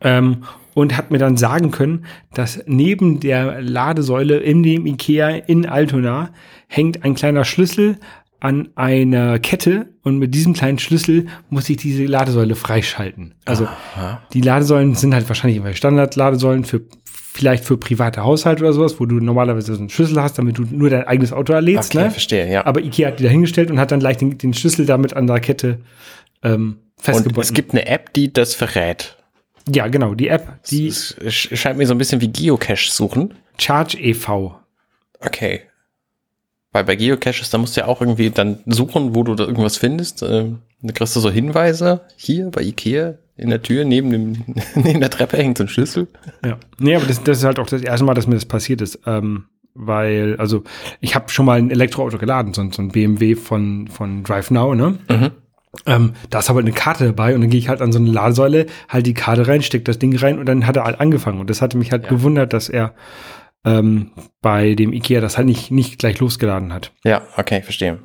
ähm, 0.00 0.44
und 0.74 0.96
hat 0.96 1.10
mir 1.10 1.18
dann 1.18 1.36
sagen 1.36 1.70
können, 1.70 2.04
dass 2.34 2.62
neben 2.66 3.20
der 3.20 3.62
Ladesäule 3.62 4.38
in 4.38 4.62
dem 4.62 4.86
Ikea 4.86 5.30
in 5.30 5.66
Altona 5.66 6.30
hängt 6.68 7.04
ein 7.04 7.14
kleiner 7.14 7.44
Schlüssel 7.44 7.98
an 8.40 8.68
einer 8.74 9.38
Kette 9.38 9.86
und 10.02 10.18
mit 10.18 10.34
diesem 10.34 10.52
kleinen 10.52 10.78
Schlüssel 10.78 11.28
muss 11.48 11.70
ich 11.70 11.78
diese 11.78 12.04
Ladesäule 12.04 12.56
freischalten. 12.56 13.34
Also 13.46 13.64
Aha. 13.64 14.20
die 14.34 14.42
Ladesäulen 14.42 14.94
sind 14.94 15.14
halt 15.14 15.26
wahrscheinlich 15.28 15.56
immer 15.56 15.72
Standard-Ladesäulen 15.72 16.64
für 16.64 16.82
vielleicht 17.04 17.64
für 17.64 17.78
private 17.78 18.22
Haushalte 18.22 18.62
oder 18.62 18.72
sowas, 18.72 19.00
wo 19.00 19.06
du 19.06 19.16
normalerweise 19.16 19.74
so 19.74 19.80
einen 19.80 19.88
Schlüssel 19.88 20.22
hast, 20.22 20.38
damit 20.38 20.58
du 20.58 20.62
nur 20.70 20.90
dein 20.90 21.04
eigenes 21.04 21.32
Auto 21.32 21.52
erlädst. 21.52 21.94
Okay, 21.94 22.04
ne? 22.04 22.10
verstehe, 22.10 22.52
ja. 22.52 22.66
Aber 22.66 22.80
Ikea 22.80 23.08
hat 23.08 23.18
die 23.18 23.24
da 23.24 23.30
hingestellt 23.30 23.70
und 23.70 23.80
hat 23.80 23.90
dann 23.90 24.00
gleich 24.00 24.18
den, 24.18 24.36
den 24.36 24.54
Schlüssel 24.54 24.84
damit 24.86 25.16
an 25.16 25.26
der 25.26 25.40
Kette 25.40 25.80
ähm, 26.42 26.76
Und 26.98 27.02
festgebunden. 27.02 27.42
es 27.42 27.52
gibt 27.52 27.72
eine 27.72 27.86
App, 27.86 28.12
die 28.12 28.32
das 28.32 28.54
verrät. 28.54 29.16
Ja, 29.72 29.88
genau, 29.88 30.14
die 30.14 30.28
App, 30.28 30.62
die 30.70 30.88
Es 30.88 31.16
sch- 31.20 31.56
scheint 31.56 31.78
mir 31.78 31.86
so 31.86 31.94
ein 31.94 31.98
bisschen 31.98 32.20
wie 32.20 32.28
Geocache 32.28 32.90
suchen. 32.90 33.34
Charge 33.58 33.98
e.V. 33.98 34.58
Okay. 35.20 35.62
Weil 36.72 36.84
bei 36.84 36.96
Geocaches, 36.96 37.50
da 37.50 37.58
musst 37.58 37.76
du 37.76 37.82
ja 37.82 37.86
auch 37.86 38.00
irgendwie 38.00 38.30
dann 38.30 38.58
suchen, 38.66 39.14
wo 39.14 39.22
du 39.22 39.34
da 39.36 39.44
irgendwas 39.44 39.76
findest. 39.76 40.22
Ähm, 40.22 40.58
da 40.82 40.92
kriegst 40.92 41.14
du 41.14 41.20
so 41.20 41.30
Hinweise. 41.30 42.00
Hier 42.16 42.50
bei 42.50 42.62
Ikea 42.62 43.14
in 43.36 43.50
der 43.50 43.62
Tür 43.62 43.84
neben, 43.84 44.10
dem, 44.10 44.44
neben 44.74 45.00
der 45.00 45.10
Treppe 45.10 45.36
hängt 45.36 45.56
so 45.58 45.64
ein 45.64 45.68
Schlüssel. 45.68 46.08
Ja. 46.44 46.58
Nee, 46.78 46.96
aber 46.96 47.06
das, 47.06 47.22
das 47.22 47.38
ist 47.38 47.44
halt 47.44 47.58
auch 47.60 47.66
das 47.68 47.82
erste 47.82 48.04
Mal, 48.04 48.14
dass 48.14 48.26
mir 48.26 48.34
das 48.34 48.44
passiert 48.44 48.80
ist. 48.80 48.98
Ähm, 49.06 49.44
weil, 49.76 50.36
also, 50.38 50.62
ich 51.00 51.14
habe 51.14 51.28
schon 51.30 51.46
mal 51.46 51.58
ein 51.58 51.70
Elektroauto 51.70 52.18
geladen, 52.18 52.54
so, 52.54 52.68
so 52.70 52.82
ein 52.82 52.88
BMW 52.90 53.34
von, 53.34 53.88
von 53.88 54.22
Drive 54.22 54.50
Now, 54.50 54.74
ne? 54.74 54.98
Mhm. 55.08 55.30
Ähm, 55.86 56.14
da 56.30 56.38
ist 56.40 56.50
aber 56.50 56.60
eine 56.60 56.72
Karte 56.72 57.04
dabei 57.06 57.34
und 57.34 57.40
dann 57.40 57.50
gehe 57.50 57.58
ich 57.58 57.68
halt 57.68 57.80
an 57.82 57.92
so 57.92 57.98
eine 57.98 58.10
Ladesäule, 58.10 58.66
halt 58.88 59.06
die 59.06 59.14
Karte 59.14 59.46
rein, 59.48 59.62
steck 59.62 59.84
das 59.84 59.98
Ding 59.98 60.16
rein 60.16 60.38
und 60.38 60.46
dann 60.46 60.66
hat 60.66 60.76
er 60.76 60.84
halt 60.84 61.00
angefangen. 61.00 61.40
Und 61.40 61.50
das 61.50 61.62
hatte 61.62 61.76
mich 61.78 61.92
halt 61.92 62.04
Ja. 62.04 62.08
gewundert, 62.10 62.52
dass 62.52 62.68
er 62.68 62.94
ähm, 63.64 64.10
bei 64.42 64.74
dem 64.74 64.92
Ikea 64.92 65.20
das 65.20 65.36
halt 65.38 65.46
nicht, 65.46 65.70
nicht 65.70 65.98
gleich 65.98 66.18
losgeladen 66.20 66.72
hat. 66.72 66.92
Ja, 67.04 67.22
okay, 67.36 67.62
verstehe. 67.62 67.98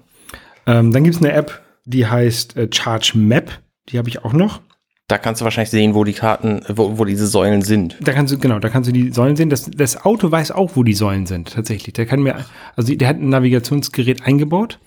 Ähm, 0.65 0.91
dann 0.93 1.03
gibt's 1.03 1.19
eine 1.19 1.33
App, 1.33 1.61
die 1.85 2.07
heißt 2.07 2.55
äh, 2.57 2.67
Charge 2.73 3.13
Map. 3.15 3.51
Die 3.89 3.97
habe 3.97 4.07
ich 4.09 4.23
auch 4.23 4.33
noch. 4.33 4.61
Da 5.07 5.17
kannst 5.17 5.41
du 5.41 5.43
wahrscheinlich 5.45 5.71
sehen, 5.71 5.95
wo 5.95 6.03
die 6.03 6.13
Karten, 6.13 6.61
wo, 6.69 6.99
wo 6.99 7.03
diese 7.05 7.25
Säulen 7.25 7.63
sind. 7.63 7.97
Da 7.99 8.13
kannst 8.13 8.31
du, 8.31 8.37
genau, 8.37 8.59
da 8.59 8.69
kannst 8.69 8.87
du 8.87 8.93
die 8.93 9.11
Säulen 9.11 9.35
sehen. 9.35 9.49
Das, 9.49 9.69
das 9.69 10.05
Auto 10.05 10.29
weiß 10.31 10.51
auch, 10.51 10.75
wo 10.75 10.83
die 10.83 10.93
Säulen 10.93 11.25
sind, 11.25 11.51
tatsächlich. 11.53 11.93
Der 11.95 12.05
kann 12.05 12.21
mir, 12.21 12.45
also 12.75 12.93
der 12.93 13.07
hat 13.07 13.17
ein 13.17 13.29
Navigationsgerät 13.29 14.23
eingebaut. 14.27 14.79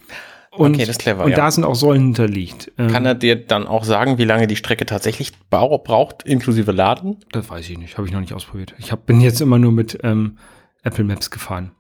Und, 0.55 0.75
Okay, 0.75 0.81
das 0.81 0.91
ist 0.91 1.01
clever, 1.01 1.25
Und 1.25 1.31
ja. 1.31 1.37
da 1.37 1.51
sind 1.51 1.65
auch 1.65 1.75
Säulen 1.75 2.03
hinterlegt. 2.03 2.71
Ähm, 2.77 2.89
Kann 2.89 3.07
er 3.07 3.15
dir 3.15 3.37
dann 3.37 3.67
auch 3.67 3.85
sagen, 3.85 4.19
wie 4.19 4.25
lange 4.25 4.47
die 4.47 4.57
Strecke 4.57 4.85
tatsächlich 4.85 5.33
braucht, 5.49 6.25
inklusive 6.25 6.73
Laden? 6.73 7.17
das 7.33 7.49
weiß 7.49 7.71
ich 7.71 7.79
nicht, 7.79 7.97
habe 7.97 8.07
ich 8.07 8.13
noch 8.13 8.21
nicht 8.21 8.35
ausprobiert. 8.35 8.75
Ich 8.79 8.93
hab, 8.93 9.07
bin 9.07 9.23
jetzt 9.23 9.41
immer 9.41 9.59
nur 9.59 9.73
mit 9.73 9.99
ähm, 10.03 10.37
Apple 10.83 11.05
Maps 11.05 11.31
gefahren. 11.31 11.73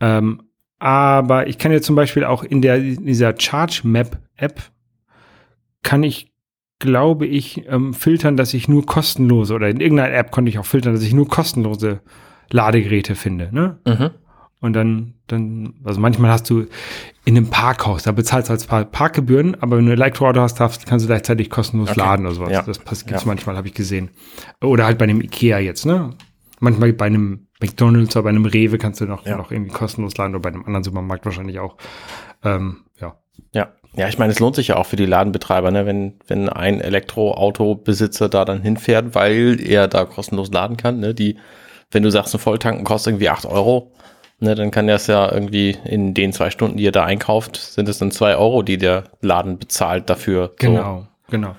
Ähm, 0.00 0.42
aber 0.78 1.48
ich 1.48 1.58
kann 1.58 1.72
jetzt 1.72 1.86
zum 1.86 1.96
Beispiel 1.96 2.24
auch 2.24 2.44
in 2.44 2.62
der 2.62 2.76
in 2.76 3.06
dieser 3.06 3.34
Charge 3.36 3.80
Map 3.84 4.18
App 4.36 4.60
kann 5.82 6.02
ich, 6.02 6.32
glaube 6.78 7.26
ich, 7.26 7.66
ähm, 7.68 7.94
filtern, 7.94 8.36
dass 8.36 8.52
ich 8.54 8.68
nur 8.68 8.84
kostenlose 8.84 9.54
oder 9.54 9.68
in 9.68 9.80
irgendeiner 9.80 10.14
App 10.14 10.30
konnte 10.30 10.50
ich 10.50 10.58
auch 10.58 10.66
filtern, 10.66 10.92
dass 10.92 11.02
ich 11.02 11.14
nur 11.14 11.28
kostenlose 11.28 12.00
Ladegeräte 12.50 13.14
finde. 13.14 13.48
Ne? 13.52 13.78
Mhm. 13.86 14.10
Und 14.66 14.72
dann, 14.74 15.14
dann, 15.28 15.74
also 15.84 15.98
manchmal 16.00 16.30
hast 16.30 16.50
du 16.50 16.66
in 17.24 17.36
einem 17.36 17.48
Parkhaus, 17.48 18.02
da 18.02 18.12
bezahlst 18.12 18.48
du 18.48 18.52
als 18.52 18.66
Par 18.66 18.84
Parkgebühren, 18.84 19.56
aber 19.60 19.78
wenn 19.78 19.86
du 19.86 19.92
ein 19.92 19.98
Elektroauto 19.98 20.40
hast, 20.40 20.60
darfst, 20.60 20.86
kannst 20.86 21.04
du 21.04 21.08
gleichzeitig 21.08 21.48
kostenlos 21.50 21.90
Okay. 21.90 22.00
laden 22.00 22.26
oder 22.26 22.34
sowas. 22.34 22.50
Ja. 22.52 22.62
Das 22.62 22.78
pass- 22.78 23.06
gibt's 23.06 23.22
Ja. 23.22 23.26
manchmal, 23.28 23.56
habe 23.56 23.66
ich 23.68 23.74
gesehen. 23.74 24.10
Oder 24.62 24.84
halt 24.84 24.98
bei 24.98 25.04
einem 25.04 25.20
Ikea 25.22 25.58
jetzt, 25.58 25.86
ne? 25.86 26.10
Manchmal 26.60 26.92
bei 26.92 27.06
einem 27.06 27.46
McDonalds 27.60 28.14
oder 28.16 28.24
bei 28.24 28.28
einem 28.30 28.44
Rewe 28.44 28.76
kannst 28.78 29.00
du 29.00 29.06
noch, 29.06 29.24
Ja. 29.26 29.36
noch 29.36 29.50
irgendwie 29.50 29.72
kostenlos 29.72 30.16
laden 30.16 30.34
oder 30.34 30.42
bei 30.42 30.50
einem 30.50 30.64
anderen 30.64 30.84
Supermarkt 30.84 31.24
wahrscheinlich 31.24 31.58
auch. 31.58 31.76
Ähm, 32.44 32.78
ja. 33.00 33.16
Ja. 33.52 33.68
Ja, 33.94 34.08
ich 34.08 34.18
meine, 34.18 34.30
es 34.32 34.40
lohnt 34.40 34.56
sich 34.56 34.68
ja 34.68 34.76
auch 34.76 34.84
für 34.86 34.96
die 34.96 35.06
Ladenbetreiber, 35.06 35.70
ne? 35.70 35.86
wenn, 35.86 36.14
wenn 36.26 36.48
ein 36.50 36.80
Elektroautobesitzer 36.82 38.28
da 38.28 38.44
dann 38.44 38.60
hinfährt, 38.62 39.14
weil 39.14 39.58
er 39.60 39.88
da 39.88 40.04
kostenlos 40.04 40.50
laden 40.52 40.76
kann. 40.76 41.00
Ne? 41.00 41.14
Die, 41.14 41.38
wenn 41.90 42.02
du 42.02 42.10
sagst, 42.10 42.34
ein 42.34 42.38
Volltanken 42.40 42.84
kostet 42.84 43.12
irgendwie 43.12 43.28
8 43.30 43.46
Euro, 43.46 43.92
ne, 44.40 44.54
dann 44.54 44.70
kann 44.70 44.86
das 44.86 45.06
ja 45.06 45.32
irgendwie 45.32 45.76
in 45.84 46.14
den 46.14 46.32
zwei 46.32 46.50
Stunden, 46.50 46.76
die 46.76 46.86
er 46.86 46.92
da 46.92 47.04
einkauft, 47.04 47.56
sind 47.56 47.88
es 47.88 47.98
dann 47.98 48.10
zwei 48.10 48.36
Euro, 48.36 48.62
die 48.62 48.78
der 48.78 49.04
Laden 49.20 49.58
bezahlt 49.58 50.10
dafür. 50.10 50.48
So. 50.60 50.66
Genau, 50.66 51.06
genau. 51.28 51.56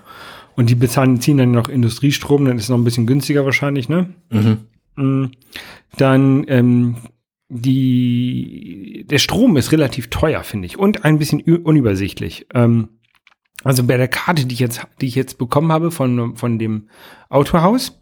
Und 0.55 0.69
die 0.69 0.75
bezahlen, 0.75 1.21
ziehen 1.21 1.37
dann 1.37 1.51
noch 1.51 1.69
Industriestrom, 1.69 2.45
dann 2.45 2.57
ist 2.57 2.63
es 2.63 2.69
noch 2.69 2.77
ein 2.77 2.83
bisschen 2.83 3.05
günstiger 3.05 3.45
wahrscheinlich, 3.45 3.89
ne? 3.89 4.09
Mhm. 4.31 4.57
Mm, 4.95 5.31
Dann 5.97 6.45
ähm, 6.47 6.95
die, 7.49 9.05
der 9.09 9.19
Strom 9.19 9.55
ist 9.55 9.71
relativ 9.71 10.09
teuer, 10.09 10.43
finde 10.43 10.65
ich, 10.65 10.77
und 10.77 11.05
ein 11.05 11.19
bisschen 11.19 11.41
unübersichtlich. 11.41 12.47
Ähm, 12.53 12.89
also 13.63 13.83
bei 13.83 13.97
der 13.97 14.07
Karte, 14.07 14.45
die 14.45 14.53
ich 14.53 14.59
jetzt, 14.59 14.85
die 15.01 15.07
ich 15.07 15.15
jetzt 15.15 15.37
bekommen 15.37 15.71
habe 15.71 15.91
von, 15.91 16.35
von 16.35 16.59
dem 16.59 16.89
Autohaus, 17.29 17.99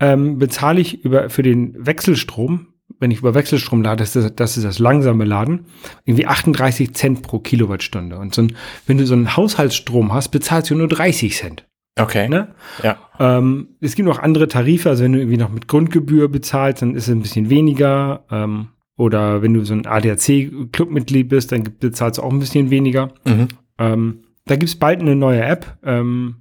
ähm, 0.00 0.38
bezahle 0.38 0.80
ich 0.80 1.04
über, 1.04 1.30
für 1.30 1.42
den 1.42 1.74
Wechselstrom, 1.78 2.68
wenn 3.00 3.10
ich 3.10 3.18
über 3.18 3.34
Wechselstrom 3.34 3.82
lade, 3.82 3.98
das 3.98 4.16
ist, 4.16 4.40
das 4.40 4.56
ist 4.56 4.64
das 4.64 4.78
langsame 4.78 5.24
Laden, 5.24 5.66
irgendwie 6.04 6.26
38 6.26 6.94
Cent 6.94 7.22
pro 7.22 7.38
Kilowattstunde. 7.38 8.18
Und 8.18 8.34
so 8.34 8.42
ein, 8.42 8.56
wenn 8.86 8.98
du 8.98 9.06
so 9.06 9.14
einen 9.14 9.36
Haushaltsstrom 9.36 10.12
hast, 10.12 10.28
bezahlst 10.28 10.70
du 10.70 10.74
nur 10.74 10.88
30 10.88 11.36
Cent. 11.36 11.66
Okay. 11.98 12.28
Ne? 12.28 12.54
Ja. 12.82 12.98
Ähm, 13.18 13.68
es 13.80 13.94
gibt 13.94 14.08
noch 14.08 14.20
andere 14.20 14.48
Tarife, 14.48 14.88
also 14.88 15.04
wenn 15.04 15.12
du 15.12 15.18
irgendwie 15.18 15.36
noch 15.36 15.50
mit 15.50 15.68
Grundgebühr 15.68 16.28
bezahlst, 16.28 16.82
dann 16.82 16.94
ist 16.94 17.08
es 17.08 17.14
ein 17.14 17.22
bisschen 17.22 17.50
weniger. 17.50 18.24
Ähm, 18.30 18.68
oder 18.96 19.42
wenn 19.42 19.54
du 19.54 19.64
so 19.64 19.74
ein 19.74 19.86
ADAC-Clubmitglied 19.86 21.28
bist, 21.28 21.52
dann 21.52 21.64
bezahlst 21.78 22.18
du 22.18 22.22
auch 22.22 22.32
ein 22.32 22.40
bisschen 22.40 22.70
weniger. 22.70 23.12
Mhm. 23.24 23.48
Ähm, 23.78 24.24
da 24.46 24.56
gibt 24.56 24.70
es 24.70 24.78
bald 24.78 25.00
eine 25.00 25.14
neue 25.14 25.42
App. 25.42 25.78
Ähm, 25.84 26.36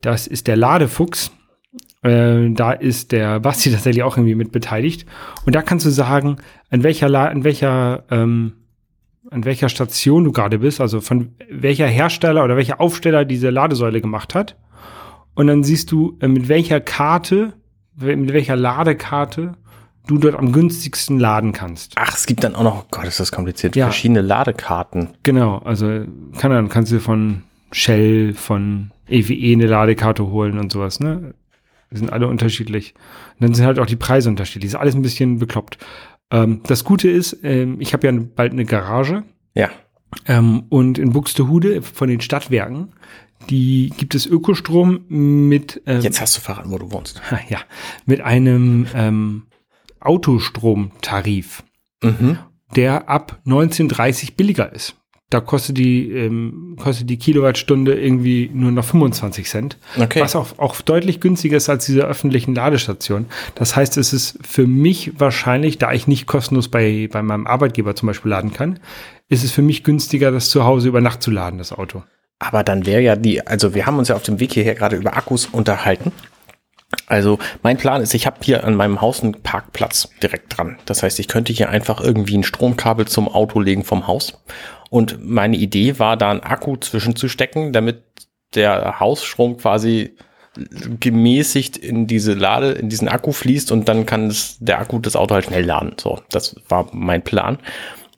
das 0.00 0.26
ist 0.26 0.46
der 0.46 0.56
Ladefuchs. 0.56 1.32
Äh, 2.02 2.50
da 2.50 2.72
ist 2.72 3.12
der 3.12 3.40
Basti 3.40 3.70
tatsächlich 3.72 4.02
auch 4.02 4.16
irgendwie 4.16 4.34
mit 4.34 4.52
beteiligt. 4.52 5.06
Und 5.44 5.54
da 5.54 5.62
kannst 5.62 5.84
du 5.86 5.90
sagen, 5.90 6.36
an 6.70 6.82
welcher, 6.82 7.08
La 7.08 7.26
an 7.26 7.44
welcher, 7.44 8.04
ähm, 8.10 8.52
an 9.30 9.44
welcher 9.44 9.68
Station 9.68 10.24
du 10.24 10.32
gerade 10.32 10.58
bist, 10.60 10.80
also 10.80 11.00
von 11.00 11.32
welcher 11.50 11.86
Hersteller 11.86 12.42
oder 12.44 12.56
welcher 12.56 12.80
Aufsteller 12.80 13.24
diese 13.24 13.50
Ladesäule 13.50 14.00
gemacht 14.00 14.34
hat. 14.34 14.56
Und 15.34 15.46
dann 15.46 15.62
siehst 15.62 15.92
du, 15.92 16.16
äh, 16.20 16.28
mit 16.28 16.48
welcher 16.48 16.80
Karte, 16.80 17.52
mit 17.96 18.32
welcher 18.32 18.56
Ladekarte 18.56 19.54
du 20.06 20.16
dort 20.18 20.34
am 20.36 20.52
günstigsten 20.52 21.20
laden 21.20 21.52
kannst. 21.52 21.92
Ach, 21.96 22.16
es 22.16 22.26
gibt 22.26 22.42
dann 22.42 22.54
auch 22.56 22.62
noch, 22.64 22.82
oh 22.84 22.86
Gott, 22.90 23.04
ist 23.04 23.20
das 23.20 23.30
kompliziert, 23.30 23.76
Ja. 23.76 23.86
verschiedene 23.86 24.22
Ladekarten. 24.22 25.10
Genau, 25.22 25.58
also 25.58 25.86
kann 26.38 26.50
dann 26.50 26.68
kannst 26.70 26.90
du 26.90 26.98
von 26.98 27.42
Shell, 27.72 28.32
von 28.32 28.90
EWE 29.08 29.52
eine 29.52 29.66
Ladekarte 29.66 30.26
holen 30.26 30.58
und 30.58 30.72
sowas, 30.72 30.98
ne? 30.98 31.34
Die 31.92 31.96
sind 31.98 32.12
alle 32.12 32.28
unterschiedlich. 32.28 32.94
Und 33.34 33.42
dann 33.42 33.54
sind 33.54 33.66
halt 33.66 33.78
auch 33.78 33.86
die 33.86 33.96
Preise 33.96 34.28
unterschiedlich. 34.28 34.68
Ist 34.72 34.76
alles 34.76 34.94
ein 34.94 35.02
bisschen 35.02 35.38
bekloppt. 35.38 35.78
Ähm, 36.30 36.60
das 36.64 36.84
Gute 36.84 37.08
ist, 37.10 37.38
ähm, 37.42 37.80
ich 37.80 37.92
habe 37.92 38.06
ja 38.06 38.12
bald 38.12 38.52
eine 38.52 38.64
Garage 38.64 39.24
Ja. 39.54 39.70
ähm, 40.26 40.64
und 40.68 40.98
in 40.98 41.12
Buxtehude 41.12 41.82
von 41.82 42.08
den 42.08 42.20
Stadtwerken, 42.20 42.92
die 43.48 43.92
gibt 43.96 44.14
es 44.14 44.26
Ökostrom 44.26 45.00
mit 45.08 45.82
ähm, 45.86 46.02
Jetzt 46.02 46.20
hast 46.20 46.36
du 46.36 46.40
verraten, 46.40 46.70
wo 46.70 46.78
du 46.78 46.92
wohnst. 46.92 47.20
ja, 47.48 47.58
mit 48.06 48.20
einem 48.20 48.86
ähm, 48.94 49.46
Autostromtarif, 49.98 51.62
Mhm. 52.02 52.38
der 52.76 53.08
ab 53.08 53.40
1930 53.44 54.36
billiger 54.36 54.72
ist. 54.72 54.94
Da 55.30 55.40
kostet 55.40 55.78
die, 55.78 56.10
ähm, 56.10 56.76
kostet 56.78 57.08
die 57.08 57.16
Kilowattstunde 57.16 57.94
irgendwie 57.94 58.50
nur 58.52 58.72
noch 58.72 58.84
25 58.84 59.48
Cent. 59.48 59.78
Okay. 59.96 60.20
Was 60.20 60.34
auch, 60.34 60.58
auch 60.58 60.80
deutlich 60.80 61.20
günstiger 61.20 61.56
ist 61.56 61.68
als 61.68 61.86
diese 61.86 62.02
öffentlichen 62.02 62.54
Ladestationen. 62.54 63.26
Das 63.54 63.76
heißt, 63.76 63.96
es 63.96 64.12
ist 64.12 64.38
für 64.42 64.66
mich 64.66 65.12
wahrscheinlich, 65.18 65.78
da 65.78 65.92
ich 65.92 66.08
nicht 66.08 66.26
kostenlos 66.26 66.68
bei, 66.68 67.08
bei 67.10 67.22
meinem 67.22 67.46
Arbeitgeber 67.46 67.94
zum 67.94 68.08
Beispiel 68.08 68.30
laden 68.30 68.52
kann, 68.52 68.80
ist 69.28 69.44
es 69.44 69.52
für 69.52 69.62
mich 69.62 69.84
günstiger, 69.84 70.32
das 70.32 70.50
zu 70.50 70.64
Hause 70.64 70.88
über 70.88 71.00
Nacht 71.00 71.22
zu 71.22 71.30
laden, 71.30 71.58
das 71.58 71.72
Auto. 71.72 72.02
Aber 72.40 72.64
dann 72.64 72.84
wäre 72.84 73.02
ja 73.02 73.16
die, 73.16 73.46
also 73.46 73.74
wir 73.74 73.86
haben 73.86 73.98
uns 73.98 74.08
ja 74.08 74.16
auf 74.16 74.22
dem 74.22 74.40
Weg 74.40 74.54
hierher 74.54 74.74
gerade 74.74 74.96
über 74.96 75.16
Akkus 75.16 75.46
unterhalten. 75.46 76.10
Also 77.06 77.38
mein 77.62 77.76
Plan 77.76 78.02
ist, 78.02 78.14
ich 78.14 78.26
habe 78.26 78.38
hier 78.42 78.64
an 78.64 78.74
meinem 78.74 79.00
Haus 79.00 79.22
einen 79.22 79.42
Parkplatz 79.42 80.08
direkt 80.22 80.56
dran. 80.56 80.78
Das 80.86 81.02
heißt, 81.02 81.18
ich 81.20 81.28
könnte 81.28 81.52
hier 81.52 81.68
einfach 81.68 82.00
irgendwie 82.00 82.36
ein 82.36 82.44
Stromkabel 82.44 83.06
zum 83.06 83.28
Auto 83.28 83.60
legen 83.60 83.84
vom 83.84 84.06
Haus. 84.06 84.40
Und 84.90 85.24
meine 85.24 85.56
Idee 85.56 85.98
war, 85.98 86.16
da 86.16 86.30
einen 86.30 86.40
Akku 86.40 86.76
zwischenzustecken, 86.76 87.72
damit 87.72 88.02
der 88.54 88.98
Hausstrom 88.98 89.56
quasi 89.56 90.16
gemäßigt 90.98 91.76
in 91.76 92.08
diese 92.08 92.34
Lade, 92.34 92.72
in 92.72 92.88
diesen 92.88 93.08
Akku 93.08 93.30
fließt 93.30 93.70
und 93.70 93.88
dann 93.88 94.04
kann 94.04 94.26
es, 94.26 94.56
der 94.58 94.80
Akku 94.80 94.98
das 94.98 95.14
Auto 95.14 95.34
halt 95.34 95.44
schnell 95.44 95.64
laden. 95.64 95.94
So, 96.00 96.20
das 96.30 96.56
war 96.68 96.88
mein 96.92 97.22
Plan. 97.22 97.58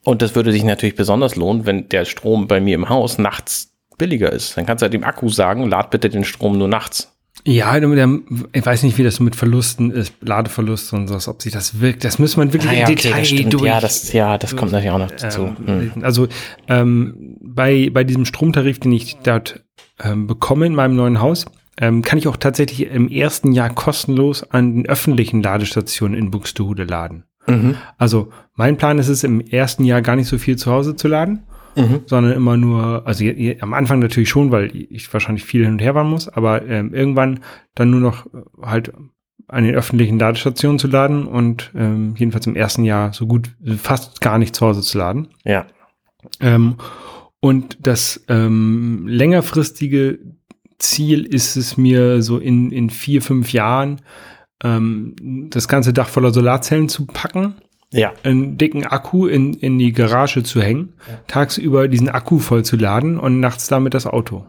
Und 0.03 0.21
das 0.21 0.35
würde 0.35 0.51
sich 0.51 0.63
natürlich 0.63 0.95
besonders 0.95 1.35
lohnen, 1.35 1.65
wenn 1.65 1.89
der 1.89 2.05
Strom 2.05 2.47
bei 2.47 2.59
mir 2.59 2.75
im 2.75 2.89
Haus 2.89 3.19
nachts 3.19 3.71
billiger 3.97 4.31
ist. 4.31 4.57
Dann 4.57 4.65
kannst 4.65 4.81
du 4.81 4.85
halt 4.85 4.93
dem 4.93 5.03
Akku 5.03 5.29
sagen, 5.29 5.69
lad 5.69 5.91
bitte 5.91 6.09
den 6.09 6.25
Strom 6.25 6.57
nur 6.57 6.67
nachts. 6.67 7.12
Ja, 7.45 7.75
ich 7.77 8.65
weiß 8.65 8.83
nicht, 8.83 8.97
wie 8.97 9.03
das 9.03 9.19
mit 9.19 9.35
Verlusten 9.35 9.91
ist, 9.91 10.13
Ladeverluste 10.21 10.95
und 10.95 11.07
sowas, 11.07 11.27
ob 11.27 11.41
sich 11.41 11.51
das 11.51 11.81
wirkt. 11.81 12.03
Das 12.05 12.17
muss 12.19 12.37
man 12.37 12.53
wirklich 12.53 12.71
Ah, 12.71 12.73
ja, 12.75 12.87
im 12.87 12.93
okay, 12.93 12.95
Detail 12.95 13.19
das 13.19 13.27
stimmt. 13.27 13.53
durch. 13.53 13.63
Ja, 13.63 13.79
das, 13.81 14.13
ja, 14.13 14.37
das 14.37 14.55
kommt 14.55 14.71
natürlich 14.71 14.91
auch 14.93 14.99
noch 14.99 15.11
dazu. 15.11 15.53
ähm, 15.67 15.91
Hm. 15.95 16.03
Also 16.03 16.27
ähm, 16.69 17.37
bei, 17.41 17.89
bei 17.91 18.03
diesem 18.05 18.23
Stromtarif, 18.25 18.79
den 18.79 18.93
ich 18.93 19.17
dort 19.23 19.63
ähm, 20.01 20.27
bekomme 20.27 20.65
in 20.67 20.75
meinem 20.75 20.95
neuen 20.95 21.19
Haus, 21.19 21.45
ähm, 21.81 22.01
kann 22.01 22.17
ich 22.19 22.27
auch 22.27 22.37
tatsächlich 22.37 22.87
im 22.89 23.09
ersten 23.09 23.51
Jahr 23.51 23.71
kostenlos 23.71 24.43
an 24.51 24.75
den 24.75 24.85
öffentlichen 24.85 25.41
Ladestationen 25.43 26.17
in 26.17 26.31
Buxtehude 26.31 26.83
laden. 26.85 27.25
Mhm. 27.47 27.75
Also 27.97 28.31
mein 28.55 28.77
Plan 28.77 28.99
ist 28.99 29.09
es, 29.09 29.23
im 29.25 29.41
ersten 29.41 29.83
Jahr 29.83 30.01
gar 30.01 30.15
nicht 30.15 30.27
so 30.29 30.37
viel 30.37 30.55
zu 30.55 30.71
Hause 30.71 30.95
zu 30.95 31.07
laden, 31.09 31.43
Mhm. 31.75 32.01
sondern 32.05 32.33
immer 32.33 32.55
nur, 32.57 33.05
also 33.07 33.23
je- 33.23 33.33
je- 33.33 33.61
am 33.61 33.73
Anfang 33.73 33.99
natürlich 33.99 34.29
schon, 34.29 34.51
weil 34.51 34.71
ich 34.75 35.11
wahrscheinlich 35.13 35.43
viel 35.43 35.63
hin 35.63 35.73
und 35.73 35.81
her 35.81 35.93
fahren 35.93 36.09
muss, 36.09 36.27
aber 36.27 36.65
ähm, 36.67 36.93
irgendwann 36.93 37.39
dann 37.75 37.89
nur 37.89 37.99
noch 37.99 38.25
äh, 38.27 38.39
halt 38.61 38.93
an 39.47 39.63
den 39.65 39.75
öffentlichen 39.75 40.19
Ladestationen 40.19 40.79
zu 40.79 40.87
laden 40.87 41.25
und 41.27 41.71
ähm, 41.75 42.13
jedenfalls 42.17 42.47
im 42.47 42.55
ersten 42.55 42.83
Jahr 42.83 43.13
so 43.13 43.27
gut 43.27 43.51
fast 43.77 44.21
gar 44.21 44.37
nicht 44.37 44.55
zu 44.55 44.65
Hause 44.65 44.81
zu 44.81 44.97
laden. 44.97 45.29
Ja. 45.45 45.65
Ähm, 46.39 46.75
und 47.39 47.77
das 47.85 48.23
ähm, 48.29 49.05
längerfristige 49.07 50.19
Ziel 50.79 51.25
ist 51.25 51.55
es 51.55 51.75
mir 51.77 52.21
so 52.21 52.37
in, 52.37 52.71
in 52.71 52.89
vier, 52.89 53.21
fünf 53.21 53.51
Jahren 53.51 54.01
ähm, 54.63 55.15
das 55.49 55.67
ganze 55.67 55.91
Dach 55.93 56.07
voller 56.07 56.31
Solarzellen 56.31 56.87
zu 56.87 57.05
packen, 57.05 57.55
Ja. 57.93 58.11
einen 58.23 58.57
dicken 58.57 58.85
Akku 58.85 59.27
in, 59.27 59.53
in 59.53 59.79
die 59.79 59.93
Garage 59.93 60.43
zu 60.43 60.61
hängen, 60.61 60.93
tagsüber 61.27 61.87
diesen 61.87 62.09
Akku 62.09 62.39
voll 62.39 62.65
zu 62.65 62.75
laden 62.75 63.19
und 63.19 63.39
nachts 63.39 63.67
damit 63.67 63.93
das 63.93 64.05
Auto. 64.05 64.45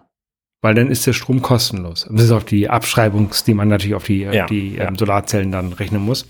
Weil 0.63 0.75
dann 0.75 0.91
ist 0.91 1.07
der 1.07 1.13
Strom 1.13 1.43
kostenlos. 1.43 2.09
Das 2.11 2.25
ist 2.25 2.31
auf 2.31 2.45
die 2.45 2.71
Abschreibungs, 2.71 3.45
die 3.45 3.53
man 3.53 3.69
natürlich 3.69 3.95
auf 3.95 4.05
die, 4.05 4.21
Ja, 4.21 4.47
die 4.47 4.77
ja. 4.77 4.89
Ähm, 4.89 4.97
Solarzellen 4.97 5.53
dann 5.53 5.75
rechnen 5.75 6.03
muss. 6.03 6.27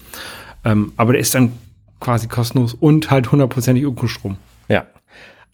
Ähm, 0.65 0.93
aber 0.97 1.13
der 1.13 1.21
ist 1.21 1.35
dann 1.35 1.53
quasi 2.01 2.27
kostenlos 2.27 2.75
und 2.75 3.11
halt 3.11 3.31
hundertprozentig 3.31 3.85
Ökostrom. 3.85 4.37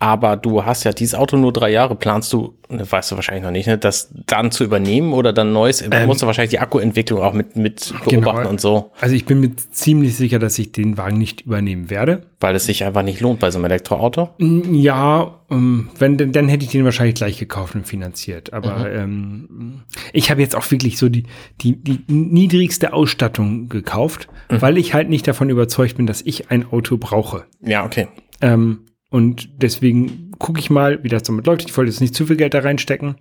Aber 0.02 0.38
du 0.38 0.64
hast 0.64 0.84
ja 0.84 0.92
dieses 0.92 1.14
Auto 1.14 1.36
nur 1.36 1.52
drei 1.52 1.70
Jahre. 1.70 1.94
Planst 1.94 2.32
du, 2.32 2.54
ne, 2.70 2.90
weißt 2.90 3.10
du 3.12 3.16
wahrscheinlich 3.16 3.44
noch 3.44 3.50
nicht, 3.50 3.66
ne, 3.66 3.76
das 3.76 4.10
dann 4.26 4.50
zu 4.50 4.64
übernehmen 4.64 5.12
oder 5.12 5.34
dann 5.34 5.52
neues? 5.52 5.82
Ähm, 5.82 6.06
musst 6.06 6.22
du 6.22 6.26
wahrscheinlich 6.26 6.50
die 6.52 6.58
Akkuentwicklung 6.58 7.20
auch 7.20 7.34
mit, 7.34 7.54
mit 7.56 7.92
Genau. 8.08 8.22
beobachten 8.22 8.46
und 8.48 8.62
so, 8.62 8.92
Also 8.98 9.14
ich 9.14 9.26
bin 9.26 9.40
mir 9.40 9.50
ziemlich 9.72 10.16
sicher, 10.16 10.38
dass 10.38 10.58
ich 10.58 10.72
den 10.72 10.96
Wagen 10.96 11.18
nicht 11.18 11.42
übernehmen 11.42 11.90
werde. 11.90 12.22
weil 12.42 12.54
es 12.56 12.64
sich 12.64 12.82
einfach 12.84 13.02
nicht 13.02 13.20
lohnt 13.20 13.38
bei 13.40 13.50
so 13.50 13.58
einem 13.58 13.66
Elektroauto. 13.66 14.30
Ja, 14.38 15.40
ähm, 15.50 15.90
wenn 15.98 16.16
dann 16.16 16.48
hätte 16.48 16.64
ich 16.64 16.70
den 16.70 16.84
wahrscheinlich 16.86 17.16
gleich 17.16 17.38
gekauft 17.38 17.74
und 17.74 17.86
finanziert. 17.86 18.54
Aber 18.54 18.78
Mhm. 18.78 18.96
ähm, 18.96 19.80
ich 20.14 20.30
habe 20.30 20.40
jetzt 20.40 20.56
auch 20.56 20.70
wirklich 20.70 20.96
so 20.96 21.10
die, 21.10 21.24
die, 21.60 21.76
die 21.76 22.00
niedrigste 22.08 22.94
Ausstattung 22.94 23.68
gekauft, 23.68 24.28
Mhm. 24.50 24.62
weil 24.62 24.78
ich 24.78 24.94
halt 24.94 25.10
nicht 25.10 25.28
davon 25.28 25.50
überzeugt 25.50 25.98
bin, 25.98 26.06
dass 26.06 26.22
ich 26.22 26.50
ein 26.50 26.64
Auto 26.72 26.96
brauche. 26.96 27.44
Ja, 27.60 27.84
okay. 27.84 28.08
Ähm, 28.40 28.80
und 29.10 29.50
deswegen 29.60 30.32
gucke 30.38 30.60
ich 30.60 30.70
mal, 30.70 31.02
wie 31.04 31.08
das 31.08 31.22
damit 31.24 31.46
läuft. 31.46 31.68
Ich 31.68 31.76
wollte 31.76 31.90
jetzt 31.90 32.00
nicht 32.00 32.14
zu 32.14 32.26
viel 32.26 32.36
Geld 32.36 32.54
da 32.54 32.60
reinstecken. 32.60 33.16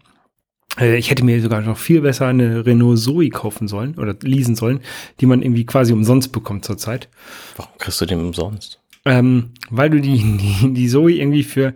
Äh, 0.80 0.98
Ich 0.98 1.10
hätte 1.10 1.26
mir 1.26 1.42
sogar 1.42 1.62
noch 1.62 1.78
viel 1.78 2.02
besser 2.02 2.28
eine 2.28 2.66
Renault 2.66 3.00
Zoe 3.00 3.30
kaufen 3.30 3.68
sollen 3.68 3.96
oder 3.96 4.16
leasen 4.22 4.56
sollen, 4.56 4.80
die 5.20 5.26
man 5.26 5.42
irgendwie 5.42 5.66
quasi 5.66 5.92
umsonst 5.94 6.32
bekommt 6.32 6.64
zurzeit. 6.66 7.10
Warum 7.58 7.74
kriegst 7.78 8.00
du 8.02 8.06
den 8.06 8.20
umsonst? 8.22 8.80
Ähm, 9.06 9.52
weil 9.70 9.90
du 9.90 10.00
die, 10.00 10.18
die, 10.62 10.74
die 10.74 10.88
Zoe 10.88 11.12
irgendwie 11.14 11.44
für 11.44 11.74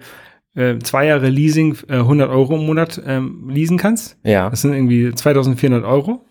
äh, 0.55 0.77
zwei 0.79 1.07
Jahre 1.07 1.29
Leasing 1.29 1.75
äh, 1.87 1.93
100 1.95 2.29
Euro 2.29 2.55
im 2.55 2.65
Monat 2.65 3.01
ähm, 3.05 3.49
leasen 3.49 3.77
kannst. 3.77 4.17
Ja. 4.23 4.49
Das 4.49 4.61
sind 4.61 4.73
irgendwie 4.73 5.11
2400 5.13 5.83
Euro. 5.83 6.23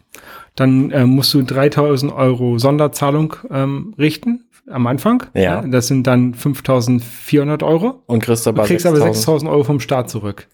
Dann 0.54 0.90
äh, 0.90 1.06
musst 1.06 1.32
du 1.34 1.42
3000 1.42 2.12
Euro 2.12 2.58
Sonderzahlung 2.58 3.34
ähm, 3.50 3.94
richten 3.98 4.44
am 4.68 4.86
Anfang. 4.86 5.24
Ja. 5.34 5.62
Das 5.62 5.88
sind 5.88 6.06
dann 6.06 6.34
5400 6.34 7.62
Euro. 7.62 8.02
Und 8.06 8.22
kriegst 8.22 8.46
Du 8.46 8.50
aber 8.50 8.64
kriegst 8.64 8.86
aber 8.86 8.96
6000. 8.96 9.16
6000 9.16 9.50
Euro 9.50 9.64
vom 9.64 9.80
Staat 9.80 10.10
zurück. 10.10 10.48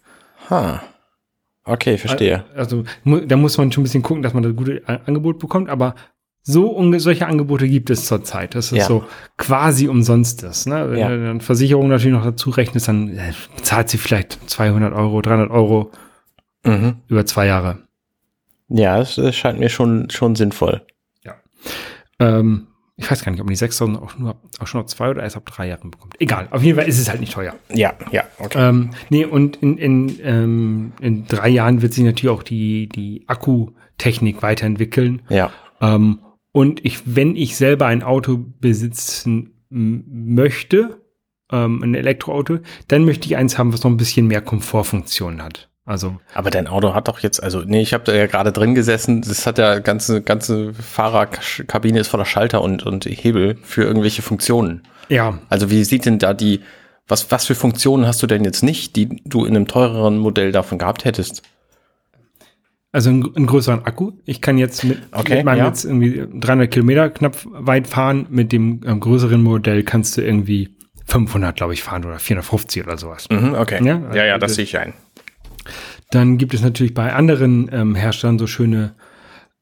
Ha. 0.50 0.82
Okay, 1.64 1.98
verstehe. 1.98 2.44
Also 2.56 2.84
da 3.04 3.36
muss 3.36 3.58
man 3.58 3.70
schon 3.72 3.82
ein 3.82 3.84
bisschen 3.84 4.02
gucken, 4.02 4.22
dass 4.22 4.32
man 4.32 4.42
das 4.42 4.56
gute 4.56 4.82
Angebot 5.06 5.38
bekommt, 5.38 5.68
aber 5.68 5.94
so 6.42 6.80
solche 6.98 7.26
Angebote 7.26 7.68
gibt 7.68 7.90
es 7.90 8.06
zurzeit, 8.06 8.54
dass 8.54 8.72
es 8.72 8.78
Ja. 8.78 8.84
so 8.86 9.04
quasi 9.36 9.86
umsonst 9.88 10.42
ist. 10.44 10.66
Ne? 10.66 10.90
Wenn 10.90 10.98
Ja. 10.98 11.08
du 11.10 11.22
dann 11.26 11.42
Versicherung 11.42 11.88
natürlich 11.88 12.16
noch 12.16 12.24
dazu 12.24 12.48
rechnest, 12.48 12.88
dann 12.88 13.10
äh, 13.10 13.32
bezahlt 13.54 13.90
sie 13.90 13.98
vielleicht 13.98 14.38
200 14.48 14.94
Euro, 14.94 15.20
300 15.20 15.50
Euro 15.50 15.90
Mhm. 16.64 16.96
über 17.08 17.26
zwei 17.26 17.44
Jahre. 17.46 17.80
Ja, 18.70 18.96
das, 18.98 19.16
das 19.16 19.36
scheint 19.36 19.58
mir 19.58 19.68
schon, 19.68 20.08
schon 20.08 20.34
sinnvoll. 20.36 20.80
Ähm, 22.20 22.67
ich 23.00 23.08
weiß 23.08 23.24
gar 23.24 23.30
nicht, 23.30 23.40
ob 23.40 23.46
man 23.46 23.52
die 23.52 23.56
6000 23.56 24.02
auch 24.02 24.18
nur 24.18 24.36
auch 24.58 24.66
schon 24.66 24.80
ab 24.80 24.88
zwei 24.88 25.08
oder 25.08 25.22
erst 25.22 25.36
ab 25.36 25.46
drei 25.46 25.68
Jahren 25.68 25.92
bekommt. 25.92 26.20
Egal, 26.20 26.48
auf 26.50 26.64
jeden 26.64 26.76
Fall 26.76 26.88
ist 26.88 26.98
es 26.98 27.08
halt 27.08 27.20
nicht 27.20 27.32
teuer. 27.32 27.54
Ja, 27.72 27.94
ja, 28.10 28.24
okay. 28.38 28.68
Ähm, 28.68 28.90
nee, 29.08 29.24
und 29.24 29.56
in, 29.56 29.78
in, 29.78 30.18
ähm, 30.22 30.92
in 31.00 31.26
drei 31.28 31.48
Jahren 31.48 31.80
wird 31.80 31.94
sich 31.94 32.02
natürlich 32.02 32.36
auch 32.36 32.42
die, 32.42 32.88
die 32.88 33.22
Akkutechnik 33.28 34.42
weiterentwickeln. 34.42 35.22
Ja. 35.28 35.52
Ähm, 35.80 36.18
und 36.50 36.84
ich, 36.84 36.98
wenn 37.04 37.36
ich 37.36 37.56
selber 37.56 37.86
ein 37.86 38.02
Auto 38.02 38.44
besitzen 38.60 39.52
möchte, 39.70 41.00
ähm, 41.52 41.82
ein 41.84 41.94
Elektroauto, 41.94 42.58
dann 42.88 43.04
möchte 43.04 43.28
ich 43.28 43.36
eins 43.36 43.58
haben, 43.58 43.72
was 43.72 43.84
noch 43.84 43.92
ein 43.92 43.96
bisschen 43.96 44.26
mehr 44.26 44.40
Komfortfunktionen 44.40 45.40
hat. 45.42 45.70
Also, 45.88 46.16
Aber 46.34 46.50
dein 46.50 46.66
Auto 46.66 46.94
hat 46.94 47.08
doch 47.08 47.20
jetzt, 47.20 47.42
also 47.42 47.62
nee, 47.64 47.80
ich 47.80 47.94
habe 47.94 48.04
da 48.04 48.12
ja 48.14 48.26
gerade 48.26 48.52
drin 48.52 48.74
gesessen, 48.74 49.22
das 49.22 49.46
hat 49.46 49.56
ja 49.56 49.78
ganze, 49.78 50.20
ganze 50.20 50.74
Fahrerkabine 50.74 51.98
ist 51.98 52.08
voller 52.08 52.26
Schalter 52.26 52.60
und, 52.60 52.84
und 52.84 53.06
Hebel 53.06 53.56
für 53.62 53.84
irgendwelche 53.84 54.20
Funktionen. 54.20 54.82
ja, 55.08 55.38
Also 55.48 55.70
wie 55.70 55.82
sieht 55.84 56.04
denn 56.04 56.18
da 56.18 56.34
die, 56.34 56.60
was, 57.06 57.30
was 57.30 57.46
für 57.46 57.54
Funktionen 57.54 58.06
hast 58.06 58.22
du 58.22 58.26
denn 58.26 58.44
jetzt 58.44 58.62
nicht, 58.62 58.96
die 58.96 59.22
du 59.24 59.46
in 59.46 59.56
einem 59.56 59.66
teureren 59.66 60.18
Modell 60.18 60.52
davon 60.52 60.76
gehabt 60.78 61.06
hättest? 61.06 61.42
also 62.92 63.10
einen, 63.10 63.34
einen 63.36 63.46
größeren 63.46 63.84
Akku. 63.84 64.12
Ich 64.24 64.40
kann 64.40 64.58
jetzt 64.58 64.84
mit, 64.84 64.98
Okay, 65.12 65.36
mit 65.36 65.44
meinem 65.44 65.58
ja. 65.58 65.66
jetzt 65.68 65.84
irgendwie 65.84 66.26
300 66.40 66.70
Kilometer 66.70 67.10
knapp 67.10 67.36
weit 67.46 67.86
fahren. 67.86 68.26
Mit 68.30 68.52
dem 68.52 68.80
ähm, 68.86 69.00
größeren 69.00 69.42
Modell 69.42 69.82
kannst 69.84 70.16
du 70.16 70.22
irgendwie 70.22 70.74
500, 71.06 71.56
glaube 71.56 71.74
ich, 71.74 71.82
fahren 71.82 72.04
oder 72.04 72.18
450 72.18 72.84
oder 72.84 72.98
sowas. 72.98 73.28
Mhm, 73.30 73.54
okay. 73.54 73.82
Ja, 73.84 74.00
ja, 74.14 74.24
ja, 74.24 74.38
das 74.38 74.50
das- 74.50 74.56
sehe 74.56 74.64
ich 74.64 74.78
ein. 74.78 74.94
Dann 76.10 76.38
gibt 76.38 76.54
es 76.54 76.62
natürlich 76.62 76.94
bei 76.94 77.12
anderen 77.12 77.68
ähm, 77.72 77.94
Herstellern 77.94 78.38
so 78.38 78.46
schöne 78.46 78.94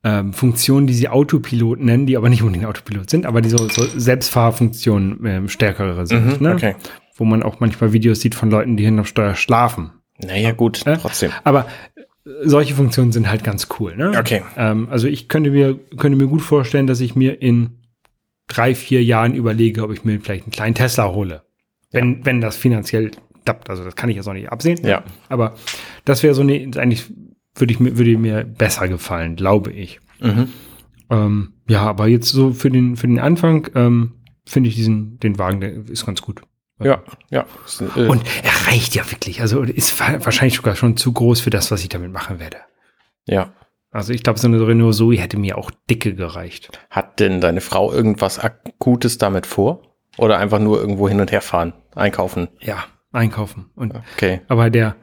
ähm, 0.05 0.33
Funktionen, 0.33 0.87
die 0.87 0.95
sie 0.95 1.09
Autopilot 1.09 1.81
nennen, 1.81 2.07
die 2.07 2.17
aber 2.17 2.29
nicht 2.29 2.43
unbedingt 2.43 2.67
Autopilot 2.67 3.11
sind, 3.11 3.27
aber 3.27 3.41
die 3.41 3.49
so, 3.49 3.69
so 3.69 3.85
Selbstfahrfunktionen 3.97 5.25
ähm, 5.27 5.49
stärkere 5.49 6.07
sind. 6.07 6.41
Mhm, 6.41 6.47
ne? 6.47 6.55
okay. 6.55 6.77
Wo 7.17 7.25
man 7.25 7.43
auch 7.43 7.61
manchmal 7.61 7.93
Videos 7.93 8.21
sieht 8.21 8.35
von 8.35 8.51
Leuten, 8.51 8.77
die 8.77 8.85
hinterm 8.85 9.07
Steuer 9.07 9.35
schlafen. 9.35 9.91
Naja, 10.19 10.53
gut, 10.53 10.87
Äh? 10.87 10.99
trotzdem. 10.99 11.33
Aber 11.45 11.67
äh, 11.97 12.03
solche 12.45 12.75
Funktionen 12.75 13.11
sind 13.11 13.29
halt 13.29 13.43
ganz 13.43 13.69
cool. 13.81 13.97
Ne? 13.97 14.13
Okay. 14.19 14.43
Ähm, 14.57 14.89
also 14.91 15.09
ich 15.09 15.29
könnte 15.29 15.51
mir, 15.51 15.79
könnte 15.97 16.17
mir 16.17 16.29
gut 16.29 16.43
vorstellen, 16.43 16.87
dass 16.87 17.01
ich 17.01 17.17
mir 17.17 17.43
in 17.43 17.79
drei, 18.47 18.75
vier 18.75 19.03
Jahren 19.03 19.35
überlege, 19.35 19.83
ob 19.83 19.93
ich 19.93 20.05
mir 20.05 20.21
vielleicht 20.21 20.45
einen 20.45 20.53
kleinen 20.53 20.75
Tesla 20.75 21.09
hole. 21.09 21.43
Wenn, 21.91 22.25
wenn 22.25 22.41
das 22.41 22.57
finanziell 22.57 23.11
klappt. 23.45 23.71
Also 23.71 23.85
das 23.85 23.97
kann 23.97 24.11
ich 24.11 24.17
jetzt 24.17 24.29
auch 24.29 24.33
nicht 24.33 24.51
absehen. 24.51 24.79
Ja. 24.85 25.03
Aber 25.29 25.55
das 26.07 26.23
wäre 26.23 26.35
so 26.35 26.41
eine, 26.41 26.55
eigentlich 26.77 27.13
würde 27.55 27.73
ich 27.75 27.81
mir, 27.81 27.99
würde 27.99 28.17
mir 28.17 28.45
besser 28.45 28.89
gefallen, 28.89 29.37
glaube 29.37 29.73
ich. 29.73 30.01
Mhm. 30.21 30.49
Ähm, 31.11 31.53
ja, 31.69 31.83
aber 31.83 32.07
jetzt 32.09 32.29
so 32.31 32.53
für 32.53 32.71
den, 32.71 32.97
für 32.97 33.07
den 33.07 33.19
Anfang 33.21 33.69
ähm, 33.75 34.13
finde 34.47 34.69
ich 34.71 34.75
diesen, 34.77 35.19
den 35.21 35.39
Wagen, 35.39 35.61
der 35.61 35.73
ist 35.89 36.07
ganz 36.07 36.23
gut. 36.23 36.41
Ja, 36.83 37.03
ja. 37.31 37.47
Ist, 37.65 37.81
äh, 37.81 38.07
Und 38.09 38.23
er 38.43 38.71
reicht 38.73 38.95
ja 38.95 39.11
wirklich. 39.11 39.41
Also 39.41 39.63
ist 39.63 39.99
wa- 40.01 40.19
wahrscheinlich 40.25 40.57
sogar 40.57 40.77
schon 40.77 40.97
zu 40.97 41.13
groß 41.13 41.41
für 41.41 41.51
das, 41.51 41.71
was 41.71 41.83
ich 41.83 41.89
damit 41.89 42.13
machen 42.13 42.39
werde. 42.41 42.59
ja. 43.27 43.53
Also 43.93 44.13
ich 44.13 44.23
glaube, 44.23 44.39
so 44.39 44.47
eine 44.47 44.67
Renault 44.67 44.95
Zoe 44.95 45.17
hätte 45.17 45.39
mir 45.39 45.57
auch 45.57 45.71
dicke 45.89 46.15
gereicht. 46.15 46.69
Hat 46.91 47.19
denn 47.19 47.41
deine 47.41 47.63
Frau 47.63 47.91
irgendwas 47.91 48.39
Akutes 48.39 49.17
damit 49.17 49.47
vor? 49.47 49.81
Oder 50.19 50.37
einfach 50.39 50.59
nur 50.59 50.79
irgendwo 50.79 51.09
hin 51.09 51.19
und 51.19 51.33
her 51.33 51.41
fahren, 51.41 51.73
einkaufen? 51.95 52.49
Ja, 52.61 52.85
einkaufen. 53.13 53.71
Und 53.75 53.95
Okay. 54.17 54.43
aber 54.49 54.69
der 54.69 54.97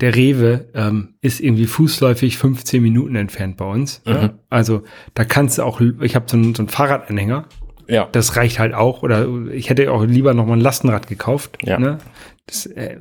der 0.00 0.14
Rewe 0.16 0.68
ähm, 0.74 1.14
ist 1.20 1.40
irgendwie 1.40 1.66
fußläufig 1.66 2.38
15 2.38 2.82
Minuten 2.82 3.16
entfernt 3.16 3.56
bei 3.56 3.64
uns. 3.66 4.02
Mhm. 4.06 4.12
Ja? 4.12 4.30
Also 4.48 4.82
da 5.14 5.24
kannst 5.24 5.58
du 5.58 5.62
auch, 5.62 5.80
ich 6.00 6.14
habe 6.16 6.26
so 6.28 6.36
einen, 6.36 6.54
so 6.54 6.62
einen 6.62 6.68
Fahrradanhänger, 6.68 7.46
Ja. 7.88 8.08
das 8.12 8.36
reicht 8.36 8.58
halt 8.58 8.74
auch. 8.74 9.02
Oder 9.02 9.26
ich 9.52 9.68
hätte 9.70 9.90
auch 9.92 10.04
lieber 10.04 10.34
noch 10.34 10.46
mal 10.46 10.54
ein 10.54 10.60
Lastenrad 10.60 11.06
gekauft. 11.06 11.58
Ja. 11.62 11.78
Ne? 11.78 11.98
Das 12.46 12.66
äh, 12.66 12.96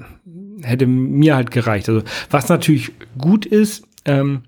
hätte 0.61 0.87
mir 0.87 1.35
halt 1.35 1.51
gereicht. 1.51 1.87
Also 1.89 2.03
was 2.29 2.49
natürlich 2.49 2.91
gut 3.17 3.45
ist, 3.45 3.85
ähm, 4.05 4.41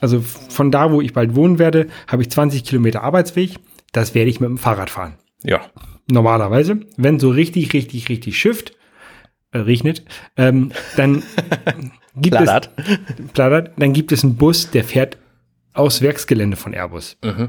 also 0.00 0.20
von 0.20 0.70
da, 0.70 0.92
wo 0.92 1.00
ich 1.00 1.12
bald 1.12 1.34
wohnen 1.34 1.58
werde, 1.58 1.88
habe 2.06 2.22
ich 2.22 2.30
20 2.30 2.64
Kilometer 2.64 3.02
Arbeitsweg. 3.02 3.56
Das 3.92 4.14
werde 4.14 4.30
ich 4.30 4.38
mit 4.40 4.48
dem 4.48 4.58
Fahrrad 4.58 4.90
fahren. 4.90 5.14
Ja. 5.42 5.60
Normalerweise, 6.10 6.80
wenn 6.96 7.18
so 7.18 7.30
richtig, 7.30 7.72
richtig, 7.74 8.08
richtig 8.08 8.38
schifft, 8.38 8.72
äh, 9.52 9.58
regnet, 9.58 10.04
ähm, 10.36 10.72
dann 10.96 11.22
gibt 12.16 12.36
Plattert. 12.36 12.70
es 12.76 13.32
plattert, 13.32 13.72
dann 13.78 13.92
gibt 13.92 14.12
es 14.12 14.24
einen 14.24 14.36
Bus, 14.36 14.70
der 14.70 14.84
fährt 14.84 15.18
aus 15.74 16.02
Werksgelände 16.02 16.56
von 16.56 16.72
Airbus, 16.74 17.16
Mhm. 17.24 17.48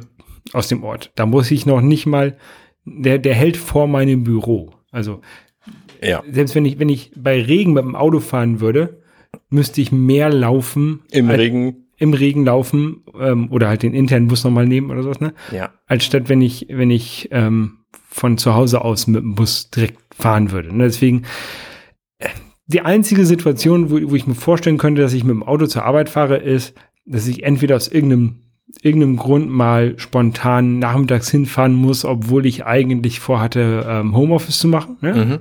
aus 0.54 0.68
dem 0.68 0.84
Ort. 0.84 1.12
Da 1.16 1.26
muss 1.26 1.50
ich 1.52 1.66
noch 1.66 1.82
nicht 1.82 2.06
mal, 2.06 2.38
der, 2.86 3.18
der 3.18 3.34
hält 3.36 3.58
vor 3.58 3.88
meinem 3.88 4.24
Büro. 4.24 4.72
Also 4.92 5.22
Ja. 6.02 6.24
selbst 6.32 6.56
wenn 6.56 6.66
ich, 6.66 6.80
wenn 6.80 6.90
ich 6.90 7.12
bei 7.16 7.42
Regen 7.42 7.74
mit 7.74 7.84
dem 7.84 7.96
Auto 7.96 8.20
fahren 8.20 8.60
würde, 8.62 9.02
müsste 9.50 9.82
ich 9.82 9.92
mehr 9.92 10.30
laufen 10.32 11.02
Im 11.12 11.30
als, 11.30 11.40
Regen. 11.40 11.86
im 11.98 12.14
Regen 12.14 12.46
laufen 12.46 13.04
ähm, 13.20 13.52
oder 13.52 13.68
halt 13.68 13.84
den 13.84 13.94
internen 13.94 14.28
Bus 14.28 14.44
nochmal 14.44 14.66
nehmen 14.68 14.90
oder 14.92 15.04
sowas, 15.04 15.20
ne? 15.20 15.34
Ja. 15.52 15.72
Als 15.88 16.06
statt 16.06 16.30
wenn 16.30 16.42
ich, 16.42 16.68
wenn 16.70 16.90
ich 16.92 17.28
ähm, 17.32 17.80
von 18.10 18.38
zu 18.38 18.56
Hause 18.56 18.82
aus 18.84 19.06
mit 19.08 19.22
dem 19.22 19.36
Bus 19.36 19.70
direkt 19.70 19.98
fahren 20.16 20.52
würde. 20.52 20.76
Ne? 20.76 20.86
Deswegen 20.86 21.24
die 22.68 22.82
einzige 22.82 23.26
Situation, 23.26 23.90
wo, 23.90 24.12
wo 24.12 24.16
ich 24.16 24.28
mir 24.28 24.36
vorstellen 24.36 24.78
könnte, 24.78 25.02
dass 25.02 25.14
ich 25.14 25.24
mit 25.24 25.32
dem 25.32 25.44
Auto 25.44 25.66
zur 25.66 25.86
Arbeit 25.86 26.10
fahre, 26.10 26.38
ist, 26.38 26.76
dass 27.06 27.28
ich 27.28 27.44
entweder 27.44 27.76
aus 27.76 27.88
irgendeinem 27.88 28.44
irgendeinem 28.82 29.18
Grund 29.18 29.50
mal 29.50 29.98
spontan 29.98 30.78
nachmittags 30.80 31.30
hinfahren 31.30 31.74
muss, 31.74 32.06
obwohl 32.06 32.46
ich 32.46 32.66
eigentlich 32.66 33.20
vorhatte, 33.20 33.86
ähm, 33.88 34.16
Homeoffice 34.16 34.60
zu 34.60 34.68
machen. 34.68 34.98
Ne? 35.02 35.14
Mhm. 35.14 35.40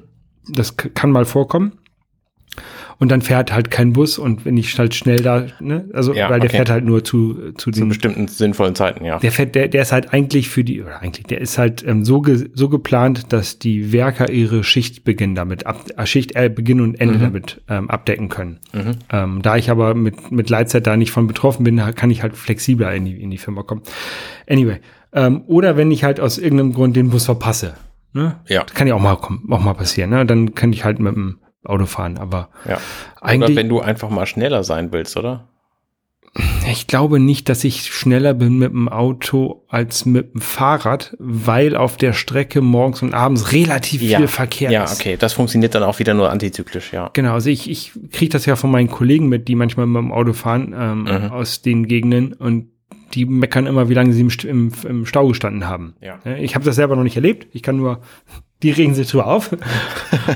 Das 0.54 0.76
kann 0.76 1.10
mal 1.10 1.26
vorkommen. 1.26 1.72
Und 3.00 3.12
dann 3.12 3.22
fährt 3.22 3.52
halt 3.52 3.70
kein 3.70 3.92
Bus 3.92 4.18
und 4.18 4.44
wenn 4.44 4.56
ich 4.56 4.76
halt 4.76 4.92
schnell 4.92 5.18
da, 5.20 5.46
ne, 5.60 5.88
also 5.92 6.12
Ja, 6.14 6.28
weil 6.30 6.40
der 6.40 6.48
okay. 6.48 6.56
fährt 6.56 6.70
halt 6.70 6.84
nur 6.84 7.04
zu 7.04 7.52
zu 7.52 7.70
Zu 7.70 7.80
den 7.80 7.88
bestimmten 7.90 8.26
sinnvollen 8.26 8.74
Zeiten, 8.74 9.04
ja. 9.04 9.20
der 9.20 9.30
fährt, 9.30 9.54
der, 9.54 9.68
der 9.68 9.82
ist 9.82 9.92
halt 9.92 10.12
eigentlich 10.12 10.48
für 10.48 10.64
die, 10.64 10.82
oder 10.82 11.00
eigentlich, 11.00 11.26
der 11.26 11.40
ist 11.40 11.58
halt 11.58 11.84
ähm, 11.86 12.04
so, 12.04 12.20
ge, 12.22 12.50
so 12.54 12.68
geplant, 12.68 13.32
dass 13.32 13.60
die 13.60 13.92
Werker 13.92 14.30
ihre 14.30 14.64
Schichtbeginn 14.64 15.36
damit 15.36 15.64
ab, 15.64 15.84
äh, 15.96 16.06
Schicht 16.06 16.34
äh, 16.34 16.48
Beginn 16.48 16.80
und 16.80 17.00
Ende 17.00 17.18
Mhm. 17.18 17.22
damit 17.22 17.60
ähm, 17.68 17.88
abdecken 17.88 18.28
können. 18.28 18.58
Ähm, 19.12 19.42
da 19.42 19.56
ich 19.56 19.70
aber 19.70 19.94
mit, 19.94 20.32
mit 20.32 20.50
Leitzeit 20.50 20.84
da 20.88 20.96
nicht 20.96 21.12
von 21.12 21.28
betroffen 21.28 21.62
bin, 21.62 21.76
kann 21.94 22.10
ich 22.10 22.22
halt 22.22 22.36
flexibler 22.36 22.92
in 22.94 23.04
die, 23.04 23.22
in 23.22 23.30
die 23.30 23.38
Firma 23.38 23.62
kommen. 23.62 23.82
Anyway. 24.50 24.78
Ähm, 25.12 25.42
oder 25.46 25.76
wenn 25.76 25.92
ich 25.92 26.02
halt 26.02 26.18
aus 26.18 26.36
irgendeinem 26.36 26.72
Grund 26.72 26.96
den 26.96 27.10
Bus 27.10 27.26
verpasse. 27.26 27.74
Ne? 28.12 28.36
Ja. 28.48 28.64
Das 28.64 28.74
kann 28.74 28.88
ja 28.88 28.94
auch 28.96 29.00
mal, 29.00 29.14
kommen- 29.16 29.46
auch 29.50 29.62
mal 29.62 29.74
passieren. 29.74 30.10
Ne? 30.10 30.26
Dann 30.26 30.54
kann 30.56 30.72
ich 30.72 30.84
halt 30.84 30.98
mit 30.98 31.14
dem 31.14 31.38
Auto 31.64 31.86
fahren. 31.86 32.18
Aber 32.18 32.48
Ja. 32.66 32.74
Oder 33.20 33.24
eigentlich, 33.24 33.56
wenn 33.56 33.68
du 33.68 33.80
einfach 33.80 34.10
mal 34.10 34.26
schneller 34.26 34.64
sein 34.64 34.92
willst, 34.92 35.16
oder? 35.16 35.48
ich 36.70 36.86
glaube 36.86 37.18
nicht, 37.18 37.48
dass 37.48 37.64
ich 37.64 37.86
schneller 37.86 38.34
bin 38.34 38.58
mit 38.58 38.70
dem 38.70 38.88
Auto 38.88 39.64
als 39.68 40.04
mit 40.04 40.34
dem 40.34 40.40
Fahrrad, 40.40 41.16
weil 41.18 41.74
auf 41.74 41.96
der 41.96 42.12
Strecke 42.12 42.60
morgens 42.60 43.02
und 43.02 43.14
abends 43.14 43.52
relativ 43.52 44.02
viel 44.02 44.28
Verkehr 44.28 44.70
Ja, 44.70 44.84
ist. 44.84 45.00
okay. 45.00 45.16
Das 45.18 45.32
funktioniert 45.32 45.74
dann 45.74 45.82
auch 45.82 45.98
wieder 45.98 46.14
nur 46.14 46.30
antizyklisch, 46.30 46.92
ja. 46.92 47.10
Genau, 47.14 47.32
also 47.32 47.48
ich, 47.50 47.68
ich 47.70 47.92
kriege 48.12 48.30
das 48.30 48.44
ja 48.46 48.54
von 48.56 48.70
meinen 48.70 48.88
Kollegen 48.88 49.28
mit, 49.28 49.48
die 49.48 49.54
manchmal 49.54 49.86
mit 49.86 50.00
dem 50.00 50.12
Auto 50.12 50.32
fahren 50.34 50.74
ähm, 50.78 51.02
Mhm. 51.04 51.32
aus 51.32 51.62
den 51.62 51.86
Gegenden 51.88 52.34
und 52.34 52.68
die 53.14 53.24
meckern 53.24 53.66
immer, 53.66 53.88
wie 53.88 53.94
lange 53.94 54.12
sie 54.12 54.20
im, 54.20 54.30
im, 54.48 54.72
im 54.86 55.06
Stau 55.06 55.26
gestanden 55.28 55.66
haben. 55.66 55.94
Ja. 56.02 56.18
Ich 56.36 56.54
habe 56.54 56.64
das 56.64 56.76
selber 56.76 56.94
noch 56.94 57.04
nicht 57.04 57.16
erlebt. 57.16 57.48
Ich 57.52 57.62
kann 57.62 57.78
nur, 57.78 58.00
die 58.62 58.70
regen 58.70 58.94
sich 58.94 59.08
drüber 59.08 59.26
auf. 59.26 59.52
Und 59.52 59.60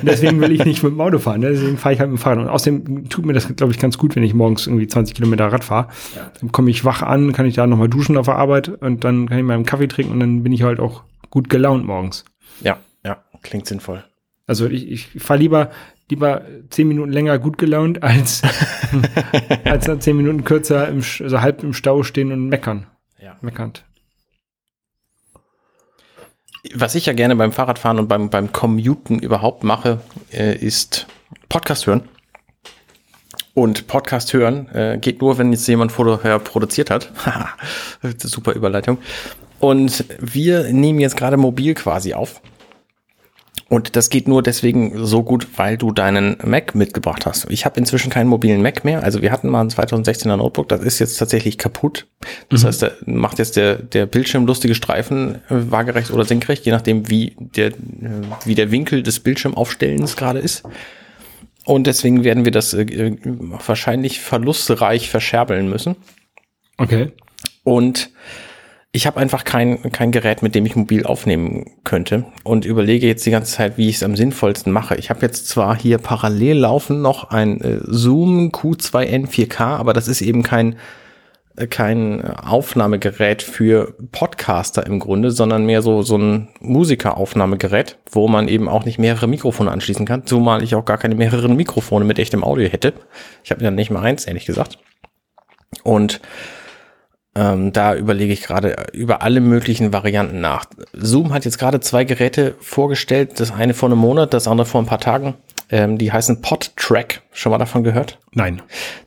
deswegen 0.02 0.40
will 0.40 0.52
ich 0.52 0.64
nicht 0.64 0.82
mit 0.82 0.92
dem 0.92 1.00
Auto 1.00 1.18
fahren. 1.18 1.40
ne? 1.40 1.50
Deswegen 1.50 1.76
fahre 1.76 1.94
ich 1.94 2.00
halt 2.00 2.10
mit 2.10 2.20
dem 2.20 2.22
Fahrrad. 2.22 2.38
Und 2.38 2.48
außerdem 2.48 3.08
tut 3.08 3.26
mir 3.26 3.32
das, 3.32 3.54
glaube 3.56 3.72
ich, 3.72 3.78
ganz 3.78 3.98
gut, 3.98 4.14
wenn 4.14 4.22
ich 4.22 4.34
morgens 4.34 4.66
irgendwie 4.66 4.86
20 4.86 5.14
Kilometer 5.14 5.46
Rad 5.52 5.64
fahre. 5.64 5.88
Dann 6.40 6.52
komme 6.52 6.70
ich 6.70 6.84
wach 6.84 7.02
an, 7.02 7.32
kann 7.32 7.46
ich 7.46 7.54
da 7.54 7.66
nochmal 7.66 7.88
duschen 7.88 8.16
auf 8.16 8.26
der 8.26 8.36
Arbeit 8.36 8.68
und 8.68 9.04
dann 9.04 9.28
kann 9.28 9.38
ich 9.38 9.44
mal 9.44 9.54
einen 9.54 9.66
Kaffee 9.66 9.88
trinken 9.88 10.12
und 10.12 10.20
dann 10.20 10.42
bin 10.42 10.52
ich 10.52 10.62
halt 10.62 10.78
auch 10.78 11.02
gut 11.30 11.48
gelaunt 11.48 11.84
morgens. 11.84 12.24
Ja, 12.60 12.78
ja. 13.04 13.22
Klingt 13.42 13.66
sinnvoll. 13.66 14.04
Also 14.46 14.66
ich, 14.66 14.90
ich 14.90 15.22
fahre 15.22 15.40
lieber, 15.40 15.70
lieber 16.08 16.42
zehn 16.70 16.86
Minuten 16.86 17.10
länger 17.10 17.38
gut 17.38 17.58
gelaunt, 17.58 18.02
als, 18.02 18.42
als 19.64 19.86
dann 19.86 20.00
zehn 20.00 20.16
Minuten 20.16 20.44
kürzer 20.44 20.88
im, 20.88 20.98
also 20.98 21.40
halb 21.40 21.62
im 21.64 21.72
Stau 21.72 22.02
stehen 22.02 22.30
und 22.30 22.48
meckern. 22.48 22.86
Ja. 23.20 23.36
Meckernd. 23.40 23.84
Was 26.74 26.94
ich 26.94 27.06
ja 27.06 27.12
gerne 27.12 27.34
beim 27.34 27.52
Fahrradfahren 27.52 27.98
und 27.98 28.08
beim, 28.08 28.30
beim 28.30 28.52
Commuten 28.52 29.18
überhaupt 29.18 29.64
mache, 29.64 30.00
äh, 30.32 30.56
ist 30.56 31.06
Podcast 31.48 31.86
hören. 31.86 32.08
Und 33.54 33.86
Podcast 33.86 34.32
hören 34.32 34.68
äh, 34.68 34.98
geht 34.98 35.20
nur, 35.20 35.38
wenn 35.38 35.52
jetzt 35.52 35.66
jemand 35.66 35.92
vorher 35.92 36.38
produziert 36.38 36.88
hat. 36.90 37.12
Super 38.18 38.52
Überleitung. 38.52 38.98
Und 39.58 40.04
wir 40.18 40.72
nehmen 40.72 41.00
jetzt 41.00 41.16
gerade 41.16 41.36
mobil 41.36 41.74
quasi 41.74 42.14
auf. 42.14 42.40
Und 43.72 43.96
das 43.96 44.10
geht 44.10 44.28
nur 44.28 44.42
deswegen 44.42 45.06
so 45.06 45.22
gut, 45.22 45.48
weil 45.56 45.78
du 45.78 45.92
deinen 45.92 46.36
Mac 46.44 46.74
mitgebracht 46.74 47.24
hast. 47.24 47.46
Ich 47.48 47.64
habe 47.64 47.80
inzwischen 47.80 48.10
keinen 48.10 48.28
mobilen 48.28 48.60
Mac 48.60 48.84
mehr. 48.84 49.02
Also 49.02 49.22
wir 49.22 49.32
hatten 49.32 49.48
mal 49.48 49.62
ein 49.62 49.70
2016er 49.70 50.36
Notebook, 50.36 50.68
das 50.68 50.82
ist 50.82 50.98
jetzt 50.98 51.16
tatsächlich 51.16 51.56
kaputt. 51.56 52.06
Das 52.50 52.66
heißt, 52.66 52.82
da 52.82 52.90
macht 53.06 53.38
jetzt 53.38 53.56
der, 53.56 53.76
der 53.76 54.04
Bildschirm 54.04 54.44
lustige 54.44 54.74
Streifen, 54.74 55.36
äh, 55.48 55.70
waagerecht 55.70 56.10
oder 56.10 56.26
senkrecht, 56.26 56.66
je 56.66 56.72
nachdem, 56.72 57.08
wie 57.08 57.34
der, 57.38 57.68
äh, 57.68 57.72
wie 58.44 58.54
der 58.54 58.70
Winkel 58.70 59.02
des 59.02 59.20
Bildschirmaufstellens 59.20 60.16
gerade 60.16 60.40
ist. 60.40 60.64
Und 61.64 61.86
deswegen 61.86 62.24
werden 62.24 62.44
wir 62.44 62.52
das 62.52 62.74
äh, 62.74 62.82
äh, 62.82 63.16
wahrscheinlich 63.24 64.20
verlustreich 64.20 65.08
verscherbeln 65.08 65.70
müssen. 65.70 65.96
Okay. 66.76 67.12
Und 67.64 68.10
ich 68.94 69.06
habe 69.06 69.18
einfach 69.18 69.44
kein, 69.44 69.90
kein 69.90 70.12
Gerät, 70.12 70.42
mit 70.42 70.54
dem 70.54 70.66
ich 70.66 70.76
mobil 70.76 71.06
aufnehmen 71.06 71.64
könnte 71.82 72.26
und 72.44 72.66
überlege 72.66 73.06
jetzt 73.06 73.24
die 73.24 73.30
ganze 73.30 73.52
Zeit, 73.52 73.78
wie 73.78 73.88
ich 73.88 73.96
es 73.96 74.02
am 74.02 74.16
sinnvollsten 74.16 74.70
mache. 74.70 74.96
Ich 74.96 75.08
habe 75.08 75.22
jetzt 75.22 75.48
zwar 75.48 75.74
hier 75.76 75.96
parallel 75.96 76.58
laufen 76.58 77.00
noch 77.00 77.30
ein 77.30 77.60
äh, 77.62 77.78
Zoom 77.84 78.50
Q2N 78.50 79.26
4K, 79.28 79.60
aber 79.78 79.94
das 79.94 80.08
ist 80.08 80.20
eben 80.20 80.42
kein, 80.42 80.76
äh, 81.56 81.66
kein 81.66 82.22
Aufnahmegerät 82.22 83.42
für 83.42 83.96
Podcaster 84.12 84.86
im 84.86 84.98
Grunde, 84.98 85.30
sondern 85.30 85.64
mehr 85.64 85.80
so, 85.80 86.02
so 86.02 86.18
ein 86.18 86.48
Musikeraufnahmegerät, 86.60 87.96
wo 88.10 88.28
man 88.28 88.46
eben 88.46 88.68
auch 88.68 88.84
nicht 88.84 88.98
mehrere 88.98 89.26
Mikrofone 89.26 89.70
anschließen 89.70 90.04
kann, 90.04 90.26
zumal 90.26 90.62
ich 90.62 90.74
auch 90.74 90.84
gar 90.84 90.98
keine 90.98 91.14
mehreren 91.14 91.56
Mikrofone 91.56 92.04
mit 92.04 92.18
echtem 92.18 92.44
Audio 92.44 92.68
hätte. 92.68 92.92
Ich 93.42 93.52
habe 93.52 93.64
ja 93.64 93.70
nicht 93.70 93.90
mal 93.90 94.02
eins, 94.02 94.26
ehrlich 94.26 94.44
gesagt. 94.44 94.78
Und 95.82 96.20
ähm, 97.34 97.72
da 97.72 97.94
überlege 97.94 98.32
ich 98.32 98.42
gerade 98.42 98.76
über 98.92 99.22
alle 99.22 99.40
möglichen 99.40 99.92
Varianten 99.92 100.40
nach. 100.40 100.66
Zoom 100.92 101.32
hat 101.32 101.44
jetzt 101.44 101.58
gerade 101.58 101.80
zwei 101.80 102.04
Geräte 102.04 102.54
vorgestellt, 102.60 103.40
das 103.40 103.52
eine 103.52 103.72
vor 103.72 103.88
einem 103.88 103.98
Monat, 103.98 104.34
das 104.34 104.46
andere 104.46 104.66
vor 104.66 104.82
ein 104.82 104.86
paar 104.86 105.00
Tagen. 105.00 105.34
Ähm, 105.70 105.96
die 105.96 106.12
heißen 106.12 106.42
PodTrack. 106.42 107.22
Schon 107.32 107.50
mal 107.50 107.58
davon 107.58 107.84
gehört? 107.84 108.18
Nein. 108.32 108.60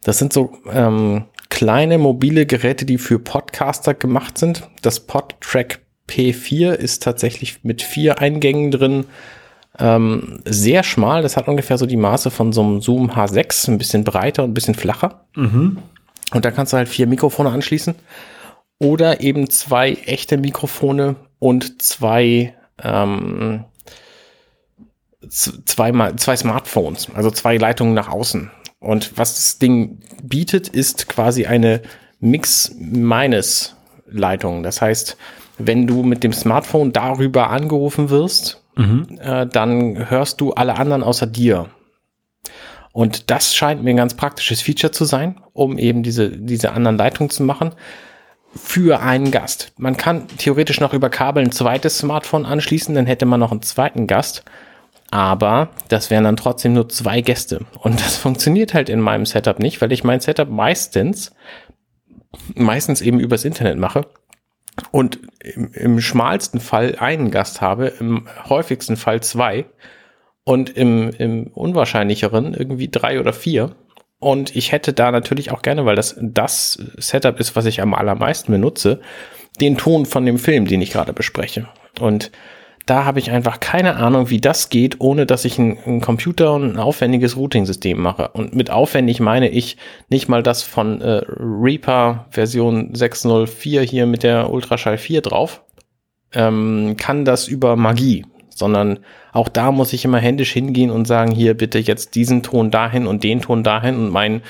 Das 0.03 0.17
sind 0.17 0.33
so 0.33 0.57
ähm, 0.71 1.25
kleine 1.49 1.99
mobile 1.99 2.47
Geräte, 2.47 2.85
die 2.85 2.97
für 2.97 3.19
Podcaster 3.19 3.93
gemacht 3.93 4.39
sind. 4.39 4.67
Das 4.81 5.01
PodTrack 5.01 5.79
P4 6.09 6.71
ist 6.71 7.03
tatsächlich 7.03 7.63
mit 7.63 7.83
vier 7.83 8.19
Eingängen 8.19 8.71
drin. 8.71 9.05
Ähm, 9.77 10.39
sehr 10.45 10.83
schmal, 10.83 11.21
das 11.21 11.38
hat 11.38 11.47
ungefähr 11.47 11.77
so 11.77 11.85
die 11.85 11.97
Maße 11.97 12.31
von 12.31 12.53
so 12.53 12.63
einem 12.63 12.81
Zoom 12.81 13.11
H6, 13.11 13.69
ein 13.69 13.77
bisschen 13.77 14.03
breiter 14.03 14.43
und 14.43 14.51
ein 14.51 14.53
bisschen 14.53 14.75
flacher. 14.75 15.25
Und 16.33 16.45
da 16.45 16.51
kannst 16.51 16.73
du 16.73 16.77
halt 16.77 16.89
vier 16.89 17.07
Mikrofone 17.07 17.49
anschließen. 17.49 17.95
Oder 18.79 19.21
eben 19.21 19.49
zwei 19.49 19.93
echte 19.93 20.38
Mikrofone 20.38 21.15
und 21.39 21.81
zwei, 21.81 22.53
ähm, 22.83 23.63
zweimal, 25.29 26.17
zwei 26.17 26.35
Smartphones, 26.35 27.07
also 27.13 27.31
zwei 27.31 27.55
Leitungen 27.57 27.93
nach 27.93 28.09
außen. 28.09 28.51
Und 28.79 29.17
was 29.17 29.35
das 29.35 29.59
Ding 29.59 29.99
bietet, 30.21 30.67
ist 30.67 31.07
quasi 31.07 31.45
eine 31.45 31.81
Mix-Minus-Leitung. 32.19 34.63
Das 34.63 34.81
heißt, 34.81 35.15
wenn 35.57 35.88
du 35.88 36.03
mit 36.03 36.21
dem 36.23 36.33
Smartphone 36.33 36.91
darüber 36.91 37.49
angerufen 37.49 38.09
wirst, 38.09 38.61
äh, 39.19 39.47
dann 39.47 40.09
hörst 40.09 40.41
du 40.41 40.51
alle 40.53 40.77
anderen 40.77 41.01
außer 41.01 41.27
dir. 41.27 41.69
Und 42.95 43.29
das 43.29 43.53
scheint 43.53 43.84
mir 43.84 43.89
ein 43.89 43.97
ganz 43.97 44.13
praktisches 44.13 44.62
Feature 44.62 44.89
zu 44.89 45.03
sein, 45.03 45.36
um 45.51 45.77
eben 45.77 46.01
diese, 46.01 46.29
diese 46.29 46.71
anderen 46.71 46.95
Leitungen 46.95 47.29
zu 47.29 47.43
machen 47.43 47.75
für 48.55 49.01
einen 49.01 49.31
Gast. 49.31 49.73
Man 49.75 49.97
kann 49.97 50.29
theoretisch 50.38 50.79
noch 50.79 50.93
über 50.93 51.10
Kabel 51.10 51.43
ein 51.43 51.51
zweites 51.51 51.97
Smartphone 51.97 52.45
anschließen, 52.45 52.95
dann 52.95 53.05
hätte 53.05 53.25
man 53.25 53.41
noch 53.41 53.51
einen 53.51 53.63
zweiten 53.63 54.08
Gast. 54.08 54.45
Aber 55.12 55.71
das 55.89 56.10
wären 56.10 56.23
dann 56.23 56.38
trotzdem 56.38 56.71
nur 56.71 56.88
zwei 56.88 57.19
Gäste. 57.19 57.65
Und 57.81 57.99
das 57.99 58.15
funktioniert 58.17 58.73
halt 58.73 58.88
in 58.88 59.01
meinem 59.01 59.25
Setup 59.25 59.60
nicht, 59.60 59.81
weil 59.81 59.91
ich 59.91 60.05
mein 60.05 60.21
Setup 60.21 60.49
meistens, 60.49 61.34
meistens 62.53 63.01
eben 63.01 63.19
übers 63.19 63.43
Internet 63.43 63.77
mache 63.77 64.05
und 64.91 65.19
im, 65.41 65.73
im 65.73 65.99
schmalsten 65.99 66.62
Fall 66.62 66.95
einen 66.97 67.29
Gast 67.29 67.60
habe, 67.60 67.88
im 67.88 68.29
häufigsten 68.47 68.95
Fall 68.95 69.21
zwei 69.21 69.65
und 70.45 70.69
im, 70.69 71.10
im 71.17 71.47
unwahrscheinlicheren 71.47 72.53
irgendwie 72.53 72.88
drei 72.88 73.19
oder 73.19 73.34
vier. 73.34 73.75
Und 74.19 74.55
ich 74.55 74.71
hätte 74.71 74.93
da 74.93 75.12
natürlich 75.12 75.51
auch 75.51 75.62
gerne, 75.62 75.86
weil 75.86 75.95
das 75.95 76.15
das 76.21 76.79
Setup 76.97 77.39
ist, 77.39 77.55
was 77.55 77.65
ich 77.65 77.81
am 77.81 77.93
allermeisten 77.93 78.51
benutze, 78.51 79.01
den 79.60 79.77
Ton 79.77 80.05
von 80.05 80.25
dem 80.25 80.39
Film, 80.39 80.65
den 80.67 80.81
ich 80.81 80.91
gerade 80.91 81.13
bespreche. 81.13 81.67
Und 81.99 82.31
da 82.86 83.03
habe 83.03 83.19
ich 83.19 83.31
einfach 83.31 83.60
keine 83.60 83.95
Ahnung, 83.95 84.29
wie 84.29 84.39
das 84.39 84.69
geht, 84.69 85.01
ohne 85.01 85.25
dass 85.25 85.43
ich 85.43 85.58
einen, 85.58 86.01
Computer 86.01 86.53
und 86.53 86.73
ein 86.73 86.77
aufwendiges 86.77 87.36
Routing-System 87.36 87.99
mache. 87.99 88.29
Und 88.29 88.55
mit 88.55 88.69
aufwendig 88.69 89.19
meine 89.19 89.49
ich 89.49 89.77
nicht 90.10 90.29
mal 90.29 90.43
das 90.43 90.62
von 90.62 91.01
äh, 91.01 91.23
Reaper 91.27 92.27
Version 92.29 92.93
604 92.93 93.81
hier 93.81 94.05
mit 94.05 94.21
der 94.21 94.51
Ultraschall 94.51 94.99
4 94.99 95.21
drauf, 95.21 95.63
ähm, 96.34 96.95
kann 96.97 97.25
das 97.25 97.47
über 97.47 97.75
Magie, 97.75 98.25
sondern 98.55 98.99
auch 99.33 99.49
da 99.49 99.71
muss 99.71 99.93
ich 99.93 100.05
immer 100.05 100.19
händisch 100.19 100.51
hingehen 100.53 100.89
und 100.89 101.05
sagen, 101.05 101.31
hier 101.31 101.53
bitte 101.53 101.77
jetzt 101.77 102.15
diesen 102.15 102.41
Ton 102.41 102.71
dahin 102.71 103.05
und 103.05 103.23
den 103.23 103.41
Ton 103.41 103.63
dahin 103.63 103.95
und 103.95 104.09
mein 104.09 104.41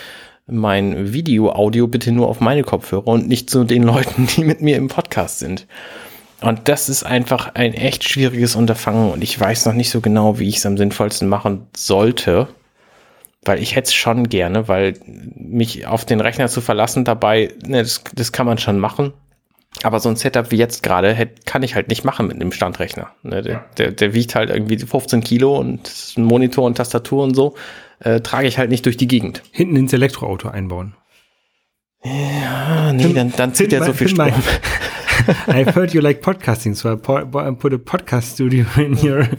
mein 0.48 1.12
Video-Audio 1.12 1.88
bitte 1.88 2.12
nur 2.12 2.28
auf 2.28 2.40
meine 2.40 2.62
Kopfhörer 2.62 3.08
und 3.08 3.28
nicht 3.28 3.50
zu 3.50 3.64
den 3.64 3.82
Leuten, 3.82 4.28
die 4.28 4.44
mit 4.44 4.62
mir 4.62 4.78
im 4.78 4.88
Podcast 4.88 5.40
sind. 5.40 5.66
Und 6.42 6.68
das 6.68 6.88
ist 6.88 7.04
einfach 7.04 7.56
ein 7.56 7.74
echt 7.74 8.08
schwieriges 8.08 8.56
Unterfangen 8.56 9.12
und 9.12 9.24
ich 9.24 9.40
weiß 9.40 9.66
noch 9.66 9.74
nicht 9.74 9.90
so 9.90 10.02
genau, 10.02 10.38
wie 10.38 10.48
ich 10.48 10.58
es 10.58 10.66
am 10.68 10.78
sinnvollsten 10.78 11.28
machen 11.28 11.66
sollte. 11.76 12.48
Weil 13.44 13.62
ich 13.62 13.76
hätte 13.76 13.88
es 13.88 13.94
schon 13.94 14.30
gerne, 14.30 14.68
weil 14.68 14.96
mich 15.06 15.86
auf 15.86 16.04
den 16.04 16.20
Rechner 16.20 16.48
zu 16.48 16.62
verlassen 16.62 17.06
dabei, 17.06 17.54
ne, 17.66 17.84
das, 17.84 18.04
das 18.14 18.32
kann 18.32 18.48
man 18.48 18.58
schon 18.58 18.80
machen. 18.80 19.14
Aber 19.84 20.00
so 20.00 20.10
ein 20.10 20.16
Setup 20.16 20.52
wie 20.52 20.58
jetzt 20.58 20.84
gerade 20.84 21.30
kann 21.46 21.64
ich 21.64 21.76
halt 21.76 21.90
nicht 21.90 22.04
machen 22.04 22.28
mit 22.28 22.36
einem 22.36 22.52
Standrechner. 22.52 23.12
Ne, 23.24 23.42
der, 23.42 23.66
der, 23.78 23.92
der, 23.92 24.14
wiegt 24.14 24.36
halt 24.36 24.50
irgendwie 24.50 24.78
15 24.78 25.22
Kilo 25.22 25.58
und 25.58 25.92
ein 26.18 26.24
Monitor 26.24 26.66
und 26.66 26.76
Tastatur 26.76 27.24
und 27.24 27.36
so 27.36 27.56
äh, 28.00 28.22
trage 28.22 28.48
ich 28.48 28.58
halt 28.58 28.70
nicht 28.70 28.86
durch 28.86 28.98
die 28.98 29.08
Gegend. 29.08 29.42
Hinten 29.52 29.76
ins 29.76 29.94
Elektroauto 29.94 30.50
einbauen. 30.50 30.96
Ja, 32.04 32.94
nee, 32.94 33.14
dann, 33.14 33.34
dann 33.36 33.54
zieht 33.54 33.74
er 33.74 33.84
so 33.84 33.94
viel 33.94 34.08
Strom. 34.08 34.32
I've 35.48 35.74
heard 35.74 35.94
you 35.94 36.02
like 36.02 36.22
podcasting, 36.22 36.76
so 36.76 36.92
I 36.92 36.96
put 36.96 37.74
a 37.74 37.78
podcast 37.78 38.34
studio 38.34 38.66
in 38.78 38.96
here. 38.96 39.28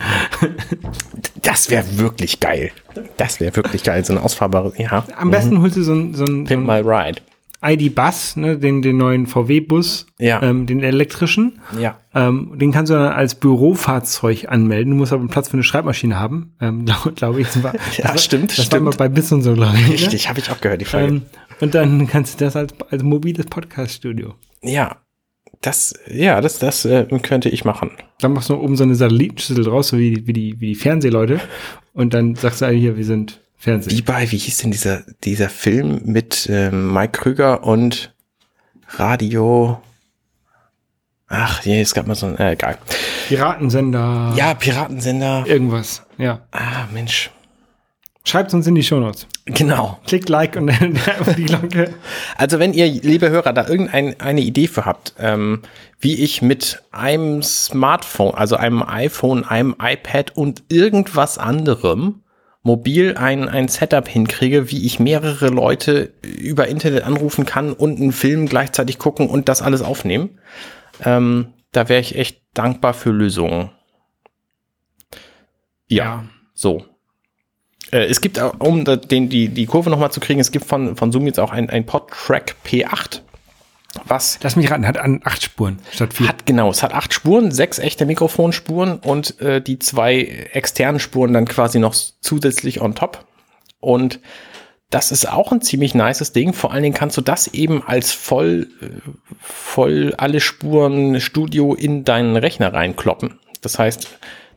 Das 1.42 1.70
wäre 1.70 1.84
wirklich 1.98 2.40
geil. 2.40 2.72
Das 3.18 3.38
wäre 3.38 3.54
wirklich 3.54 3.84
geil, 3.84 4.04
so 4.04 4.12
ein 4.12 4.18
ausfahrbares, 4.18 4.76
ja. 4.78 5.04
Am 5.16 5.30
besten 5.30 5.54
mhm. 5.54 5.62
holst 5.62 5.76
du 5.76 5.84
so 5.84 5.94
ein, 5.94 6.12
so 6.12 6.24
ein, 6.24 6.44
so 6.44 6.54
ein 6.54 6.66
My 6.66 6.80
Ride. 6.80 7.22
ID-Bus, 7.62 8.36
ne, 8.36 8.58
den, 8.58 8.82
den 8.82 8.96
neuen 8.96 9.26
VW-Bus, 9.26 10.06
ja. 10.18 10.42
ähm, 10.42 10.66
den 10.66 10.82
elektrischen. 10.82 11.60
Ja. 11.78 11.98
Ähm, 12.14 12.52
den 12.56 12.72
kannst 12.72 12.90
du 12.90 12.94
dann 12.94 13.12
als 13.12 13.34
Bürofahrzeug 13.34 14.48
anmelden. 14.48 14.92
Du 14.92 14.98
musst 14.98 15.12
aber 15.12 15.26
Platz 15.28 15.48
für 15.48 15.54
eine 15.54 15.62
Schreibmaschine 15.62 16.18
haben, 16.18 16.54
ähm, 16.60 16.84
glaube 16.84 17.12
glaub 17.12 17.38
ich. 17.38 17.48
Das 17.48 17.62
war, 17.62 17.74
ja, 17.96 18.12
das 18.12 18.24
stimmt, 18.24 18.50
das 18.50 18.66
stimmt. 18.66 18.72
war 18.72 18.92
mal 18.92 18.96
bei 18.96 19.08
Biss 19.08 19.32
und 19.32 19.42
so, 19.42 19.54
glaube 19.54 19.76
ich. 19.76 19.86
Ne? 19.86 19.92
Richtig, 19.94 20.28
habe 20.28 20.38
ich 20.38 20.50
auch 20.50 20.60
gehört, 20.60 20.80
die 20.80 20.84
Frage. 20.84 21.06
Ähm, 21.06 21.22
und 21.60 21.74
dann 21.74 22.06
kannst 22.06 22.40
du 22.40 22.44
das 22.44 22.56
als, 22.56 22.74
als 22.90 23.02
mobiles 23.02 23.46
Podcast-Studio. 23.46 24.34
Ja, 24.62 24.96
das, 25.62 25.94
ja, 26.06 26.40
das, 26.40 26.58
das 26.58 26.84
äh, 26.84 27.06
könnte 27.22 27.48
ich 27.48 27.64
machen. 27.64 27.90
Dann 28.20 28.32
machst 28.32 28.50
du 28.50 28.54
oben 28.54 28.76
so 28.76 28.84
eine 28.84 28.94
Satellitenschüssel 28.94 29.64
draus, 29.64 29.88
so 29.88 29.98
wie, 29.98 30.26
wie, 30.26 30.32
die, 30.32 30.60
wie 30.60 30.68
die 30.68 30.74
Fernsehleute. 30.74 31.40
Und 31.92 32.14
dann 32.14 32.34
sagst 32.34 32.62
du 32.62 32.68
hier, 32.68 32.96
wir 32.96 33.04
sind 33.04 33.40
Fernsehen. 33.58 33.96
Wie 33.96 34.02
bei, 34.02 34.30
wie 34.30 34.38
hieß 34.38 34.58
denn 34.58 34.70
dieser, 34.70 35.02
dieser 35.24 35.48
Film 35.48 36.00
mit 36.04 36.48
ähm, 36.50 36.92
Mike 36.92 37.20
Krüger 37.20 37.64
und 37.64 38.14
Radio. 38.90 39.80
Ach, 41.28 41.62
je, 41.64 41.80
es 41.80 41.92
gab 41.92 42.06
mal 42.06 42.14
so 42.14 42.26
ein, 42.26 42.38
äh, 42.38 42.52
egal. 42.52 42.78
Piratensender. 43.28 44.32
Ja, 44.36 44.54
Piratensender. 44.54 45.44
Irgendwas, 45.46 46.02
ja. 46.18 46.46
Ah, 46.52 46.86
Mensch. 46.92 47.30
Schreibt 48.24 48.52
uns 48.54 48.66
in 48.66 48.74
die 48.74 48.82
Shownotes. 48.82 49.28
Genau. 49.44 50.00
Klickt 50.04 50.28
Like 50.28 50.56
und 50.56 50.66
dann 50.66 50.98
auf 51.20 51.34
die 51.36 51.44
Glocke. 51.44 51.94
Also 52.36 52.58
wenn 52.58 52.72
ihr, 52.72 52.86
liebe 52.86 53.30
Hörer, 53.30 53.52
da 53.52 53.68
irgendeine 53.68 54.20
eine 54.20 54.40
Idee 54.40 54.66
für 54.66 54.84
habt, 54.84 55.14
ähm, 55.20 55.62
wie 56.00 56.14
ich 56.14 56.42
mit 56.42 56.82
einem 56.90 57.42
Smartphone, 57.42 58.34
also 58.34 58.56
einem 58.56 58.82
iPhone, 58.82 59.44
einem 59.44 59.76
iPad 59.80 60.36
und 60.36 60.64
irgendwas 60.68 61.38
anderem 61.38 62.22
mobil 62.66 63.14
ein, 63.16 63.48
ein 63.48 63.68
Setup 63.68 64.08
hinkriege, 64.08 64.72
wie 64.72 64.84
ich 64.86 64.98
mehrere 64.98 65.50
Leute 65.50 66.12
über 66.22 66.66
Internet 66.66 67.04
anrufen 67.04 67.46
kann 67.46 67.72
und 67.72 68.00
einen 68.00 68.10
Film 68.10 68.46
gleichzeitig 68.46 68.98
gucken 68.98 69.28
und 69.28 69.48
das 69.48 69.62
alles 69.62 69.82
aufnehmen, 69.82 70.40
ähm, 71.04 71.54
da 71.70 71.88
wäre 71.88 72.00
ich 72.00 72.16
echt 72.16 72.42
dankbar 72.54 72.92
für 72.92 73.10
Lösungen. 73.10 73.70
Ja, 75.86 76.04
ja. 76.04 76.24
so. 76.54 76.84
Äh, 77.92 78.06
es 78.06 78.20
gibt, 78.20 78.40
um 78.58 78.84
den, 78.84 79.28
die, 79.28 79.48
die 79.48 79.66
Kurve 79.66 79.88
nochmal 79.88 80.10
zu 80.10 80.18
kriegen, 80.18 80.40
es 80.40 80.50
gibt 80.50 80.64
von, 80.64 80.96
von 80.96 81.12
Zoom 81.12 81.26
jetzt 81.26 81.38
auch 81.38 81.52
ein, 81.52 81.70
ein 81.70 81.86
PodTrack 81.86 82.56
P8. 82.66 83.20
Was? 84.04 84.38
Lass 84.42 84.56
mich 84.56 84.70
raten, 84.70 84.86
hat 84.86 84.98
an 84.98 85.20
acht 85.24 85.42
Spuren 85.42 85.78
statt 85.90 86.14
vier. 86.14 86.28
Hat 86.28 86.46
genau, 86.46 86.70
es 86.70 86.82
hat 86.82 86.92
acht 86.92 87.12
Spuren, 87.12 87.50
sechs 87.50 87.78
echte 87.78 88.06
Mikrofonspuren 88.06 88.98
und 88.98 89.40
äh, 89.40 89.60
die 89.60 89.78
zwei 89.78 90.20
externen 90.52 91.00
Spuren 91.00 91.32
dann 91.32 91.46
quasi 91.46 91.78
noch 91.78 91.94
zusätzlich 91.94 92.80
on 92.80 92.94
top. 92.94 93.24
Und 93.80 94.20
das 94.90 95.10
ist 95.10 95.28
auch 95.28 95.50
ein 95.52 95.62
ziemlich 95.62 95.94
nices 95.94 96.32
Ding. 96.32 96.52
Vor 96.52 96.72
allen 96.72 96.82
Dingen 96.82 96.94
kannst 96.94 97.16
du 97.16 97.20
das 97.20 97.48
eben 97.48 97.82
als 97.84 98.12
voll, 98.12 98.68
äh, 98.80 98.86
voll 99.40 100.14
alle 100.16 100.40
Spuren 100.40 101.20
Studio 101.20 101.74
in 101.74 102.04
deinen 102.04 102.36
Rechner 102.36 102.72
reinkloppen. 102.72 103.38
Das 103.62 103.78
heißt, 103.78 104.08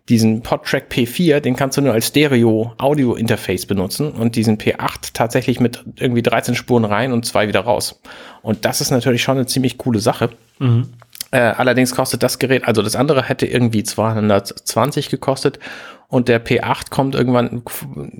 diesen 0.09 0.41
PodTrack 0.41 0.87
P4, 0.91 1.39
den 1.39 1.55
kannst 1.55 1.77
du 1.77 1.81
nur 1.81 1.93
als 1.93 2.07
Stereo-Audio-Interface 2.07 3.67
benutzen 3.67 4.11
und 4.11 4.35
diesen 4.35 4.57
P8 4.57 5.11
tatsächlich 5.13 5.59
mit 5.59 5.83
irgendwie 5.97 6.23
13 6.23 6.55
Spuren 6.55 6.83
rein 6.83 7.13
und 7.13 7.25
zwei 7.25 7.47
wieder 7.47 7.61
raus. 7.61 8.01
Und 8.41 8.65
das 8.65 8.81
ist 8.81 8.89
natürlich 8.89 9.21
schon 9.21 9.37
eine 9.37 9.45
ziemlich 9.45 9.77
coole 9.77 9.99
Sache. 9.99 10.31
Mhm. 10.57 10.89
Äh, 11.31 11.39
allerdings 11.39 11.93
kostet 11.93 12.23
das 12.23 12.39
Gerät, 12.39 12.65
also 12.67 12.81
das 12.81 12.95
andere 12.95 13.23
hätte 13.23 13.45
irgendwie 13.45 13.83
220 13.83 15.09
gekostet 15.09 15.59
und 16.07 16.27
der 16.27 16.43
P8 16.43 16.89
kommt 16.89 17.13
irgendwann 17.13 17.61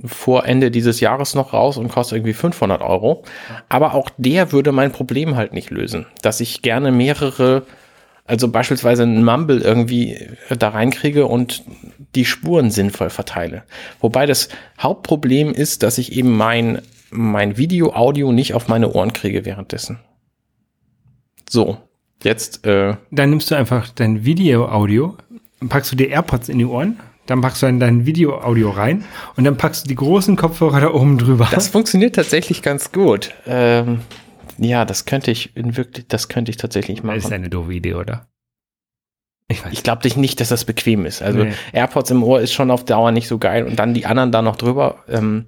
vor 0.06 0.45
Ende 0.45 0.69
dieses 0.69 0.99
Jahres 0.99 1.34
noch 1.34 1.54
raus 1.54 1.78
und 1.78 1.89
kostet 1.89 2.17
irgendwie 2.17 2.34
500 2.34 2.84
Euro. 2.84 3.23
Aber 3.67 3.95
auch 3.95 4.12
der 4.17 4.52
würde 4.52 4.71
mein 4.71 4.91
Problem 4.91 5.36
halt 5.36 5.54
nicht 5.54 5.71
lösen, 5.71 6.06
dass 6.21 6.39
ich 6.39 6.62
gerne 6.62 6.91
mehrere 6.91 7.63
also 8.30 8.48
beispielsweise 8.48 9.04
ein 9.04 9.24
Mumble 9.24 9.60
irgendwie 9.60 10.30
da 10.58 10.70
reinkriege 10.70 11.26
und 11.26 11.63
die 12.13 12.26
Spuren 12.26 12.70
sinnvoll 12.70 13.10
verteile. 13.10 13.63
Wobei 14.02 14.28
das 14.28 14.50
Hauptproblem 14.80 15.52
ist, 15.52 15.82
dass 15.82 15.98
ich 15.98 16.13
eben 16.13 16.38
mein, 16.38 16.82
mein 17.10 17.58
Video-Audio 17.58 18.32
nicht 18.32 18.54
auf 18.54 18.68
meine 18.68 18.92
Ohren 18.94 19.13
kriege 19.13 19.46
währenddessen. 19.46 20.00
So, 21.50 21.78
jetzt. 22.24 22.65
Äh, 22.68 22.98
Dann 23.10 23.32
nimmst 23.32 23.50
du 23.50 23.56
einfach 23.56 23.89
dein 23.89 24.24
Video-Audio, 24.26 25.18
packst 25.68 25.92
du 25.92 25.96
dir 25.96 26.10
AirPods 26.10 26.50
in 26.50 26.60
die 26.60 26.65
Ohren, 26.65 27.00
dann 27.26 27.42
packst 27.42 27.63
du 27.63 27.65
in 27.65 27.80
dein 27.80 28.06
Video-Audio 28.06 28.70
rein 28.70 29.06
und 29.38 29.44
dann 29.44 29.58
packst 29.58 29.86
du 29.86 29.88
die 29.88 29.96
großen 29.96 30.36
Kopfhörer 30.36 30.82
da 30.82 30.94
oben 30.94 31.18
drüber. 31.18 31.48
Das 31.52 31.68
funktioniert 31.68 32.15
tatsächlich 32.15 32.62
ganz 32.62 32.92
gut. 32.92 33.32
Ähm, 33.48 34.02
ja, 34.58 34.86
das 34.86 35.06
könnte 35.06 35.32
ich 35.32 35.56
in 35.56 35.78
wirklich, 35.78 36.08
das 36.08 36.28
könnte 36.28 36.52
ich 36.52 36.58
tatsächlich 36.58 37.04
machen. 37.04 37.16
Das 37.16 37.26
ist 37.26 37.32
eine 37.32 37.50
doofe 37.50 37.74
Idee, 37.74 37.94
oder? 37.94 38.28
Ich, 39.48 39.64
ich 39.72 39.84
glaube 39.84 40.08
nicht, 40.20 40.40
dass 40.40 40.50
das 40.50 40.64
bequem 40.64 41.06
ist. 41.06 41.22
Also 41.22 41.44
nee. 41.44 41.54
AirPods 41.74 42.12
im 42.12 42.24
Ohr 42.24 42.40
ist 42.40 42.54
schon 42.54 42.70
auf 42.70 42.86
Dauer 42.86 43.12
nicht 43.12 43.28
so 43.28 43.40
geil 43.40 43.66
und 43.66 43.78
dann 43.78 43.96
die 43.96 44.06
anderen 44.06 44.32
da 44.32 44.44
noch 44.44 44.56
drüber. 44.56 45.04
Ähm, 45.08 45.46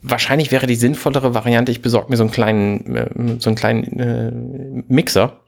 wahrscheinlich 0.00 0.50
wäre 0.50 0.66
die 0.66 0.74
sinnvollere 0.74 1.34
Variante, 1.34 1.70
ich 1.70 1.82
besorge 1.82 2.10
mir 2.10 2.16
so 2.16 2.22
einen 2.22 2.32
kleinen, 2.32 2.96
äh, 2.96 3.38
so 3.38 3.50
einen 3.50 3.56
kleinen 3.56 4.00
äh, 4.00 4.32
Mixer 4.88 5.38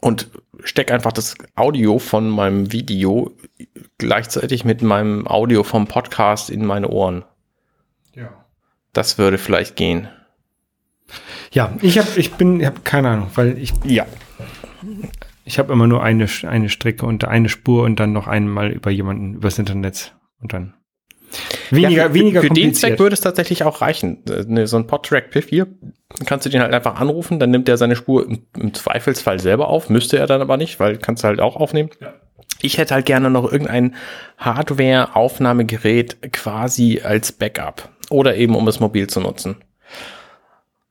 und 0.00 0.30
stecke 0.64 0.94
einfach 0.94 1.12
das 1.12 1.34
Audio 1.56 1.98
von 1.98 2.30
meinem 2.30 2.72
Video 2.72 3.32
gleichzeitig 3.98 4.64
mit 4.64 4.80
meinem 4.80 5.26
Audio 5.26 5.64
vom 5.64 5.86
Podcast 5.88 6.48
in 6.48 6.64
meine 6.64 6.88
Ohren. 6.88 7.24
Ja. 8.14 8.30
Das 8.94 9.18
würde 9.18 9.36
vielleicht 9.36 9.76
gehen. 9.76 10.08
Ja, 11.52 11.72
ich 11.80 11.98
habe, 11.98 12.08
ich 12.16 12.34
bin, 12.34 12.60
ich 12.60 12.66
habe 12.66 12.80
keine 12.84 13.08
Ahnung, 13.08 13.30
weil 13.34 13.58
ich. 13.58 13.72
Ja. 13.84 14.06
Ich 15.44 15.58
habe 15.58 15.72
immer 15.72 15.86
nur 15.86 16.02
eine, 16.02 16.26
eine 16.46 16.68
Strecke 16.68 17.06
und 17.06 17.24
eine 17.24 17.48
Spur 17.48 17.84
und 17.84 17.98
dann 17.98 18.12
noch 18.12 18.26
einmal 18.26 18.70
über 18.70 18.90
jemanden, 18.90 19.34
übers 19.34 19.58
Internet 19.58 20.14
und 20.40 20.52
dann. 20.52 20.74
Weniger, 21.70 21.90
ja, 21.90 22.08
für, 22.08 22.14
weniger 22.14 22.40
Für 22.42 22.48
den 22.50 22.74
Zweck 22.74 22.98
würde 22.98 23.14
es 23.14 23.20
tatsächlich 23.20 23.64
auch 23.64 23.80
reichen. 23.80 24.22
Ne, 24.46 24.66
so 24.66 24.76
ein 24.76 24.86
Podtrack 24.86 25.30
P4 25.32 25.66
kannst 26.24 26.46
du 26.46 26.50
den 26.50 26.62
halt 26.62 26.72
einfach 26.72 26.98
anrufen, 27.00 27.38
dann 27.38 27.50
nimmt 27.50 27.68
er 27.68 27.76
seine 27.76 27.96
Spur 27.96 28.26
im, 28.26 28.46
im, 28.56 28.72
Zweifelsfall 28.74 29.40
selber 29.40 29.68
auf, 29.68 29.90
müsste 29.90 30.18
er 30.18 30.26
dann 30.26 30.40
aber 30.40 30.56
nicht, 30.56 30.80
weil 30.80 30.96
kannst 30.96 31.22
du 31.22 31.28
halt 31.28 31.40
auch 31.40 31.56
aufnehmen. 31.56 31.90
Ja. 32.00 32.14
Ich 32.60 32.78
hätte 32.78 32.94
halt 32.94 33.06
gerne 33.06 33.30
noch 33.30 33.50
irgendein 33.50 33.94
Hardware-Aufnahmegerät 34.38 36.32
quasi 36.32 37.00
als 37.04 37.32
Backup 37.32 37.88
oder 38.10 38.36
eben 38.36 38.56
um 38.56 38.66
es 38.66 38.80
mobil 38.80 39.06
zu 39.06 39.20
nutzen. 39.20 39.56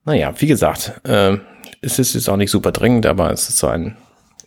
Naja, 0.04 0.32
wie 0.38 0.46
gesagt, 0.46 1.00
äh, 1.04 1.36
es 1.80 1.98
ist 1.98 2.14
jetzt 2.14 2.28
auch 2.28 2.36
nicht 2.36 2.50
super 2.50 2.72
dringend, 2.72 3.06
aber 3.06 3.30
es 3.30 3.48
ist 3.48 3.58
so 3.58 3.66
ein, 3.68 3.96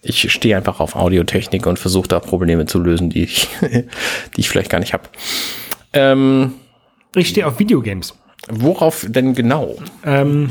ich 0.02 0.32
stehe 0.32 0.58
einfach 0.58 0.80
auf 0.80 0.96
Audiotechnik 0.96 1.66
und 1.66 1.78
versuche 1.80 2.08
da 2.08 2.20
Probleme 2.20 2.66
zu 2.66 2.80
lösen, 2.80 3.10
die 3.10 3.24
ich, 3.24 3.48
die 3.62 4.40
ich 4.40 4.50
vielleicht 4.50 4.70
gar 4.72 4.80
nicht 4.80 4.94
habe. 4.94 5.04
Ähm, 5.94 6.54
ich 7.16 7.30
stehe 7.30 7.46
auf 7.46 7.60
Videogames. 7.60 8.14
Worauf 8.50 9.06
denn 9.08 9.36
genau? 9.36 9.78
Ähm, 10.04 10.50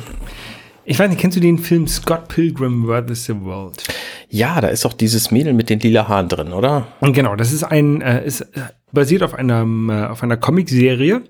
ich 0.85 0.99
weiß 0.99 1.11
nicht, 1.11 1.21
kennst 1.21 1.37
du 1.37 1.41
den 1.41 1.59
Film 1.59 1.87
Scott 1.89 2.29
Pilgrim 2.29 2.87
vs. 2.87 3.27
the 3.27 3.41
World? 3.41 3.83
Ja, 4.29 4.61
da 4.61 4.69
ist 4.69 4.87
auch 4.87 4.93
dieses 4.93 5.31
Mädel 5.31 5.53
mit 5.53 5.71
den 5.71 5.81
lila 5.81 6.07
Haaren 6.07 6.29
drin, 6.29 6.53
oder? 6.53 6.87
Und 7.01 7.15
genau, 7.15 7.35
das 7.35 7.53
ist 7.53 7.65
ein, 7.65 8.01
äh, 8.01 8.25
ist 8.25 8.43
äh, 8.43 8.61
basiert 8.93 9.23
auf 9.23 9.35
einer, 9.35 9.65
äh, 9.89 10.07
auf 10.07 10.23
einer 10.23 10.37
Comicserie. 10.37 11.23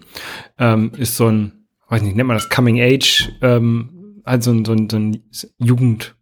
Ähm, 0.58 0.92
ist 0.98 1.16
so 1.16 1.28
ein 1.28 1.59
weiß 1.90 2.02
nicht, 2.02 2.16
nennt 2.16 2.28
man 2.28 2.36
das 2.36 2.48
Coming 2.48 2.80
Age, 2.80 3.32
ähm, 3.42 4.22
also 4.24 4.52
so 4.64 4.72
ein, 4.72 4.88
so 4.88 4.96
ein 4.96 5.22
Jugend. 5.58 6.16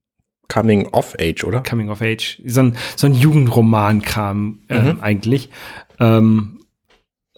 Coming 0.48 0.86
of 0.92 1.14
Age, 1.20 1.44
oder? 1.44 1.62
Coming 1.62 1.90
of 1.90 2.00
Age. 2.00 2.40
So 2.46 2.60
ein, 2.60 2.76
so 2.96 3.06
ein 3.06 3.12
Jugendroman-Kram 3.12 4.60
ähm, 4.70 4.84
mhm. 4.84 5.00
eigentlich. 5.02 5.50
Ähm, 6.00 6.60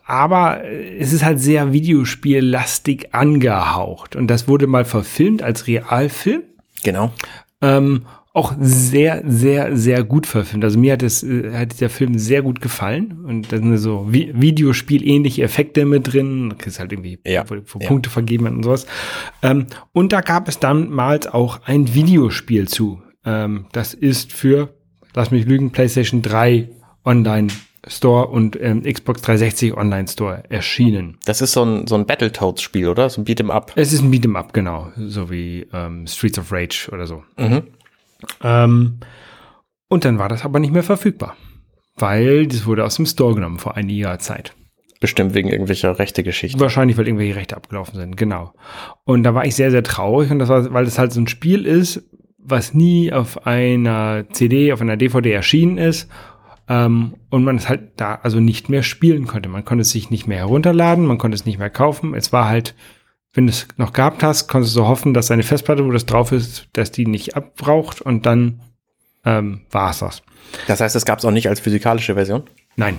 aber 0.07 0.65
äh, 0.65 0.97
es 0.99 1.13
ist 1.13 1.25
halt 1.25 1.41
sehr 1.41 1.73
Videospiellastig 1.73 3.13
angehaucht. 3.13 4.15
Und 4.15 4.29
das 4.29 4.47
wurde 4.47 4.69
mal 4.69 4.85
verfilmt 4.85 5.43
als 5.43 5.67
Realfilm. 5.67 6.43
Genau. 6.85 7.13
Ähm, 7.61 8.07
auch 8.33 8.55
sehr, 8.61 9.23
sehr, 9.27 9.77
sehr 9.77 10.05
gut 10.05 10.27
verfilmt. 10.27 10.63
Also 10.65 10.79
mir 10.79 10.93
hat, 10.93 11.03
es, 11.03 11.23
äh, 11.23 11.53
hat 11.53 11.73
dieser 11.73 11.89
Film 11.89 12.17
sehr 12.19 12.43
gut 12.43 12.61
gefallen. 12.61 13.25
Und 13.27 13.51
da 13.53 13.57
sind 13.57 13.77
so 13.79 14.07
Vi 14.11 14.33
Videospiel-ähnliche 14.35 15.43
Effekte 15.43 15.85
mit 15.85 16.13
drin. 16.13 16.55
Da 16.57 16.65
ist 16.67 16.79
halt 16.79 16.93
irgendwie, 16.93 17.19
Ja. 17.27 17.45
wo, 17.49 17.57
wo 17.67 17.79
Ja. 17.81 17.89
Punkte 17.89 18.09
vergeben 18.11 18.47
und 18.47 18.63
sowas. 18.63 18.87
Ähm, 19.43 19.67
und 19.93 20.13
da 20.13 20.21
gab 20.21 20.49
es 20.49 20.59
damals 20.61 21.27
auch 21.27 21.61
ein 21.65 21.93
Videospiel 21.95 22.69
zu. 22.69 23.03
Ähm, 23.25 23.67
das 23.73 23.95
ist 23.95 24.33
für, 24.33 24.75
lass 25.15 25.31
mich 25.31 25.45
lügen, 25.47 25.71
PlayStation 25.71 26.23
3 26.23 26.69
Online 27.05 27.49
Store 27.87 28.29
und 28.29 28.59
ähm, 28.61 28.83
Xbox 28.83 29.23
360 29.23 29.75
Online 29.77 30.07
Store 30.07 30.45
erschienen. 30.51 31.17
Das 31.25 31.41
ist 31.41 31.53
so 31.53 31.65
ein, 31.65 31.87
so 31.87 31.95
ein 31.97 32.07
Battletoads-Spiel, 32.07 32.89
oder? 32.89 33.09
So 33.11 33.23
ein 33.23 33.25
Beat'em 33.25 33.51
Up. 33.51 33.73
Es 33.75 33.93
ist 33.93 34.03
ein 34.03 34.13
Beat'em 34.13 34.37
Up, 34.37 34.53
genau. 34.53 34.93
So 34.97 35.31
wie 35.31 35.67
ähm, 35.73 36.07
Streets 36.07 36.39
of 36.39 36.53
Rage 36.53 36.91
oder 36.93 37.07
so. 37.07 37.23
Mhm. 37.39 37.63
Ähm, 38.43 39.01
und 39.89 40.05
dann 40.05 40.19
war 40.19 40.29
das 40.29 40.45
aber 40.45 40.61
nicht 40.61 40.73
mehr 40.73 40.83
verfügbar, 40.83 41.37
weil 41.97 42.47
das 42.47 42.67
wurde 42.67 42.85
aus 42.85 42.97
dem 42.97 43.07
Store 43.07 43.35
genommen 43.35 43.59
vor 43.59 43.77
einiger 43.77 44.19
Zeit. 44.19 44.55
Bestimmt 45.01 45.35
wegen 45.35 45.49
irgendwelcher 45.49 45.99
rechte 45.99 46.23
Geschichten. 46.23 46.61
Wahrscheinlich, 46.61 46.99
weil 46.99 47.07
irgendwelche 47.07 47.37
Rechte 47.37 47.57
abgelaufen 47.57 47.99
sind, 47.99 48.17
genau. 48.17 48.53
Und 49.05 49.23
da 49.23 49.35
war 49.35 49.47
ich 49.47 49.57
sehr, 49.57 49.71
sehr 49.71 49.83
traurig 49.83 50.31
und 50.31 50.39
das 50.39 50.51
war, 50.51 50.73
weil 50.75 50.85
das 50.85 50.99
halt 50.99 51.13
so 51.13 51.21
ein 51.21 51.27
Spiel 51.27 51.65
ist, 51.65 52.05
was 52.39 52.75
nie 52.75 53.13
auf 53.13 53.47
einer 53.47 54.25
CD, 54.31 54.73
auf 54.73 54.81
einer 54.81 54.97
DVD 54.97 55.33
erschienen 55.33 55.79
ist 55.79 56.11
ähm, 56.69 57.15
und 57.31 57.45
man 57.45 57.57
es 57.57 57.69
halt 57.69 57.93
da 57.97 58.21
also 58.23 58.41
nicht 58.41 58.69
mehr 58.69 58.83
spielen 58.83 59.27
konnte. 59.27 59.49
Man 59.49 59.65
konnte 59.65 59.83
es 59.83 59.91
sich 59.91 60.11
nicht 60.11 60.27
mehr 60.27 60.39
herunterladen, 60.39 61.05
man 61.05 61.19
konnte 61.19 61.35
es 61.35 61.45
nicht 61.45 61.59
mehr 61.59 61.69
kaufen. 61.69 62.15
Es 62.15 62.33
war 62.33 62.49
halt, 62.49 62.75
wenn 63.33 63.47
du 63.47 63.53
es 63.53 63.69
noch 63.77 63.93
gehabt 63.93 64.23
hast, 64.23 64.49
konntest 64.49 64.75
du 64.77 64.87
hoffen, 64.87 65.15
dass 65.15 65.27
deine 65.27 65.43
Festplatte, 65.43 65.85
wo 65.87 65.91
das 65.93 66.07
drauf 66.07 66.33
ist, 66.33 66.67
dass 66.73 66.91
die 66.91 67.07
nicht 67.07 67.37
abbraucht 67.37 68.01
und 68.01 68.27
dann 68.27 68.61
ähm, 69.25 69.61
war 69.71 69.91
es 69.91 70.01
das. 70.01 70.23
Das 70.67 70.81
heißt, 70.81 70.97
es 70.97 71.05
gab 71.05 71.19
es 71.21 71.25
auch 71.25 71.31
nicht 71.31 71.49
als 71.49 71.61
physikalische 71.61 72.15
Version? 72.15 72.43
Nein. 72.77 72.99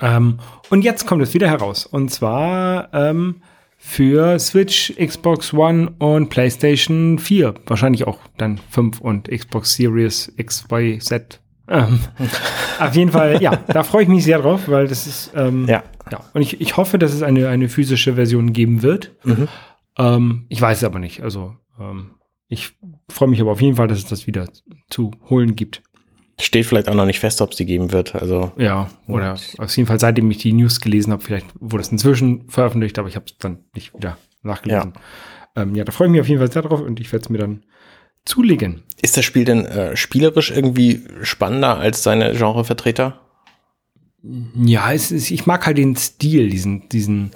Ähm, 0.00 0.38
und 0.68 0.82
jetzt 0.82 1.06
kommt 1.06 1.22
es 1.22 1.32
wieder 1.34 1.48
heraus. 1.48 1.86
Und 1.86 2.10
zwar 2.10 2.92
ähm, 2.92 3.36
für 3.78 4.38
Switch, 4.38 4.92
Xbox 4.96 5.54
One 5.54 5.92
und 5.98 6.28
PlayStation 6.28 7.18
4. 7.18 7.54
Wahrscheinlich 7.66 8.06
auch 8.06 8.18
dann 8.36 8.60
5 8.70 9.00
und 9.00 9.28
Xbox 9.30 9.74
Series 9.74 10.30
X, 10.36 10.66
Y, 10.70 11.00
Z. 11.00 11.40
Ähm, 11.68 12.00
auf 12.78 12.94
jeden 12.94 13.12
Fall, 13.12 13.40
ja, 13.40 13.56
da 13.68 13.82
freue 13.82 14.02
ich 14.02 14.08
mich 14.08 14.24
sehr 14.24 14.40
drauf, 14.40 14.62
weil 14.66 14.88
das 14.88 15.06
ist, 15.06 15.30
ähm, 15.34 15.66
Ja. 15.66 15.82
Ja. 16.10 16.20
Und 16.32 16.42
ich, 16.42 16.60
ich 16.60 16.76
hoffe, 16.76 16.98
dass 16.98 17.12
es 17.12 17.22
eine, 17.22 17.48
eine 17.48 17.68
physische 17.68 18.14
Version 18.14 18.52
geben 18.52 18.82
wird. 18.82 19.12
Ähm, 19.98 20.46
ich 20.48 20.60
weiß 20.60 20.78
es 20.78 20.84
aber 20.84 20.98
nicht. 20.98 21.22
Also, 21.22 21.56
ähm, 21.78 22.12
ich 22.48 22.72
freue 23.08 23.28
mich 23.28 23.40
aber 23.40 23.52
auf 23.52 23.60
jeden 23.60 23.76
Fall, 23.76 23.88
dass 23.88 23.98
es 23.98 24.06
das 24.06 24.26
wieder 24.26 24.48
zu 24.88 25.12
holen 25.28 25.54
gibt. 25.56 25.82
Steht 26.40 26.66
vielleicht 26.66 26.88
auch 26.88 26.94
noch 26.94 27.06
nicht 27.06 27.20
fest, 27.20 27.42
ob 27.42 27.50
es 27.50 27.58
die 27.58 27.66
geben 27.66 27.92
wird. 27.92 28.14
Also 28.14 28.52
Ja, 28.56 28.90
oder 29.06 29.36
auf 29.58 29.76
jeden 29.76 29.86
Fall, 29.86 30.00
seitdem 30.00 30.30
ich 30.30 30.38
die 30.38 30.52
News 30.52 30.80
gelesen 30.80 31.12
habe, 31.12 31.22
vielleicht 31.22 31.46
wurde 31.60 31.82
es 31.82 31.92
inzwischen 31.92 32.48
veröffentlicht, 32.48 32.98
aber 32.98 33.08
ich 33.08 33.16
habe 33.16 33.26
es 33.26 33.36
dann 33.38 33.64
nicht 33.74 33.94
wieder 33.94 34.16
nachgelesen. 34.42 34.94
Ja, 35.54 35.62
ähm, 35.62 35.74
ja 35.74 35.84
da 35.84 35.92
freue 35.92 36.08
ich 36.08 36.12
mich 36.12 36.20
auf 36.20 36.28
jeden 36.28 36.40
Fall 36.40 36.50
sehr 36.50 36.62
drauf 36.62 36.80
und 36.80 36.98
ich 36.98 37.12
werde 37.12 37.24
es 37.24 37.28
mir 37.28 37.38
dann 37.38 37.64
zulegen. 38.24 38.82
ist 39.02 39.16
das 39.16 39.24
Spiel 39.24 39.44
denn 39.44 39.64
äh, 39.66 39.96
spielerisch 39.96 40.50
irgendwie 40.50 41.04
spannender 41.22 41.78
als 41.78 42.02
seine 42.02 42.32
Genrevertreter? 42.32 43.20
Ja, 44.22 44.92
es 44.92 45.10
ist, 45.10 45.30
ich 45.30 45.46
mag 45.46 45.66
halt 45.66 45.78
den 45.78 45.96
Stil, 45.96 46.50
diesen, 46.50 46.88
diesen 46.88 47.30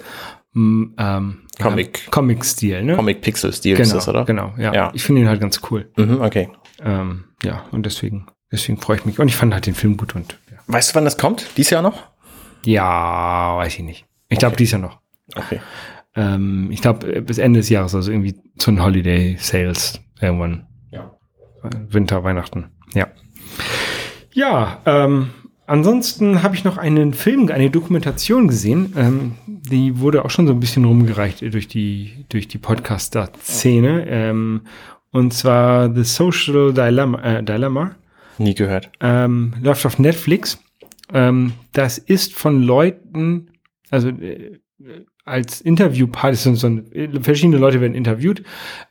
mm, 0.53 0.83
ähm, 0.97 1.41
Comic. 1.61 2.03
ja, 2.05 2.11
Comic-Stil, 2.11 2.83
ne? 2.83 2.95
Comic-Pixel-Stil 2.95 3.75
genau, 3.75 3.87
ist 3.87 3.93
das, 3.93 4.07
oder? 4.07 4.25
Genau, 4.25 4.53
ja. 4.57 4.73
Ja. 4.73 4.91
Ich 4.93 5.03
finde 5.03 5.21
ihn 5.21 5.27
halt 5.27 5.41
ganz 5.41 5.61
cool. 5.69 5.91
Mhm, 5.97 6.21
okay. 6.21 6.49
Ähm, 6.83 7.25
ja, 7.43 7.65
und 7.71 7.85
deswegen, 7.85 8.27
deswegen 8.51 8.79
freue 8.79 8.97
ich 8.97 9.05
mich. 9.05 9.19
Und 9.19 9.27
ich 9.27 9.35
fand 9.35 9.53
halt 9.53 9.65
den 9.65 9.75
Film 9.75 9.97
gut 9.97 10.15
und 10.15 10.37
ja, 10.51 10.57
Weißt 10.67 10.91
du, 10.91 10.95
wann 10.95 11.05
das 11.05 11.17
kommt? 11.17 11.47
Dies 11.57 11.69
Jahr 11.69 11.81
noch? 11.81 12.03
ja 12.65 13.57
weiß 13.57 13.75
ich 13.75 13.83
nicht. 13.83 14.05
Ich 14.29 14.39
glaube, 14.39 14.55
dies 14.55 14.71
Jahr 14.71 14.81
noch. 14.81 14.99
Okay. 15.35 15.61
Ähm, 16.15 16.69
ich 16.71 16.81
glaube, 16.81 17.21
bis 17.21 17.37
Ende 17.37 17.59
des 17.59 17.69
Jahres, 17.69 17.93
also 17.93 18.11
irgendwie 18.11 18.35
zu 18.57 18.71
den 18.71 18.83
Holiday 18.83 19.37
Sales 19.39 20.01
irgendwann. 20.19 20.67
Ja. 20.91 21.15
Winter, 21.89 22.23
Weihnachten. 22.23 22.71
Ja. 22.93 23.07
Ja, 24.33 24.81
ähm, 24.85 25.29
ansonsten 25.67 26.43
habe 26.43 26.55
ich 26.55 26.63
noch 26.63 26.77
einen 26.77 27.13
Film, 27.13 27.49
eine 27.49 27.69
Dokumentation 27.69 28.47
gesehen. 28.47 28.93
Ähm, 28.97 29.31
die 29.47 29.99
wurde 29.99 30.25
auch 30.25 30.29
schon 30.29 30.47
so 30.47 30.53
ein 30.53 30.59
bisschen 30.59 30.85
rumgereicht 30.85 31.41
durch 31.53 31.67
die, 31.67 32.25
durch 32.29 32.47
die 32.47 32.57
Podcaster-Szene. 32.57 34.05
Ähm, 34.07 34.61
und 35.11 35.33
zwar 35.33 35.93
The 35.93 36.03
Social 36.03 36.73
Dilemma. 36.73 37.21
Äh, 37.21 37.43
Dilemma 37.43 37.95
Nie 38.37 38.53
gehört. 38.53 38.91
ähm, 38.99 39.53
läuft 39.61 39.85
auf 39.85 39.97
Netflix. 39.99 40.59
Ähm, 41.13 41.53
das 41.71 41.97
ist 41.97 42.33
von 42.33 42.61
Leuten, 42.63 43.51
also 43.89 44.09
äh, 44.09 44.59
als 45.23 45.61
Interviewpart, 45.61 46.33
es 46.33 46.43
sind 46.43 46.55
so 46.57 46.81
verschiedene 47.21 47.57
Leute 47.57 47.81
werden 47.81 47.95
interviewt. 47.95 48.43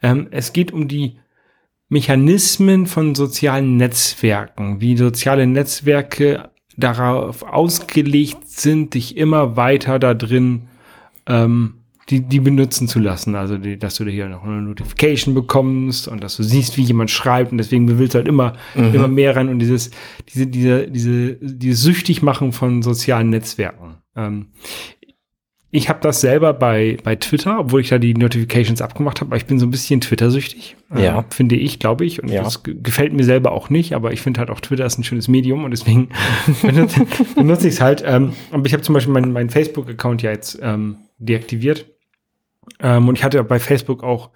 Ähm, 0.03 0.29
es 0.31 0.53
geht 0.53 0.73
um 0.73 0.89
die 0.89 1.19
Mechanismen 1.89 2.87
von 2.87 3.15
sozialen 3.15 3.77
Netzwerken, 3.77 4.81
wie 4.81 4.97
soziale 4.97 5.47
Netzwerke 5.47 6.51
darauf 6.77 7.43
ausgelegt 7.43 8.49
sind, 8.49 8.95
dich 8.95 9.17
immer 9.17 9.57
weiter 9.57 9.99
da 9.99 10.15
drin 10.15 10.63
ähm, 11.27 11.75
die, 12.11 12.21
die 12.21 12.41
benutzen 12.41 12.87
zu 12.87 12.99
lassen. 12.99 13.35
Also, 13.35 13.57
die, 13.57 13.79
dass 13.79 13.97
du 13.97 14.05
hier 14.05 14.29
noch 14.29 14.45
eine 14.45 14.61
Notification 14.61 15.35
bekommst 15.35 16.07
und 16.09 16.23
dass 16.23 16.37
du 16.37 16.43
siehst, 16.43 16.77
wie 16.77 16.83
jemand 16.83 17.11
schreibt 17.11 17.53
und 17.53 17.59
deswegen 17.59 17.99
willst 17.99 18.15
du 18.15 18.19
halt 18.19 18.29
immer, 18.29 18.55
immer 18.75 19.09
mehr 19.09 19.37
rein 19.37 19.49
und 19.49 19.59
dieses, 19.59 19.91
diese, 20.29 20.47
diese, 20.47 20.89
diese, 20.89 21.35
dieses 21.37 21.83
süchtig 21.83 22.23
machen 22.23 22.53
von 22.53 22.83
sozialen 22.83 23.31
Netzwerken. 23.31 23.97
Ähm, 24.17 24.49
ich 25.77 25.89
habe 25.89 25.99
das 26.01 26.21
selber 26.21 26.53
bei, 26.55 26.97
bei 27.03 27.17
Twitter, 27.17 27.59
obwohl 27.59 27.81
ich 27.81 27.89
da 27.89 27.99
die 27.99 28.15
Notifications 28.15 28.81
abgemacht 28.81 29.21
habe, 29.21 29.31
aber 29.31 29.37
ich 29.37 29.47
bin 29.47 29.59
so 29.59 29.67
ein 29.67 29.71
bisschen 29.71 30.01
Twitter-süchtig. 30.01 30.77
Ja. 30.97 31.19
Äh, 31.21 31.25
finde 31.31 31.57
ich, 31.57 31.79
glaube 31.81 32.05
ich. 32.05 32.23
Und 32.23 32.29
Ja. 32.31 32.43
das 32.45 32.63
ge- 32.63 32.77
gefällt 32.81 33.13
mir 33.13 33.25
selber 33.25 33.51
auch 33.53 33.71
nicht, 33.71 33.93
aber 33.95 34.13
ich 34.13 34.21
finde 34.21 34.39
halt 34.41 34.51
auch 34.51 34.61
Twitter 34.61 34.87
ist 34.87 34.99
ein 34.99 35.05
schönes 35.05 35.27
Medium 35.27 35.65
und 35.65 35.73
deswegen 35.73 36.11
benutze, 36.63 37.07
benutze 37.35 37.67
ich 37.69 37.75
es 37.75 37.81
halt. 37.81 38.05
Ähm, 38.07 38.33
aber 38.53 38.65
ich 38.67 38.73
habe 38.73 38.83
zum 38.83 38.93
Beispiel 38.95 39.13
meinen, 39.13 39.33
meinen 39.33 39.51
Facebook-Account 39.51 40.23
ja 40.23 40.31
jetzt 40.31 40.59
ähm, 40.63 40.99
deaktiviert. 41.19 41.87
Ähm, 42.81 43.09
und 43.09 43.19
ich 43.19 43.25
hatte 43.25 43.43
bei 43.45 43.59
Facebook 43.59 44.03
auch 44.05 44.31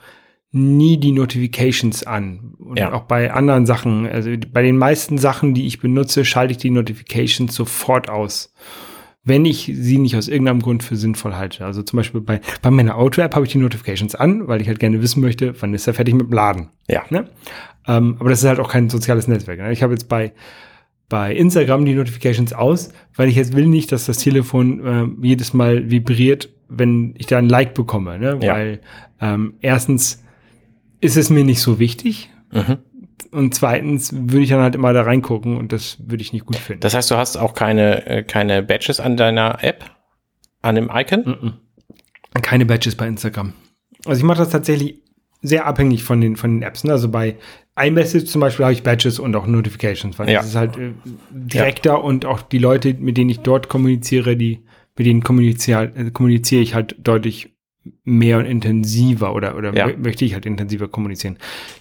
nie 0.51 0.97
die 0.99 1.13
Notifications 1.13 2.05
an. 2.05 2.55
Und 2.59 2.79
Ja. 2.79 2.93
auch 2.93 3.03
bei 3.05 3.33
anderen 3.33 3.65
Sachen, 3.67 4.07
also 4.09 4.31
bei 4.53 4.63
den 4.63 4.77
meisten 4.77 5.19
Sachen, 5.19 5.55
die 5.55 5.67
ich 5.67 5.79
benutze, 5.79 6.25
schalte 6.25 6.53
ich 6.53 6.59
die 6.59 6.71
Notifications 6.71 7.55
sofort 7.55 8.09
aus. 8.09 8.53
Wenn 9.25 9.45
ich 9.45 9.71
sie 9.75 9.99
nicht 9.99 10.17
aus 10.17 10.29
irgendeinem 10.29 10.63
Grund 10.63 10.83
für 10.83 10.97
sinnvoll 10.97 11.35
halte. 11.35 11.65
Also 11.65 11.83
zum 11.83 11.99
Beispiel 11.99 12.21
bei, 12.21 12.41
bei 12.63 12.71
meiner 12.71 12.97
Auto-App 12.97 13.35
habe 13.35 13.45
ich 13.45 13.53
die 13.53 13.59
Notifications 13.59 14.15
an, 14.15 14.49
weil 14.49 14.61
ich 14.61 14.69
halt 14.69 14.79
gerne 14.79 15.03
wissen 15.03 15.21
möchte, 15.21 15.55
wann 15.61 15.75
ist 15.75 15.87
er 15.87 15.95
fertig 15.95 16.15
mit 16.15 16.29
dem 16.29 16.33
Laden. 16.33 16.69
Ja. 16.89 17.03
Ne? 17.11 17.29
Ähm, 17.87 18.17
aber 18.19 18.31
das 18.31 18.43
ist 18.43 18.49
halt 18.49 18.61
auch 18.61 18.71
kein 18.71 18.89
soziales 18.89 19.29
Netzwerk. 19.29 19.59
Ne? 19.59 19.73
Ich 19.73 19.83
habe 19.83 19.93
jetzt 19.93 20.09
bei, 20.09 20.33
bei 21.09 21.35
Instagram 21.35 21.85
die 21.85 21.95
Notifications 21.95 22.53
aus, 22.53 22.91
weil 23.17 23.29
ich 23.29 23.37
jetzt 23.37 23.55
will 23.55 23.67
nicht, 23.67 23.93
dass 23.93 24.07
das 24.07 24.19
Telefon 24.19 24.81
ähm, 24.85 25.19
jedes 25.21 25.53
Mal 25.53 25.91
vibriert, 25.91 26.49
wenn 26.69 27.15
ich 27.19 27.27
da 27.27 27.39
ein 27.39 27.49
Like 27.49 27.75
bekomme. 27.75 28.19
Ne? 28.19 28.39
Ja. 28.41 28.55
Weil 28.55 28.81
ähm, 29.21 29.55
erstens 29.61 30.23
ist 31.01 31.17
es 31.17 31.29
mir 31.29 31.45
nicht 31.45 31.61
so 31.61 31.79
wichtig 31.79 32.31
Mhm. 32.53 32.79
Und 33.31 33.55
zweitens 33.55 34.13
würde 34.13 34.41
ich 34.41 34.49
dann 34.51 34.61
halt 34.61 34.75
immer 34.75 34.93
da 34.93 35.03
reingucken 35.03 35.57
und 35.57 35.73
das 35.73 35.99
würde 36.07 36.23
ich 36.23 36.33
nicht 36.33 36.47
gut 36.47 36.57
finden. 36.57 36.81
Das 36.81 36.95
heißt, 36.95 37.11
du 37.11 37.17
hast 37.17 37.37
auch 37.37 37.55
keine, 37.55 38.07
äh, 38.07 38.23
keine 38.23 38.63
Badges 38.63 39.01
an 39.01 39.17
deiner 39.17 39.63
App? 39.63 39.85
An 40.63 40.75
dem 40.75 40.91
Icon? 40.93 41.25
Mhm. 41.25 41.53
Keine 42.43 42.67
Badges 42.67 42.95
bei 42.97 43.07
Instagram. 43.07 43.53
Also 44.05 44.19
ich 44.21 44.25
mache 44.25 44.39
das 44.39 44.51
tatsächlich 44.51 45.03
sehr 45.43 45.67
abhängig 45.67 46.05
von 46.05 46.21
den, 46.21 46.37
von 46.37 46.57
den 46.57 46.63
Apps. 46.63 46.85
Ne? 46.85 46.93
Also 46.93 47.09
bei 47.09 47.37
iMessage 47.81 48.27
zum 48.27 48.41
Beispiel 48.41 48.65
habe 48.65 48.73
ich 48.73 48.83
Badges 48.83 49.19
und 49.19 49.35
auch 49.37 49.47
Notifications, 49.47 50.19
weil 50.19 50.29
Ja. 50.29 50.39
das 50.41 50.49
ist 50.49 50.57
halt 50.57 50.77
äh, 50.77 50.93
direkter 51.31 52.03
und 52.03 52.25
auch 52.27 52.43
die 52.43 52.59
Leute, 52.59 52.95
mit 52.95 53.17
denen 53.17 53.31
ich 53.31 53.41
dort 53.41 53.69
kommuniziere, 53.69 54.37
die, 54.37 54.65
mit 54.97 55.07
denen 55.07 55.23
kommuniziere, 55.23 55.93
äh, 55.95 56.11
kommuniziere 56.11 56.63
ich 56.63 56.75
halt 56.75 56.97
deutlich 56.99 57.55
mehr 58.05 58.39
und 58.39 58.45
intensiver 58.47 59.35
oder, 59.35 59.57
oder 59.57 59.75
Ja. 59.75 59.87
mö- 59.87 59.97
möchte 59.99 60.25
ich 60.25 60.35
halt 60.35 60.47
intensiver 60.47 60.89
kommunizieren. 60.89 61.37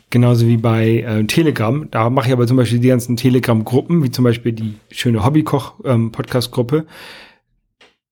Genauso 0.09 0.47
wie 0.47 0.57
bei 0.57 0.99
äh, 1.01 1.23
Telegram. 1.25 1.87
Da 1.91 2.09
mache 2.09 2.27
ich 2.27 2.33
aber 2.33 2.47
zum 2.47 2.57
Beispiel 2.57 2.79
die 2.79 2.87
ganzen 2.87 3.15
Telegram-Gruppen, 3.17 4.03
wie 4.03 4.11
zum 4.11 4.23
Beispiel 4.23 4.51
die 4.53 4.75
schöne 4.91 5.23
Hobbykoch-Podcast-Gruppe 5.25 6.85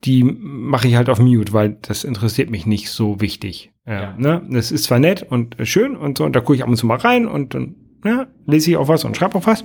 die 0.04 0.24
mache 0.24 0.88
ich 0.88 0.96
halt 0.96 1.10
auf 1.10 1.18
Mute, 1.20 1.52
weil 1.52 1.78
das 1.82 2.04
interessiert 2.04 2.52
mich 2.52 2.68
nicht 2.68 2.90
so 2.92 3.22
wichtig. 3.22 3.72
Äh, 3.88 3.94
Ja. 3.94 4.16
ne? 4.20 4.44
Das 4.52 4.72
ist 4.72 4.84
zwar 4.84 5.00
nett 5.00 5.24
und 5.28 5.60
äh, 5.60 5.66
schön 5.66 5.96
und 5.96 6.18
so, 6.20 6.26
und 6.26 6.36
da 6.36 6.42
gucke 6.42 6.56
ich 6.56 6.62
ab 6.64 6.70
und 6.70 6.76
zu 6.76 6.86
mal 6.86 6.98
rein 6.98 7.26
und 7.28 7.56
dann 7.56 7.76
ne, 8.04 8.28
lese 8.46 8.70
ich 8.70 8.78
auch 8.78 8.88
was 8.88 9.04
und 9.04 9.18
schreibe 9.18 9.36
auch 9.36 9.48
was. 9.48 9.64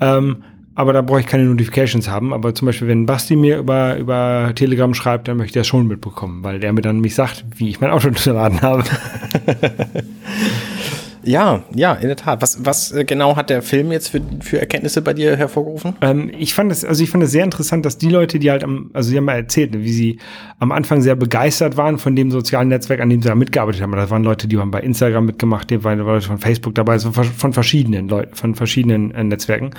Ähm, 0.00 0.42
aber 0.80 0.94
da 0.94 1.02
brauche 1.02 1.20
ich 1.20 1.26
keine 1.26 1.44
Notifications 1.44 2.08
haben. 2.08 2.32
Aber 2.32 2.54
zum 2.54 2.66
Beispiel, 2.66 2.88
wenn 2.88 3.04
Basti 3.04 3.36
mir 3.36 3.58
über, 3.58 3.96
über 3.98 4.52
Telegram 4.54 4.94
schreibt, 4.94 5.28
dann 5.28 5.36
möchte 5.36 5.58
ich 5.58 5.60
das 5.60 5.66
schon 5.66 5.86
mitbekommen, 5.86 6.42
weil 6.42 6.58
der 6.58 6.72
mir 6.72 6.80
dann 6.80 7.00
mich 7.00 7.14
sagt, 7.14 7.44
wie 7.56 7.68
ich 7.68 7.80
mein 7.80 7.90
Auto 7.90 8.10
geladen 8.24 8.62
habe. 8.62 8.84
Ja, 11.22 11.64
ja, 11.74 11.94
in 11.94 12.08
der 12.08 12.16
Tat. 12.16 12.40
Was, 12.40 12.64
was 12.64 12.92
äh, 12.92 13.04
genau 13.04 13.36
hat 13.36 13.50
der 13.50 13.62
Film 13.62 13.92
jetzt 13.92 14.08
für, 14.08 14.20
für 14.40 14.58
Erkenntnisse 14.58 15.02
bei 15.02 15.12
dir 15.12 15.36
hervorgerufen? 15.36 15.94
Ähm, 16.00 16.30
ich 16.38 16.54
fand 16.54 16.72
es, 16.72 16.84
also 16.84 17.02
ich 17.02 17.10
fand 17.10 17.24
es 17.24 17.30
sehr 17.30 17.44
interessant, 17.44 17.84
dass 17.84 17.98
die 17.98 18.08
Leute, 18.08 18.38
die 18.38 18.50
halt 18.50 18.64
am, 18.64 18.90
also 18.92 19.10
sie 19.10 19.16
haben 19.16 19.24
mal 19.24 19.36
erzählt, 19.36 19.72
wie 19.74 19.92
sie 19.92 20.18
am 20.58 20.72
Anfang 20.72 21.02
sehr 21.02 21.16
begeistert 21.16 21.76
waren 21.76 21.98
von 21.98 22.16
dem 22.16 22.30
sozialen 22.30 22.68
Netzwerk, 22.68 23.00
an 23.00 23.10
dem 23.10 23.22
sie 23.22 23.28
da 23.28 23.34
mitgearbeitet 23.34 23.82
haben. 23.82 23.92
Das 23.92 24.10
waren 24.10 24.24
Leute, 24.24 24.48
die 24.48 24.58
haben 24.58 24.70
bei 24.70 24.80
Instagram 24.80 25.26
mitgemacht, 25.26 25.70
die 25.70 25.82
waren 25.84 25.98
Leute 25.98 26.26
von 26.26 26.38
Facebook 26.38 26.74
dabei, 26.74 26.92
also 26.92 27.12
von 27.12 27.52
verschiedenen 27.52 28.08
Leuten, 28.08 28.34
von 28.34 28.54
verschiedenen 28.54 29.12
äh, 29.12 29.24
Netzwerken. 29.24 29.70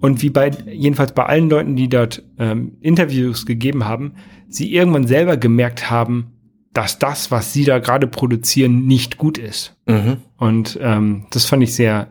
Und 0.00 0.22
wie 0.22 0.30
bei, 0.30 0.50
jedenfalls 0.66 1.12
bei 1.12 1.24
allen 1.24 1.48
Leuten, 1.48 1.76
die 1.76 1.88
dort 1.88 2.22
ähm, 2.38 2.72
Interviews 2.80 3.46
gegeben 3.46 3.84
haben, 3.84 4.14
sie 4.48 4.74
irgendwann 4.74 5.06
selber 5.06 5.36
gemerkt 5.36 5.90
haben, 5.90 6.32
dass 6.72 6.98
das, 6.98 7.30
was 7.30 7.52
sie 7.52 7.64
da 7.64 7.78
gerade 7.78 8.06
produzieren, 8.06 8.86
nicht 8.86 9.18
gut 9.18 9.38
ist. 9.38 9.76
Mhm. 9.86 10.18
Und 10.36 10.78
ähm, 10.80 11.26
das 11.30 11.44
fand 11.44 11.62
ich 11.62 11.74
sehr 11.74 12.08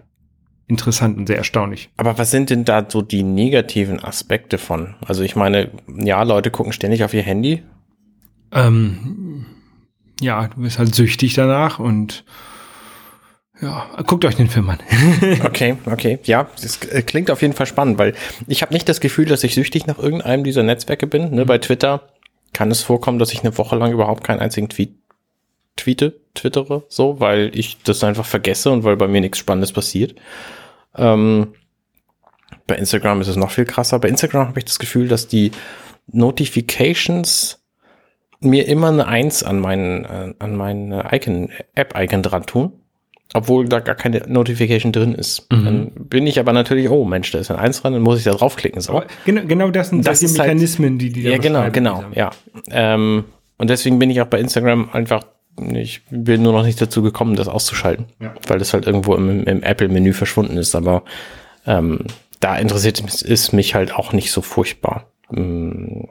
interessant 0.68 1.18
und 1.18 1.28
sehr 1.28 1.38
erstaunlich. 1.38 1.90
Aber 1.98 2.18
was 2.18 2.32
sind 2.32 2.50
denn 2.50 2.66
da 2.66 2.86
so 2.88 3.02
die 3.02 3.24
negativen 3.24 4.04
Aspekte 4.04 4.58
von? 4.58 4.96
Also 5.06 5.24
ich 5.24 5.36
meine, 5.36 5.72
ja, 5.88 6.22
Leute 6.24 6.52
gucken 6.52 6.74
ständig 6.74 7.04
auf 7.04 7.14
ihr 7.14 7.24
Handy. 7.24 7.64
Ähm, 8.52 9.46
ja, 10.22 10.48
du 10.48 10.62
bist 10.62 10.78
halt 10.78 10.94
süchtig 10.94 11.34
danach 11.34 11.80
und 11.80 12.24
ja, 13.62 13.90
guckt 14.06 14.24
euch 14.24 14.36
den 14.36 14.48
Film 14.48 14.70
an. 14.70 14.80
okay, 15.44 15.76
okay. 15.86 16.20
Ja, 16.24 16.48
das 16.62 16.80
klingt 16.80 17.30
auf 17.30 17.42
jeden 17.42 17.54
Fall 17.54 17.66
spannend, 17.66 17.98
weil 17.98 18.14
ich 18.48 18.62
habe 18.62 18.74
nicht 18.74 18.88
das 18.88 19.02
Gefühl, 19.02 19.26
dass 19.26 19.44
ich 19.44 19.54
süchtig 19.54 19.86
nach 19.86 19.98
irgendeinem 19.98 20.44
dieser 20.44 20.64
Netzwerke 20.64 21.08
bin. 21.08 21.32
Ne? 21.32 21.44
Mhm. 21.44 21.48
Bei 21.48 21.58
Twitter 21.58 22.04
kann 22.54 22.72
es 22.72 22.82
vorkommen, 22.82 23.20
dass 23.20 23.34
ich 23.34 23.42
eine 23.42 23.58
Woche 23.58 23.76
lang 23.76 23.92
überhaupt 23.92 24.24
keinen 24.24 24.40
einzigen 24.40 24.70
Tweet 24.70 24.96
tweete, 25.76 26.20
twittere, 26.34 26.84
so, 26.90 27.22
weil 27.22 27.52
ich 27.54 27.82
das 27.84 28.04
einfach 28.04 28.26
vergesse 28.26 28.70
und 28.70 28.84
weil 28.84 28.98
bei 28.98 29.08
mir 29.08 29.22
nichts 29.22 29.38
Spannendes 29.38 29.72
passiert. 29.72 30.14
Ähm, 30.96 31.54
bei 32.68 32.76
Instagram 32.76 33.22
ist 33.22 33.30
es 33.30 33.38
noch 33.38 33.52
viel 33.52 33.64
krasser. 33.64 33.98
Bei 34.00 34.10
Instagram 34.10 34.50
habe 34.50 34.60
ich 34.60 34.66
das 34.66 34.78
Gefühl, 34.78 35.08
dass 35.08 35.30
die 35.30 35.52
Notifications 36.08 37.64
mir 38.42 38.68
immer 38.68 38.90
eine 38.90 39.08
Eins 39.08 39.42
an 39.42 39.60
meinen, 39.60 40.04
äh, 40.04 40.34
an 40.40 40.56
meinen 40.56 40.92
Icon, 40.92 41.50
App-Icon 41.76 42.24
dran 42.24 42.46
tun 42.46 42.79
obwohl 43.34 43.68
da 43.70 43.80
gar 43.80 43.96
keine 43.96 44.24
Notification 44.28 44.92
drin 44.92 45.14
ist. 45.14 45.52
Mhm. 45.52 45.66
Dann 45.66 45.92
bin 45.92 46.26
ich 46.26 46.40
aber 46.40 46.52
natürlich, 46.52 46.90
oh 46.90 47.06
Mensch, 47.06 47.32
da 47.32 47.40
ist 47.40 47.52
ein 47.52 47.58
Eins 47.58 47.82
dran, 47.82 47.94
dann 47.94 48.02
muss 48.02 48.18
ich 48.18 48.24
da 48.24 48.32
draufklicken. 48.32 48.82
So. 48.82 49.04
Genau, 49.26 49.42
genau 49.46 49.70
das 49.70 49.90
sind 49.90 50.06
das 50.06 50.20
solche 50.20 50.40
halt 50.40 50.50
Mechanismen, 50.50 50.92
halt, 50.92 51.02
die 51.02 51.12
die 51.12 51.24
da 51.24 51.30
Ja, 51.30 51.38
genau, 51.38 51.70
genau, 51.72 52.04
ja. 52.14 52.32
Ähm, 52.72 53.26
und 53.58 53.70
deswegen 53.70 54.00
bin 54.00 54.10
ich 54.10 54.22
auch 54.22 54.28
bei 54.28 54.40
Instagram 54.40 54.90
einfach, 54.92 55.24
ich 55.74 56.02
bin 56.10 56.42
nur 56.42 56.54
noch 56.54 56.64
nicht 56.64 56.82
dazu 56.82 57.02
gekommen, 57.02 57.36
das 57.36 57.48
auszuschalten, 57.48 58.06
ja. 58.20 58.34
weil 58.48 58.58
das 58.58 58.74
halt 58.74 58.88
irgendwo 58.88 59.14
im, 59.16 59.44
im 59.44 59.62
Apple-Menü 59.62 60.14
verschwunden 60.14 60.58
ist. 60.58 60.74
Aber 60.76 61.04
ähm, 61.68 62.06
da 62.40 62.58
interessiert 62.58 63.04
es 63.24 63.52
mich 63.52 63.76
halt 63.76 63.94
auch 63.94 64.14
nicht 64.14 64.32
so 64.32 64.42
furchtbar. 64.42 65.12
Mm, 65.30 66.06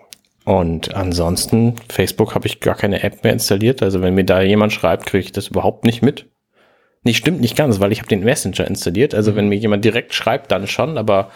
und 0.45 0.95
ansonsten, 0.95 1.75
Facebook 1.89 2.35
habe 2.35 2.47
ich 2.47 2.61
gar 2.61 2.75
keine 2.75 3.03
App 3.03 3.25
mehr 3.25 3.33
installiert. 3.33 3.83
Also 3.83 4.03
wenn 4.03 4.15
mir 4.15 4.25
da 4.25 4.41
jemand 4.41 4.73
schreibt, 4.73 5.07
kriege 5.07 5.25
ich 5.25 5.33
das 5.33 5.49
überhaupt 5.49 5.85
nicht 5.85 6.03
mit. 6.03 6.27
Nee, 7.03 7.15
stimmt 7.15 7.41
nicht 7.41 7.57
ganz, 7.57 7.81
weil 7.81 7.93
ich 7.93 7.99
habe 7.99 8.09
den 8.09 8.25
Messenger 8.25 8.67
installiert. 8.67 9.15
Also 9.15 9.37
wenn 9.37 9.45
mhm. 9.45 9.51
mir 9.51 9.59
jemand 9.59 9.85
direkt 9.85 10.15
schreibt, 10.15 10.51
dann 10.51 10.67
schon, 10.67 10.99
aber 10.99 11.31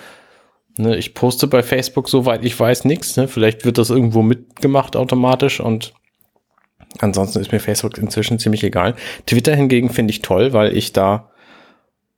ne, 0.77 0.97
ich 0.97 1.15
poste 1.15 1.47
bei 1.47 1.63
Facebook, 1.63 2.09
soweit 2.09 2.45
ich 2.45 2.59
weiß, 2.59 2.85
nichts. 2.85 3.17
Ne? 3.17 3.29
Vielleicht 3.29 3.65
wird 3.65 3.79
das 3.79 3.91
irgendwo 3.91 4.23
mitgemacht 4.23 4.97
automatisch 4.97 5.61
und 5.61 5.93
ansonsten 6.99 7.41
ist 7.41 7.53
mir 7.53 7.61
Facebook 7.61 7.99
inzwischen 7.99 8.39
ziemlich 8.39 8.65
egal. 8.65 8.95
Twitter 9.27 9.55
hingegen 9.55 9.91
finde 9.91 10.13
ich 10.13 10.23
toll, 10.23 10.53
weil 10.53 10.77
ich 10.77 10.93
da 10.93 11.31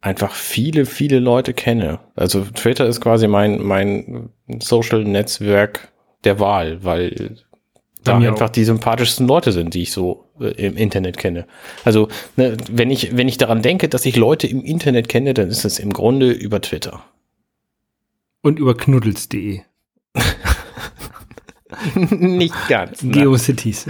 einfach 0.01 0.35
viele, 0.35 0.85
viele 0.85 1.19
Leute 1.19 1.55
kenne. 1.55 2.01
Also 2.15 2.45
Twitter 2.45 2.87
ist 2.87 3.01
quasi 3.01 3.27
mein, 3.27 3.63
mein 3.63 4.31
Social-Netzwerk 4.61 5.89
der 6.25 6.41
Wahl, 6.41 6.85
weil 6.85 7.39
da 8.05 8.17
einfach 8.19 8.47
auch. 8.47 8.51
die 8.51 8.65
sympathischsten 8.65 9.27
Leute 9.27 9.53
sind, 9.53 9.75
die 9.75 9.83
ich 9.83 9.93
so 9.93 10.27
äh, 10.41 10.67
im 10.67 10.77
Internet 10.77 11.17
kenne. 11.17 11.47
Also, 11.85 12.09
ne, 12.37 12.57
wenn 12.71 12.91
ich, 12.91 13.17
wenn 13.17 13.29
ich 13.29 13.39
daran 13.39 13.63
denke, 13.63 13.89
dass 13.89 14.07
ich 14.07 14.17
Leute 14.17 14.47
im 14.47 14.63
Internet 14.63 15.09
kenne, 15.09 15.35
dann 15.35 15.49
ist 15.49 15.65
das 15.65 15.79
im 15.79 15.93
Grunde 15.93 16.31
über 16.31 16.61
Twitter. 16.61 17.05
Und 18.43 18.59
über 18.59 18.77
knuddels.de. 18.77 19.63
nicht 21.95 22.69
ganz. 22.69 23.01
GeoCities. 23.03 23.87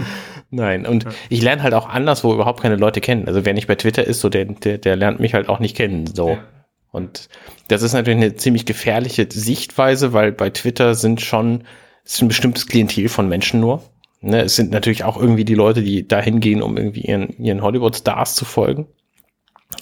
Nein, 0.50 0.86
und 0.86 1.04
ja. 1.04 1.10
ich 1.28 1.42
lerne 1.42 1.62
halt 1.62 1.74
auch 1.74 1.88
anders, 1.88 2.22
wo 2.22 2.32
überhaupt 2.32 2.62
keine 2.62 2.76
Leute 2.76 3.00
kennen. 3.00 3.26
Also 3.26 3.44
wer 3.44 3.54
nicht 3.54 3.66
bei 3.66 3.74
Twitter 3.74 4.04
ist, 4.04 4.20
so 4.20 4.28
der, 4.28 4.44
der, 4.44 4.78
der 4.78 4.96
lernt 4.96 5.18
mich 5.20 5.34
halt 5.34 5.48
auch 5.48 5.58
nicht 5.58 5.76
kennen. 5.76 6.06
So. 6.06 6.30
Ja. 6.30 6.44
Und 6.92 7.28
das 7.68 7.82
ist 7.82 7.92
natürlich 7.92 8.20
eine 8.20 8.36
ziemlich 8.36 8.66
gefährliche 8.66 9.26
Sichtweise, 9.28 10.12
weil 10.12 10.30
bei 10.30 10.50
Twitter 10.50 10.94
sind 10.94 11.20
schon, 11.20 11.64
ist 12.04 12.22
ein 12.22 12.28
bestimmtes 12.28 12.68
Klientel 12.68 13.08
von 13.08 13.28
Menschen 13.28 13.58
nur. 13.58 13.82
Ne, 14.24 14.42
es 14.42 14.56
sind 14.56 14.70
natürlich 14.70 15.04
auch 15.04 15.20
irgendwie 15.20 15.44
die 15.44 15.54
Leute, 15.54 15.82
die 15.82 16.08
dahin 16.08 16.40
gehen, 16.40 16.62
um 16.62 16.78
irgendwie 16.78 17.02
ihren, 17.02 17.28
ihren 17.38 17.60
Hollywood-Stars 17.60 18.34
zu 18.34 18.46
folgen. 18.46 18.86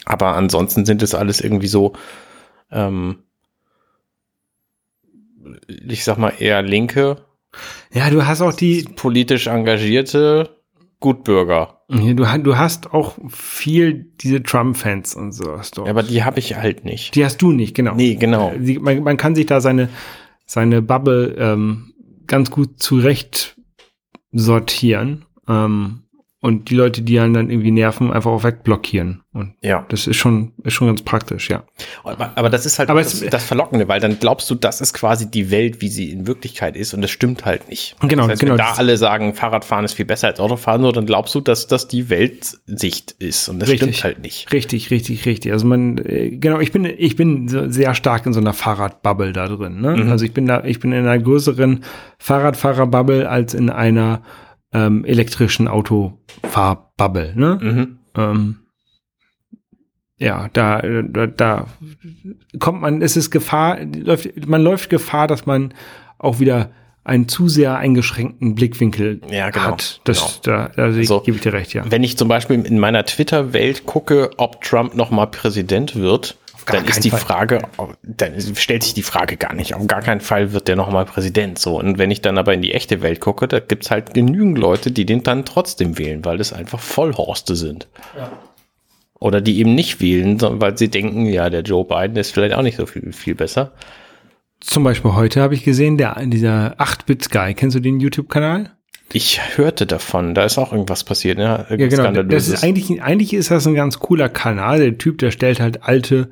Aber 0.04 0.34
ansonsten 0.34 0.84
sind 0.84 1.00
es 1.02 1.14
alles 1.14 1.40
irgendwie 1.40 1.68
so, 1.68 1.92
ähm, 2.72 3.18
ich 5.66 6.02
sag 6.02 6.18
mal, 6.18 6.32
eher 6.38 6.62
linke. 6.62 7.24
Ja, 7.92 8.10
du 8.10 8.26
hast 8.26 8.40
auch 8.40 8.52
die 8.52 8.82
politisch 8.82 9.46
engagierte 9.46 10.56
Gutbürger. 10.98 11.82
Du, 11.88 12.24
du 12.24 12.56
hast 12.56 12.92
auch 12.92 13.16
viel 13.28 14.10
diese 14.20 14.42
Trump-Fans 14.42 15.14
und 15.14 15.38
dort. 15.38 15.76
Ja, 15.76 15.84
aber 15.84 16.02
die 16.02 16.24
habe 16.24 16.40
ich 16.40 16.56
halt 16.56 16.84
nicht. 16.84 17.14
Die 17.14 17.24
hast 17.24 17.40
du 17.42 17.52
nicht, 17.52 17.74
genau. 17.74 17.94
Nee, 17.94 18.16
genau. 18.16 18.52
Man, 18.80 19.04
man, 19.04 19.16
kann 19.16 19.34
sich 19.34 19.46
da 19.46 19.60
seine, 19.60 19.88
seine 20.46 20.82
Bubble 20.82 21.36
ähm, 21.38 21.92
ganz 22.26 22.50
gut 22.50 22.80
zurecht 22.82 23.56
sortieren. 24.32 25.24
Ähm, 25.48 26.01
und 26.42 26.70
die 26.70 26.74
Leute, 26.74 27.02
die 27.02 27.20
einen 27.20 27.34
dann 27.34 27.50
irgendwie 27.50 27.70
nerven, 27.70 28.12
einfach 28.12 28.32
auch 28.32 28.42
wegblockieren. 28.42 29.22
Und 29.32 29.54
ja. 29.62 29.86
das 29.88 30.08
ist 30.08 30.16
schon, 30.16 30.50
ist 30.64 30.74
schon 30.74 30.88
ganz 30.88 31.00
praktisch, 31.00 31.48
ja. 31.48 31.62
Aber, 32.02 32.50
das 32.50 32.66
ist 32.66 32.80
halt 32.80 32.90
aber 32.90 33.00
das, 33.00 33.20
das, 33.20 33.44
Verlockende, 33.44 33.86
weil 33.86 34.00
dann 34.00 34.18
glaubst 34.18 34.50
du, 34.50 34.56
das 34.56 34.80
ist 34.80 34.92
quasi 34.92 35.30
die 35.30 35.52
Welt, 35.52 35.80
wie 35.80 35.86
sie 35.86 36.10
in 36.10 36.26
Wirklichkeit 36.26 36.76
ist 36.76 36.94
und 36.94 37.00
das 37.00 37.12
stimmt 37.12 37.44
halt 37.44 37.68
nicht. 37.68 37.94
Genau, 38.00 38.22
das 38.24 38.32
heißt, 38.32 38.40
genau. 38.40 38.52
Wenn 38.54 38.58
da 38.58 38.72
alle 38.72 38.96
sagen, 38.96 39.34
Fahrradfahren 39.34 39.84
ist 39.84 39.94
viel 39.94 40.04
besser 40.04 40.26
als 40.26 40.40
Autofahren, 40.40 40.82
so, 40.82 40.90
dann 40.90 41.06
glaubst 41.06 41.32
du, 41.36 41.40
dass 41.40 41.68
das 41.68 41.86
die 41.86 42.10
Weltsicht 42.10 43.12
ist 43.20 43.48
und 43.48 43.60
das 43.60 43.68
richtig, 43.68 43.98
stimmt 43.98 44.04
halt 44.04 44.22
nicht. 44.22 44.52
Richtig, 44.52 44.90
richtig, 44.90 45.24
richtig. 45.24 45.52
Also 45.52 45.64
man, 45.64 45.98
äh, 45.98 46.30
genau, 46.30 46.58
ich 46.58 46.72
bin, 46.72 46.84
ich 46.84 47.14
bin 47.14 47.70
sehr 47.70 47.94
stark 47.94 48.26
in 48.26 48.32
so 48.32 48.40
einer 48.40 48.52
Fahrradbubble 48.52 49.32
da 49.32 49.46
drin. 49.46 49.80
Ne? 49.80 49.96
Mhm. 49.96 50.10
Also 50.10 50.24
ich 50.24 50.34
bin 50.34 50.46
da, 50.46 50.64
ich 50.64 50.80
bin 50.80 50.90
in 50.90 51.06
einer 51.06 51.22
größeren 51.22 51.84
Fahrradfahrerbubble 52.18 53.30
als 53.30 53.54
in 53.54 53.70
einer 53.70 54.22
ähm, 54.72 55.04
elektrischen 55.04 55.68
Autofahrbubble. 55.68 57.34
Ne? 57.36 57.58
Mhm. 57.60 57.98
Ähm, 58.16 58.56
ja, 60.18 60.48
da, 60.52 60.80
da, 60.80 61.26
da 61.26 61.66
kommt 62.58 62.80
man, 62.80 63.02
es 63.02 63.16
ist 63.16 63.30
Gefahr, 63.30 63.78
läuft, 63.84 64.46
man 64.46 64.62
läuft 64.62 64.88
Gefahr, 64.88 65.26
dass 65.26 65.46
man 65.46 65.74
auch 66.18 66.38
wieder 66.38 66.70
einen 67.04 67.26
zu 67.26 67.48
sehr 67.48 67.76
eingeschränkten 67.76 68.54
Blickwinkel 68.54 69.20
ja, 69.28 69.50
genau, 69.50 69.66
hat. 69.66 70.00
Das, 70.04 70.40
genau. 70.42 70.68
da, 70.76 70.90
da 70.90 71.02
so, 71.02 71.20
gebe 71.20 71.36
ich 71.36 71.42
dir 71.42 71.52
recht, 71.52 71.74
ja. 71.74 71.82
Wenn 71.90 72.04
ich 72.04 72.16
zum 72.16 72.28
Beispiel 72.28 72.64
in 72.64 72.78
meiner 72.78 73.04
Twitter-Welt 73.04 73.86
gucke, 73.86 74.30
ob 74.36 74.62
Trump 74.62 74.94
nochmal 74.94 75.26
Präsident 75.26 75.96
wird, 75.96 76.36
dann 76.66 76.84
ist 76.84 77.04
die 77.04 77.10
Fall. 77.10 77.20
Frage, 77.20 77.62
dann 78.02 78.40
stellt 78.56 78.82
sich 78.82 78.94
die 78.94 79.02
Frage 79.02 79.36
gar 79.36 79.54
nicht. 79.54 79.74
Auf 79.74 79.86
gar 79.86 80.00
keinen 80.00 80.20
Fall 80.20 80.52
wird 80.52 80.68
der 80.68 80.76
nochmal 80.76 81.04
Präsident. 81.04 81.58
So. 81.58 81.78
Und 81.78 81.98
wenn 81.98 82.10
ich 82.10 82.20
dann 82.20 82.38
aber 82.38 82.54
in 82.54 82.62
die 82.62 82.72
echte 82.72 83.02
Welt 83.02 83.20
gucke, 83.20 83.48
da 83.48 83.60
gibt's 83.60 83.90
halt 83.90 84.14
genügend 84.14 84.58
Leute, 84.58 84.90
die 84.90 85.06
den 85.06 85.22
dann 85.22 85.44
trotzdem 85.44 85.98
wählen, 85.98 86.24
weil 86.24 86.38
das 86.38 86.52
einfach 86.52 86.80
Vollhorste 86.80 87.56
sind. 87.56 87.88
Ja. 88.16 88.30
Oder 89.18 89.40
die 89.40 89.58
eben 89.58 89.74
nicht 89.74 90.00
wählen, 90.00 90.38
weil 90.40 90.76
sie 90.76 90.88
denken, 90.88 91.26
ja, 91.26 91.48
der 91.48 91.62
Joe 91.62 91.84
Biden 91.84 92.16
ist 92.16 92.32
vielleicht 92.32 92.54
auch 92.54 92.62
nicht 92.62 92.76
so 92.76 92.86
viel, 92.86 93.12
viel 93.12 93.34
besser. 93.34 93.72
Zum 94.60 94.84
Beispiel 94.84 95.14
heute 95.14 95.40
habe 95.40 95.54
ich 95.54 95.64
gesehen, 95.64 95.98
der, 95.98 96.24
dieser 96.26 96.74
8-Bit-Guy, 96.80 97.54
kennst 97.54 97.76
du 97.76 97.80
den 97.80 98.00
YouTube-Kanal? 98.00 98.72
Ich 99.14 99.56
hörte 99.56 99.86
davon, 99.86 100.34
da 100.34 100.44
ist 100.44 100.58
auch 100.58 100.72
irgendwas 100.72 101.04
passiert, 101.04 101.38
ne? 101.38 101.66
ja, 101.68 101.76
genau. 101.76 102.22
Das 102.22 102.48
ist 102.48 102.64
eigentlich, 102.64 103.02
eigentlich 103.02 103.34
ist 103.34 103.50
das 103.50 103.66
ein 103.66 103.74
ganz 103.74 103.98
cooler 103.98 104.28
Kanal. 104.28 104.78
Der 104.78 104.98
Typ, 104.98 105.18
der 105.18 105.30
stellt 105.30 105.60
halt 105.60 105.82
alte, 105.82 106.30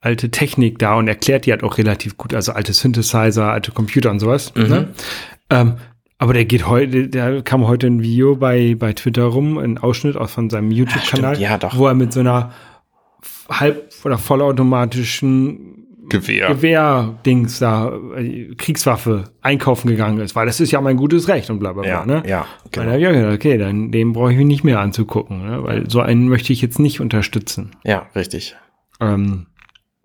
alte 0.00 0.30
Technik 0.30 0.78
da 0.78 0.96
und 0.96 1.08
erklärt 1.08 1.46
die 1.46 1.52
halt 1.52 1.62
auch 1.62 1.78
relativ 1.78 2.16
gut, 2.16 2.34
also 2.34 2.52
alte 2.52 2.72
Synthesizer, 2.72 3.52
alte 3.52 3.72
Computer 3.72 4.10
und 4.10 4.20
sowas. 4.20 4.54
Mhm. 4.54 4.68
Ne? 4.68 4.88
Ähm, 5.50 5.74
aber 6.18 6.32
der 6.32 6.46
geht 6.46 6.66
heute, 6.66 7.08
der 7.08 7.42
kam 7.42 7.66
heute 7.66 7.86
ein 7.86 8.02
Video 8.02 8.36
bei, 8.36 8.74
bei 8.74 8.92
Twitter 8.94 9.24
rum, 9.24 9.58
ein 9.58 9.78
Ausschnitt 9.78 10.16
aus 10.16 10.32
von 10.32 10.48
seinem 10.48 10.70
YouTube-Kanal, 10.70 11.38
ja, 11.38 11.58
wo 11.74 11.86
er 11.86 11.94
mit 11.94 12.12
so 12.12 12.20
einer 12.20 12.52
halb- 13.48 13.92
oder 14.04 14.16
vollautomatischen 14.16 15.85
Gewehr. 16.08 16.48
Gewehr-Dings 16.48 17.58
da, 17.58 17.92
äh, 18.16 18.54
Kriegswaffe 18.56 19.24
einkaufen 19.42 19.88
gegangen 19.88 20.20
ist, 20.20 20.34
weil 20.36 20.46
das 20.46 20.60
ist 20.60 20.70
ja 20.70 20.80
mein 20.80 20.96
gutes 20.96 21.28
Recht 21.28 21.50
und 21.50 21.58
bla 21.58 21.72
bla 21.72 21.82
bla. 21.82 21.90
Ja, 21.90 22.06
ne? 22.06 22.22
ja, 22.26 22.46
Genau. 22.70 22.92
Weil, 22.92 23.00
ja, 23.00 23.32
okay, 23.32 23.58
dann 23.58 23.90
dem 23.92 24.12
brauche 24.12 24.32
ich 24.32 24.38
mich 24.38 24.46
nicht 24.46 24.64
mehr 24.64 24.80
anzugucken, 24.80 25.46
ne? 25.46 25.62
weil 25.62 25.90
so 25.90 26.00
einen 26.00 26.28
möchte 26.28 26.52
ich 26.52 26.62
jetzt 26.62 26.78
nicht 26.78 27.00
unterstützen. 27.00 27.72
Ja, 27.84 28.06
richtig. 28.14 28.56
Ähm, 29.00 29.46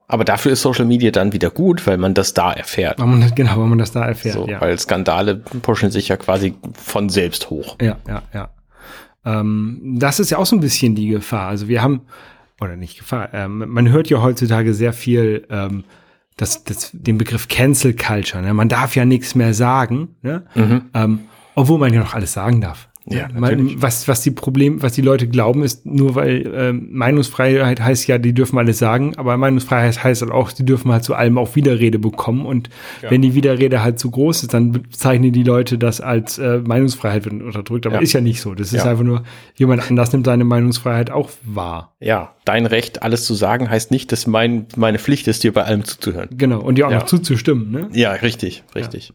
Aber 0.08 0.26
dafür 0.26 0.52
ist 0.52 0.62
Social 0.62 0.86
Media 0.86 1.12
dann 1.12 1.34
wieder 1.34 1.50
gut, 1.50 1.86
weil 1.88 1.98
man 1.98 2.14
das 2.14 2.34
da 2.34 2.52
erfährt. 2.52 3.00
weil 3.00 3.08
man 3.08 3.22
das, 3.22 3.34
genau, 3.36 3.58
weil 3.58 3.68
man 3.68 3.78
das 3.78 3.92
da 3.92 4.06
erfährt. 4.06 4.36
So, 4.36 4.48
ja. 4.48 4.60
Weil 4.60 4.78
Skandale 4.78 5.36
pushen 5.36 5.92
sich 5.92 6.10
ja 6.10 6.18
quasi 6.18 6.56
von 6.74 7.10
selbst 7.10 7.50
hoch. 7.50 7.78
Ja, 7.82 7.98
ja, 8.08 8.22
ja. 8.34 8.50
Ähm, 9.24 9.98
das 10.00 10.20
ist 10.20 10.32
ja 10.32 10.38
auch 10.40 10.46
so 10.46 10.56
ein 10.56 10.62
bisschen 10.62 10.96
die 10.96 11.08
Gefahr. 11.08 11.48
Also 11.48 11.68
wir 11.68 11.82
haben, 11.82 12.02
oder 12.62 12.76
nicht 12.76 12.98
Gefahr, 12.98 13.34
ähm, 13.34 13.66
man 13.68 13.90
hört 13.90 14.10
ja 14.10 14.22
heutzutage 14.22 14.74
sehr 14.74 14.94
viel 14.94 15.46
ähm, 15.50 15.84
das, 16.38 16.64
das, 16.64 16.92
den 16.94 17.18
Begriff 17.18 17.48
Cancel 17.48 17.94
Culture. 17.96 18.42
Ne? 18.42 18.54
Man 18.54 18.70
darf 18.70 18.96
ja 18.96 19.06
nichts 19.06 19.36
mehr 19.36 19.54
sagen, 19.54 20.16
ne? 20.22 20.44
ähm, 20.94 21.20
obwohl 21.56 21.80
man 21.80 21.94
ja 21.94 22.00
noch 22.00 22.14
alles 22.14 22.34
sagen 22.34 22.62
darf. 22.62 22.90
Ja, 23.08 23.28
natürlich. 23.30 23.82
was, 23.82 24.08
was 24.08 24.22
die 24.22 24.30
Problem, 24.30 24.84
was 24.84 24.94
die 24.94 25.02
Leute 25.02 25.28
glauben, 25.28 25.64
ist 25.64 25.88
nur 25.88 26.14
weil 26.14 26.48
ähm, 26.56 26.88
Meinungsfreiheit 26.92 27.82
heißt 27.82 28.08
ja, 28.08 28.20
die 28.20 28.32
dürfen 28.32 28.60
alles 28.60 28.78
sagen, 28.78 29.14
aber 29.18 29.36
Meinungsfreiheit 29.38 30.04
heißt 30.04 30.22
halt 30.22 30.32
auch, 30.32 30.52
die 30.52 30.64
dürfen 30.64 30.92
halt 30.92 31.04
zu 31.04 31.16
allem 31.16 31.40
auch 31.40 31.56
Widerrede 31.56 31.98
bekommen 31.98 32.46
und 32.46 32.70
wenn 33.10 33.24
die 33.24 33.34
Widerrede 33.34 33.82
halt 33.82 33.98
zu 33.98 34.12
groß 34.12 34.44
ist, 34.44 34.54
dann 34.54 34.72
bezeichnen 34.72 35.32
die 35.32 35.42
Leute 35.42 35.80
das 35.80 36.00
als 36.00 36.38
äh, 36.38 36.60
Meinungsfreiheit 36.60 37.26
wird 37.26 37.42
unterdrückt, 37.42 37.88
aber 37.88 37.96
Ja. 37.96 38.02
ist 38.02 38.14
ja 38.14 38.22
nicht 38.22 38.40
so. 38.40 38.54
Das 38.54 38.68
ist 38.72 38.84
Ja. 38.86 38.92
einfach 38.92 39.04
nur, 39.04 39.24
jemand 39.56 39.90
anders 39.90 40.14
nimmt 40.14 40.28
seine 40.28 40.44
Meinungsfreiheit 40.44 41.10
auch 41.10 41.32
wahr. 41.44 41.96
Ja, 42.00 42.36
dein 42.46 42.68
Recht, 42.68 43.02
alles 43.02 43.26
zu 43.26 43.34
sagen, 43.34 43.68
heißt 43.68 43.90
nicht, 43.90 44.12
dass 44.12 44.28
mein, 44.28 44.68
meine 44.76 45.00
Pflicht 45.00 45.28
ist, 45.28 45.44
dir 45.44 45.54
bei 45.54 45.64
allem 45.64 45.86
zuzuhören. 45.86 46.30
Genau, 46.38 46.62
und 46.62 46.76
dir 46.78 46.86
auch 46.88 46.92
Ja. 46.92 47.00
noch 47.00 47.06
zuzustimmen, 47.08 47.72
ne? 47.72 47.90
Ja, 47.94 48.12
richtig, 48.12 48.64
richtig. 48.76 49.12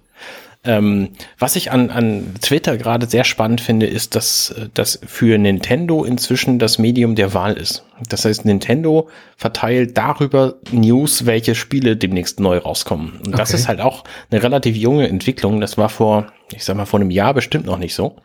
Ähm, 0.67 1.11
was 1.39 1.57
ich 1.57 1.71
an, 1.73 1.91
an 1.91 2.35
Twitter 2.43 2.77
gerade 2.77 3.07
sehr 3.07 3.25
spannend 3.25 3.61
finde, 3.61 3.87
ist, 3.87 4.15
dass 4.15 4.55
das 4.75 5.01
für 5.07 5.39
Nintendo 5.39 6.05
inzwischen 6.05 6.59
das 6.59 6.79
Medium 6.79 7.15
der 7.15 7.33
Wahl 7.35 7.55
ist. 7.55 7.85
Das 8.09 8.25
heißt, 8.25 8.45
Nintendo 8.45 9.09
verteilt 9.37 9.97
darüber 9.97 10.55
News, 10.73 11.25
welche 11.27 11.55
Spiele 11.55 11.97
demnächst 11.97 12.41
neu 12.41 12.59
rauskommen. 12.59 13.21
Und 13.25 13.39
das 13.39 13.51
Okay. 13.51 13.57
ist 13.61 13.69
halt 13.69 13.81
auch 13.81 14.05
eine 14.31 14.43
relativ 14.43 14.77
junge 14.77 15.09
Entwicklung. 15.09 15.61
Das 15.61 15.79
war 15.79 15.89
vor, 15.89 16.27
ich 16.55 16.65
sag 16.65 16.77
mal, 16.77 16.85
vor 16.87 17.01
einem 17.01 17.11
Jahr 17.11 17.33
bestimmt 17.35 17.67
noch 17.67 17.79
nicht 17.79 17.95
so. 17.95 18.17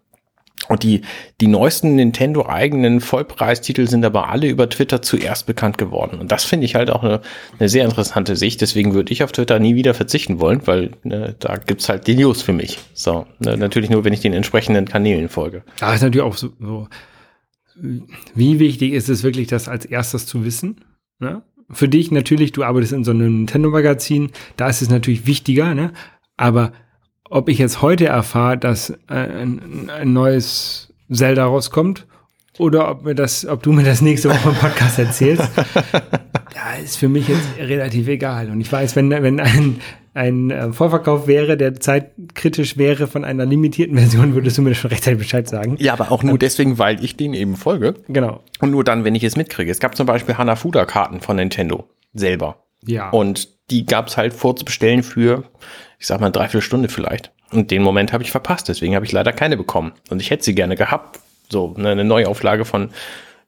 Und 0.71 0.83
die, 0.83 1.01
die 1.41 1.47
neuesten 1.47 1.95
Nintendo-eigenen 1.95 3.01
Vollpreistitel 3.01 3.89
sind 3.89 4.05
aber 4.05 4.29
alle 4.29 4.47
über 4.47 4.69
Twitter 4.69 5.01
zuerst 5.01 5.45
bekannt 5.45 5.77
geworden. 5.77 6.17
Und 6.17 6.31
das 6.31 6.45
finde 6.45 6.63
ich 6.63 6.75
halt 6.75 6.89
auch 6.89 7.03
eine, 7.03 7.19
eine 7.59 7.67
sehr 7.67 7.83
interessante 7.83 8.37
Sicht. 8.37 8.61
Deswegen 8.61 8.93
würde 8.93 9.11
ich 9.11 9.21
auf 9.21 9.33
Twitter 9.33 9.59
nie 9.59 9.75
wieder 9.75 9.93
verzichten 9.93 10.39
wollen, 10.39 10.65
weil 10.67 10.91
ne, 11.03 11.35
da 11.39 11.57
gibt's 11.57 11.89
halt 11.89 12.07
die 12.07 12.15
News 12.15 12.41
für 12.41 12.53
mich. 12.53 12.79
So, 12.93 13.25
ne, 13.39 13.57
natürlich 13.57 13.89
nur, 13.89 14.05
wenn 14.05 14.13
ich 14.13 14.21
den 14.21 14.31
entsprechenden 14.31 14.85
Kanälen 14.85 15.27
folge. 15.27 15.63
Da 15.77 15.93
ist 15.93 16.03
natürlich 16.03 16.25
auch 16.25 16.37
so, 16.37 16.53
so, 16.57 16.87
wie 18.33 18.59
wichtig 18.59 18.93
ist 18.93 19.09
es 19.09 19.23
wirklich, 19.23 19.47
das 19.47 19.67
als 19.67 19.83
erstes 19.83 20.25
zu 20.25 20.45
wissen? 20.45 20.85
Ne? 21.19 21.41
Für 21.69 21.89
dich 21.89 22.11
natürlich, 22.11 22.53
du 22.53 22.63
arbeitest 22.63 22.93
in 22.93 23.03
so 23.03 23.11
einem 23.11 23.39
Nintendo-Magazin, 23.39 24.29
da 24.55 24.69
ist 24.69 24.81
es 24.81 24.89
natürlich 24.89 25.25
wichtiger, 25.25 25.75
ne? 25.75 25.91
aber 26.37 26.71
ob 27.31 27.49
ich 27.49 27.57
jetzt 27.57 27.81
heute 27.81 28.05
erfahre, 28.05 28.57
dass 28.57 28.91
äh, 29.09 29.13
ein, 29.13 29.89
ein 29.89 30.13
neues 30.13 30.93
Zelda 31.11 31.45
rauskommt 31.45 32.05
oder 32.59 32.91
ob, 32.91 33.05
mir 33.05 33.15
das, 33.15 33.45
ob 33.45 33.63
du 33.63 33.71
mir 33.71 33.83
das 33.83 34.01
nächste 34.01 34.29
Woche 34.29 34.49
im 34.49 34.55
Podcast 34.55 34.99
erzählst, 34.99 35.49
da 36.53 36.75
ist 36.83 36.97
für 36.97 37.07
mich 37.07 37.29
jetzt 37.29 37.47
relativ 37.57 38.07
egal. 38.09 38.49
Und 38.49 38.59
ich 38.59 38.71
weiß, 38.71 38.97
wenn, 38.97 39.09
wenn 39.09 39.39
ein, 39.39 39.79
ein 40.13 40.51
äh, 40.51 40.73
Vorverkauf 40.73 41.25
wäre, 41.25 41.55
der 41.55 41.79
zeitkritisch 41.79 42.77
wäre 42.77 43.07
von 43.07 43.23
einer 43.23 43.45
limitierten 43.45 43.97
Version, 43.97 44.35
würdest 44.35 44.57
du 44.57 44.61
mir 44.61 44.75
schon 44.75 44.89
rechtzeitig 44.89 45.19
Bescheid 45.19 45.47
sagen. 45.47 45.77
Ja, 45.79 45.93
aber 45.93 46.11
auch 46.11 46.23
nur 46.23 46.37
deswegen, 46.37 46.77
weil 46.77 47.03
ich 47.03 47.15
den 47.15 47.33
eben 47.33 47.55
folge. 47.55 47.95
Genau. 48.09 48.43
Und 48.59 48.71
nur 48.71 48.83
dann, 48.83 49.05
wenn 49.05 49.15
ich 49.15 49.23
es 49.23 49.37
mitkriege. 49.37 49.71
Es 49.71 49.79
gab 49.79 49.95
zum 49.95 50.05
Beispiel 50.05 50.37
Hanafuda-Karten 50.37 51.21
von 51.21 51.37
Nintendo 51.37 51.87
selber. 52.13 52.57
Ja. 52.85 53.09
Und 53.09 53.47
die 53.69 53.85
gab's 53.85 54.17
halt 54.17 54.33
vorzubestellen 54.33 55.03
für, 55.03 55.45
ich 56.01 56.07
sag 56.07 56.19
mal, 56.19 56.25
eine 56.25 56.33
Dreiviertelstunde 56.33 56.89
vielleicht. 56.89 57.31
Und 57.51 57.69
den 57.69 57.83
Moment 57.83 58.11
habe 58.11 58.23
ich 58.23 58.31
verpasst, 58.31 58.67
deswegen 58.67 58.95
habe 58.95 59.05
ich 59.05 59.11
leider 59.11 59.31
keine 59.31 59.55
bekommen. 59.55 59.91
Und 60.09 60.19
ich 60.19 60.31
hätte 60.31 60.43
sie 60.43 60.55
gerne 60.55 60.75
gehabt. 60.75 61.19
So, 61.47 61.75
ne, 61.77 61.89
eine 61.89 62.03
Neuauflage 62.03 62.65
von, 62.65 62.89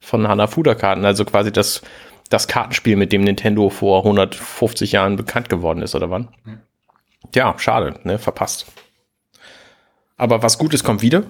von 0.00 0.28
Hanafuda-Karten, 0.28 1.04
also 1.04 1.24
quasi 1.24 1.50
das, 1.50 1.82
das 2.30 2.46
Kartenspiel, 2.46 2.94
mit 2.94 3.12
dem 3.12 3.24
Nintendo 3.24 3.70
vor 3.70 4.04
150 4.04 4.92
Jahren 4.92 5.16
bekannt 5.16 5.48
geworden 5.48 5.82
ist, 5.82 5.96
oder 5.96 6.10
wann? 6.10 6.28
Ja, 7.34 7.58
schade, 7.58 7.98
ne, 8.04 8.20
verpasst. 8.20 8.66
Aber 10.16 10.44
was 10.44 10.56
Gutes 10.56 10.84
kommt 10.84 11.02
wieder. 11.02 11.24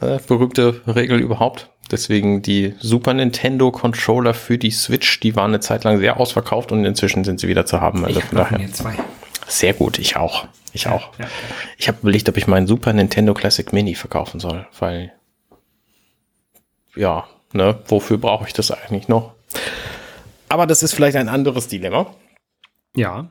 Äh, 0.00 0.18
berühmte 0.26 0.80
Regel 0.86 1.20
überhaupt. 1.20 1.68
Deswegen 1.90 2.40
die 2.40 2.74
Super 2.78 3.12
Nintendo 3.12 3.70
Controller 3.70 4.32
für 4.32 4.56
die 4.56 4.70
Switch, 4.70 5.20
die 5.20 5.36
waren 5.36 5.50
eine 5.50 5.60
Zeit 5.60 5.84
lang 5.84 5.98
sehr 5.98 6.18
ausverkauft 6.18 6.72
und 6.72 6.86
inzwischen 6.86 7.24
sind 7.24 7.38
sie 7.38 7.48
wieder 7.48 7.66
zu 7.66 7.82
haben. 7.82 8.06
Also 8.06 8.20
ich 8.20 8.24
von 8.24 8.38
daher. 8.38 8.58
mir 8.58 8.72
zwei. 8.72 8.94
Sehr 9.50 9.74
gut, 9.74 9.98
ich 9.98 10.16
auch. 10.16 10.46
Ich 10.72 10.86
auch. 10.86 11.18
ja. 11.18 11.26
Ich 11.76 11.88
habe 11.88 11.98
überlegt, 12.02 12.28
ob 12.28 12.36
ich 12.36 12.46
meinen 12.46 12.66
Super 12.66 12.92
Nintendo 12.92 13.34
Classic 13.34 13.72
Mini 13.72 13.94
verkaufen 13.94 14.38
soll, 14.40 14.66
weil 14.78 15.12
ja, 16.96 17.26
ne, 17.52 17.78
wofür 17.86 18.18
brauche 18.18 18.46
ich 18.46 18.52
das 18.52 18.70
eigentlich 18.70 19.08
noch? 19.08 19.34
Aber 20.48 20.66
das 20.66 20.82
ist 20.82 20.94
vielleicht 20.94 21.16
ein 21.16 21.28
anderes 21.28 21.68
Dilemma. 21.68 22.14
Ja, 22.96 23.28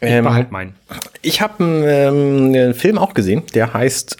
ich 0.00 0.10
Ähm, 0.10 0.24
behalt 0.24 0.50
meinen. 0.52 0.76
ich 1.22 1.40
habe 1.40 1.62
einen, 1.64 1.82
ähm, 1.84 2.46
einen 2.54 2.74
Film 2.74 2.98
auch 2.98 3.14
gesehen, 3.14 3.42
der 3.54 3.72
heißt 3.74 4.16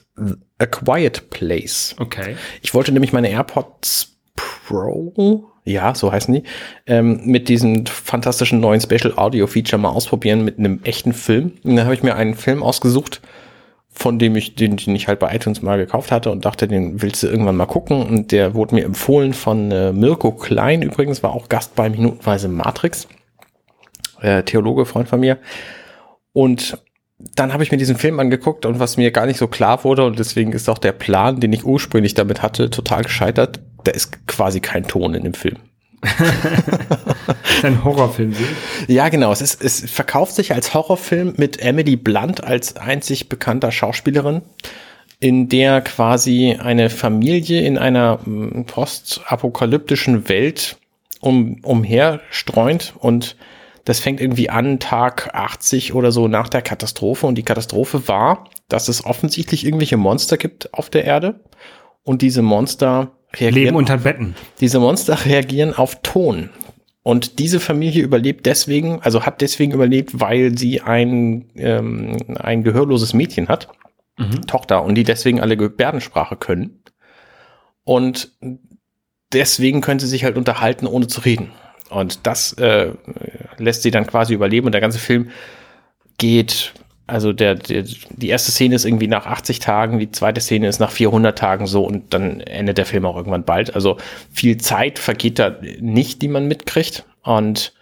A 0.58 0.66
Quiet 0.66 1.30
Place. 1.30 1.94
Okay. 1.98 2.36
Ich 2.62 2.74
wollte 2.74 2.92
nämlich 2.92 3.12
meine 3.12 3.28
AirPods 3.30 4.16
Pro, 4.34 5.50
ja, 5.66 5.94
so 5.94 6.12
heißen 6.12 6.32
die, 6.32 6.44
ähm, 6.86 7.20
mit 7.24 7.48
diesem 7.48 7.86
fantastischen 7.86 8.60
neuen 8.60 8.80
Special 8.80 9.14
Audio 9.16 9.46
Feature 9.46 9.82
mal 9.82 9.90
ausprobieren 9.90 10.44
mit 10.44 10.58
einem 10.58 10.80
echten 10.84 11.12
Film. 11.12 11.52
Und 11.64 11.76
dann 11.76 11.84
habe 11.84 11.94
ich 11.94 12.02
mir 12.02 12.14
einen 12.14 12.34
Film 12.34 12.62
ausgesucht, 12.62 13.20
von 13.90 14.18
dem 14.18 14.36
ich, 14.36 14.54
den, 14.54 14.76
den 14.76 14.94
ich 14.94 15.08
halt 15.08 15.18
bei 15.18 15.34
iTunes 15.34 15.62
mal 15.62 15.76
gekauft 15.76 16.12
hatte 16.12 16.30
und 16.30 16.44
dachte, 16.44 16.68
den 16.68 17.02
willst 17.02 17.22
du 17.22 17.26
irgendwann 17.26 17.56
mal 17.56 17.66
gucken. 17.66 18.02
Und 18.06 18.30
der 18.30 18.54
wurde 18.54 18.76
mir 18.76 18.84
empfohlen 18.84 19.34
von 19.34 19.72
äh, 19.72 19.92
Mirko 19.92 20.32
Klein, 20.32 20.82
übrigens 20.82 21.22
war 21.22 21.32
auch 21.32 21.48
Gast 21.48 21.74
bei 21.74 21.90
Minutenweise 21.90 22.48
Matrix. 22.48 23.08
Äh, 24.20 24.44
Theologe, 24.44 24.86
Freund 24.86 25.08
von 25.08 25.20
mir. 25.20 25.38
Und 26.32 26.78
dann 27.18 27.52
habe 27.52 27.62
ich 27.62 27.72
mir 27.72 27.78
diesen 27.78 27.96
Film 27.96 28.20
angeguckt 28.20 28.66
und 28.66 28.78
was 28.78 28.96
mir 28.96 29.10
gar 29.10 29.26
nicht 29.26 29.38
so 29.38 29.48
klar 29.48 29.84
wurde 29.84 30.04
und 30.04 30.18
deswegen 30.18 30.52
ist 30.52 30.68
auch 30.68 30.78
der 30.78 30.92
Plan, 30.92 31.40
den 31.40 31.52
ich 31.52 31.64
ursprünglich 31.64 32.14
damit 32.14 32.42
hatte, 32.42 32.70
total 32.70 33.02
gescheitert. 33.02 33.60
Da 33.86 33.92
ist 33.92 34.26
quasi 34.26 34.58
kein 34.58 34.88
Ton 34.88 35.14
in 35.14 35.22
dem 35.22 35.34
Film. 35.34 35.58
Ein 37.62 37.84
Horrorfilm. 37.84 38.34
Ja, 38.88 39.08
genau. 39.08 39.30
Es, 39.30 39.40
ist, 39.40 39.62
es 39.62 39.88
verkauft 39.88 40.34
sich 40.34 40.52
als 40.52 40.74
Horrorfilm 40.74 41.34
mit 41.36 41.60
Emily 41.60 41.94
Blunt 41.94 42.42
als 42.42 42.76
einzig 42.76 43.28
bekannter 43.28 43.70
Schauspielerin, 43.70 44.42
in 45.20 45.48
der 45.48 45.82
quasi 45.82 46.56
eine 46.58 46.90
Familie 46.90 47.60
in 47.60 47.78
einer 47.78 48.18
mm, 48.24 48.64
postapokalyptischen 48.64 50.28
Welt 50.28 50.78
um, 51.20 51.60
umherstreunt 51.62 52.94
und 52.98 53.36
das 53.84 54.00
fängt 54.00 54.20
irgendwie 54.20 54.50
an 54.50 54.80
Tag 54.80 55.32
80 55.32 55.94
oder 55.94 56.10
so 56.10 56.26
nach 56.26 56.48
der 56.48 56.60
Katastrophe 56.60 57.24
und 57.24 57.36
die 57.36 57.44
Katastrophe 57.44 58.08
war, 58.08 58.50
dass 58.68 58.88
es 58.88 59.04
offensichtlich 59.04 59.64
irgendwelche 59.64 59.96
Monster 59.96 60.38
gibt 60.38 60.74
auf 60.74 60.90
der 60.90 61.04
Erde 61.04 61.38
und 62.02 62.20
diese 62.20 62.42
Monster 62.42 63.15
Leben 63.38 63.76
unter 63.76 63.98
Betten. 63.98 64.34
diese 64.60 64.78
Monster 64.78 65.24
reagieren 65.24 65.74
auf 65.74 66.00
Ton. 66.02 66.50
Und 67.02 67.38
diese 67.38 67.60
Familie 67.60 68.02
überlebt 68.02 68.46
deswegen, 68.46 69.00
also 69.00 69.24
hat 69.24 69.40
deswegen 69.40 69.72
überlebt, 69.72 70.18
weil 70.20 70.58
sie 70.58 70.80
ein, 70.80 71.44
ähm, 71.54 72.16
ein 72.36 72.64
gehörloses 72.64 73.14
Mädchen 73.14 73.48
hat, 73.48 73.68
Tochter, 74.46 74.82
und 74.82 74.94
die 74.94 75.04
deswegen 75.04 75.40
alle 75.40 75.56
Gebärdensprache 75.56 76.36
können. 76.36 76.82
Und 77.84 78.32
deswegen 79.32 79.82
können 79.82 80.00
sie 80.00 80.08
sich 80.08 80.24
halt 80.24 80.36
unterhalten, 80.36 80.86
ohne 80.86 81.06
zu 81.06 81.20
reden. 81.20 81.52
Und 81.90 82.26
das 82.26 82.54
äh, 82.54 82.92
lässt 83.58 83.82
sie 83.82 83.90
dann 83.90 84.06
quasi 84.06 84.34
überleben. 84.34 84.66
Und 84.66 84.72
der 84.72 84.80
ganze 84.80 84.98
Film 84.98 85.30
geht, 86.18 86.72
also 87.06 87.32
der, 87.32 87.54
der, 87.54 87.84
die 88.10 88.28
erste 88.28 88.50
Szene 88.50 88.74
ist 88.74 88.84
irgendwie 88.84 89.06
nach 89.06 89.26
80 89.26 89.60
Tagen, 89.60 89.98
die 89.98 90.10
zweite 90.10 90.40
Szene 90.40 90.66
ist 90.66 90.80
nach 90.80 90.90
400 90.90 91.38
Tagen 91.38 91.66
so 91.66 91.84
und 91.84 92.12
dann 92.12 92.40
endet 92.40 92.78
der 92.78 92.86
Film 92.86 93.06
auch 93.06 93.16
irgendwann 93.16 93.44
bald. 93.44 93.74
Also 93.74 93.96
viel 94.32 94.56
Zeit 94.56 94.98
vergeht 94.98 95.38
da 95.38 95.56
nicht, 95.80 96.22
die 96.22 96.28
man 96.28 96.48
mitkriegt. 96.48 97.04
Und 97.22 97.72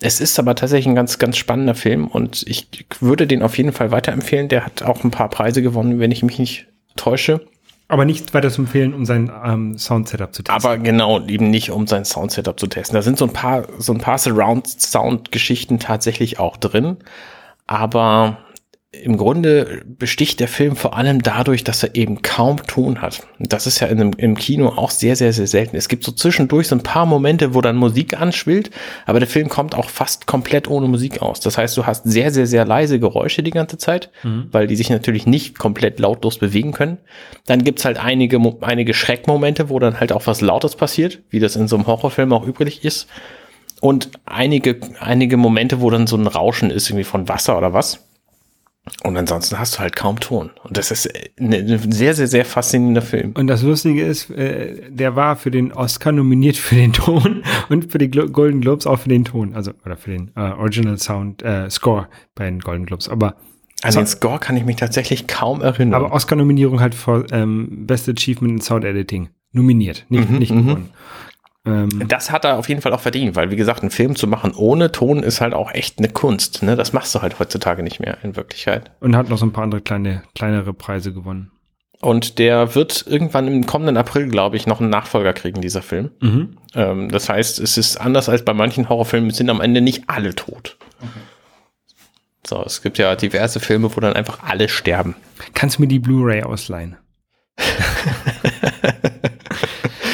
es 0.00 0.20
ist 0.20 0.38
aber 0.38 0.54
tatsächlich 0.54 0.86
ein 0.86 0.94
ganz, 0.94 1.18
ganz 1.18 1.36
spannender 1.36 1.74
Film 1.74 2.06
und 2.06 2.44
ich 2.46 2.68
würde 3.00 3.26
den 3.26 3.42
auf 3.42 3.58
jeden 3.58 3.72
Fall 3.72 3.90
weiterempfehlen. 3.90 4.48
Der 4.48 4.64
hat 4.64 4.82
auch 4.82 5.02
ein 5.04 5.10
paar 5.10 5.30
Preise 5.30 5.62
gewonnen, 5.62 5.98
wenn 5.98 6.12
ich 6.12 6.22
mich 6.22 6.38
nicht 6.38 6.66
täusche. 6.96 7.40
Aber 7.88 8.04
nicht 8.04 8.34
weiter 8.34 8.50
zu 8.50 8.62
empfehlen, 8.62 8.94
um 8.94 9.04
sein 9.04 9.32
ähm, 9.44 9.76
Sound-Setup 9.76 10.32
zu 10.32 10.44
testen. 10.44 10.64
Aber 10.64 10.78
genau, 10.78 11.26
eben 11.26 11.50
nicht, 11.50 11.72
um 11.72 11.88
sein 11.88 12.04
Sound-Setup 12.04 12.58
zu 12.58 12.68
testen. 12.68 12.94
Da 12.94 13.02
sind 13.02 13.18
so 13.18 13.24
ein 13.24 13.32
paar, 13.32 13.66
so 13.78 13.92
ein 13.92 13.98
paar 13.98 14.16
Surround-Sound-Geschichten 14.16 15.80
tatsächlich 15.80 16.38
auch 16.38 16.56
drin. 16.56 16.98
Aber 17.66 18.38
im 18.92 19.16
Grunde 19.16 19.82
besticht 19.86 20.40
der 20.40 20.48
Film 20.48 20.74
vor 20.74 20.96
allem 20.96 21.22
dadurch, 21.22 21.62
dass 21.62 21.84
er 21.84 21.94
eben 21.94 22.22
kaum 22.22 22.56
Ton 22.66 23.00
hat. 23.00 23.20
Und 23.38 23.52
das 23.52 23.68
ist 23.68 23.78
ja 23.78 23.86
in 23.86 24.00
einem, 24.00 24.12
im 24.16 24.36
Kino 24.36 24.70
auch 24.70 24.90
sehr, 24.90 25.14
sehr, 25.14 25.32
sehr 25.32 25.46
selten. 25.46 25.76
Es 25.76 25.88
gibt 25.88 26.02
so 26.02 26.10
zwischendurch 26.10 26.66
so 26.66 26.74
ein 26.74 26.82
paar 26.82 27.06
Momente, 27.06 27.54
wo 27.54 27.60
dann 27.60 27.76
Musik 27.76 28.20
anschwillt, 28.20 28.72
aber 29.06 29.20
der 29.20 29.28
Film 29.28 29.48
kommt 29.48 29.76
auch 29.76 29.88
fast 29.88 30.26
komplett 30.26 30.66
ohne 30.66 30.88
Musik 30.88 31.22
aus. 31.22 31.38
Das 31.38 31.56
heißt, 31.56 31.76
du 31.76 31.86
hast 31.86 32.02
sehr, 32.02 32.32
sehr, 32.32 32.48
sehr 32.48 32.64
leise 32.64 32.98
Geräusche 32.98 33.44
die 33.44 33.52
ganze 33.52 33.78
Zeit, 33.78 34.10
mhm. 34.24 34.48
weil 34.50 34.66
die 34.66 34.74
sich 34.74 34.90
natürlich 34.90 35.24
nicht 35.24 35.56
komplett 35.56 36.00
lautlos 36.00 36.38
bewegen 36.38 36.72
können. 36.72 36.98
Dann 37.46 37.62
gibt's 37.62 37.84
halt 37.84 38.02
einige, 38.02 38.40
einige 38.60 38.92
Schreckmomente, 38.92 39.68
wo 39.68 39.78
dann 39.78 40.00
halt 40.00 40.10
auch 40.12 40.26
was 40.26 40.40
Lautes 40.40 40.74
passiert, 40.74 41.20
wie 41.30 41.38
das 41.38 41.54
in 41.54 41.68
so 41.68 41.76
einem 41.76 41.86
Horrorfilm 41.86 42.32
auch 42.32 42.44
üblich 42.44 42.84
ist. 42.84 43.06
Und 43.80 44.10
einige, 44.26 44.80
einige 44.98 45.36
Momente, 45.36 45.80
wo 45.80 45.90
dann 45.90 46.08
so 46.08 46.16
ein 46.16 46.26
Rauschen 46.26 46.70
ist, 46.70 46.90
irgendwie 46.90 47.04
von 47.04 47.28
Wasser 47.28 47.56
oder 47.56 47.72
was. 47.72 48.00
Und 49.04 49.16
ansonsten 49.16 49.58
hast 49.58 49.76
du 49.76 49.78
halt 49.80 49.94
kaum 49.94 50.20
Ton. 50.20 50.50
Und 50.64 50.76
das 50.76 50.90
ist 50.90 51.08
ein 51.38 51.92
sehr, 51.92 52.14
sehr, 52.14 52.26
sehr 52.26 52.44
faszinierender 52.44 53.02
Film. 53.02 53.32
Und 53.36 53.46
das 53.46 53.62
Lustige 53.62 54.04
ist, 54.04 54.30
äh, 54.30 54.90
der 54.90 55.16
war 55.16 55.36
für 55.36 55.50
den 55.50 55.72
Oscar 55.72 56.12
nominiert 56.12 56.56
für 56.56 56.74
den 56.74 56.92
Ton 56.92 57.42
und 57.68 57.92
für 57.92 57.98
die 57.98 58.10
Golden 58.10 58.60
Globes 58.60 58.86
auch 58.86 58.98
für 58.98 59.08
den 59.08 59.24
Ton. 59.24 59.54
Also, 59.54 59.72
oder 59.84 59.96
für 59.96 60.10
den 60.10 60.32
äh, 60.34 60.40
Original 60.40 60.98
Sound 60.98 61.42
äh, 61.42 61.68
Score 61.70 62.08
bei 62.34 62.44
den 62.44 62.60
Golden 62.60 62.86
Globes. 62.86 63.08
Aber 63.08 63.36
an 63.82 63.94
den 63.94 64.06
Score 64.06 64.38
kann 64.38 64.56
ich 64.56 64.64
mich 64.64 64.76
tatsächlich 64.76 65.26
kaum 65.26 65.62
erinnern. 65.62 65.94
Aber 65.94 66.12
Oscar-Nominierung 66.12 66.80
halt 66.80 66.94
für 66.94 67.26
ähm, 67.32 67.86
Best 67.86 68.08
Achievement 68.08 68.54
in 68.54 68.60
Sound 68.60 68.84
Editing. 68.84 69.30
Nominiert, 69.52 70.06
nicht, 70.08 70.30
mhm, 70.30 70.38
nicht 70.38 70.52
mhm. 70.52 70.66
gewonnen. 70.66 70.90
Ähm, 71.66 72.08
das 72.08 72.30
hat 72.30 72.44
er 72.44 72.58
auf 72.58 72.68
jeden 72.68 72.80
Fall 72.80 72.92
auch 72.92 73.00
verdient, 73.00 73.36
weil 73.36 73.50
wie 73.50 73.56
gesagt, 73.56 73.82
einen 73.82 73.90
Film 73.90 74.16
zu 74.16 74.26
machen 74.26 74.52
ohne 74.54 74.92
Ton 74.92 75.22
ist 75.22 75.40
halt 75.40 75.54
auch 75.54 75.72
echt 75.72 75.98
eine 75.98 76.08
Kunst. 76.08 76.62
Ne? 76.62 76.76
Das 76.76 76.92
machst 76.92 77.14
du 77.14 77.22
halt 77.22 77.38
heutzutage 77.38 77.82
nicht 77.82 78.00
mehr 78.00 78.18
in 78.22 78.36
Wirklichkeit. 78.36 78.90
Und 79.00 79.16
hat 79.16 79.28
noch 79.28 79.38
so 79.38 79.46
ein 79.46 79.52
paar 79.52 79.64
andere 79.64 79.80
kleine, 79.80 80.22
kleinere 80.34 80.72
Preise 80.72 81.12
gewonnen. 81.12 81.50
Und 82.00 82.38
der 82.38 82.74
wird 82.74 83.04
irgendwann 83.06 83.46
im 83.46 83.66
kommenden 83.66 83.98
April, 83.98 84.28
glaube 84.28 84.56
ich, 84.56 84.66
noch 84.66 84.80
einen 84.80 84.88
Nachfolger 84.88 85.34
kriegen, 85.34 85.60
dieser 85.60 85.82
Film. 85.82 86.10
Mhm. 86.20 86.56
Ähm, 86.74 87.08
das 87.10 87.28
heißt, 87.28 87.58
es 87.58 87.76
ist 87.76 87.98
anders 87.98 88.30
als 88.30 88.42
bei 88.42 88.54
manchen 88.54 88.88
Horrorfilmen, 88.88 89.30
sind 89.30 89.50
am 89.50 89.60
Ende 89.60 89.82
nicht 89.82 90.04
alle 90.08 90.34
tot. 90.34 90.78
Okay. 90.98 91.10
So, 92.46 92.62
es 92.64 92.80
gibt 92.80 92.96
ja 92.96 93.14
diverse 93.16 93.60
Filme, 93.60 93.94
wo 93.94 94.00
dann 94.00 94.14
einfach 94.14 94.42
alle 94.42 94.70
sterben. 94.70 95.14
Kannst 95.52 95.76
du 95.76 95.82
mir 95.82 95.88
die 95.88 95.98
Blu-ray 95.98 96.42
ausleihen? 96.42 96.96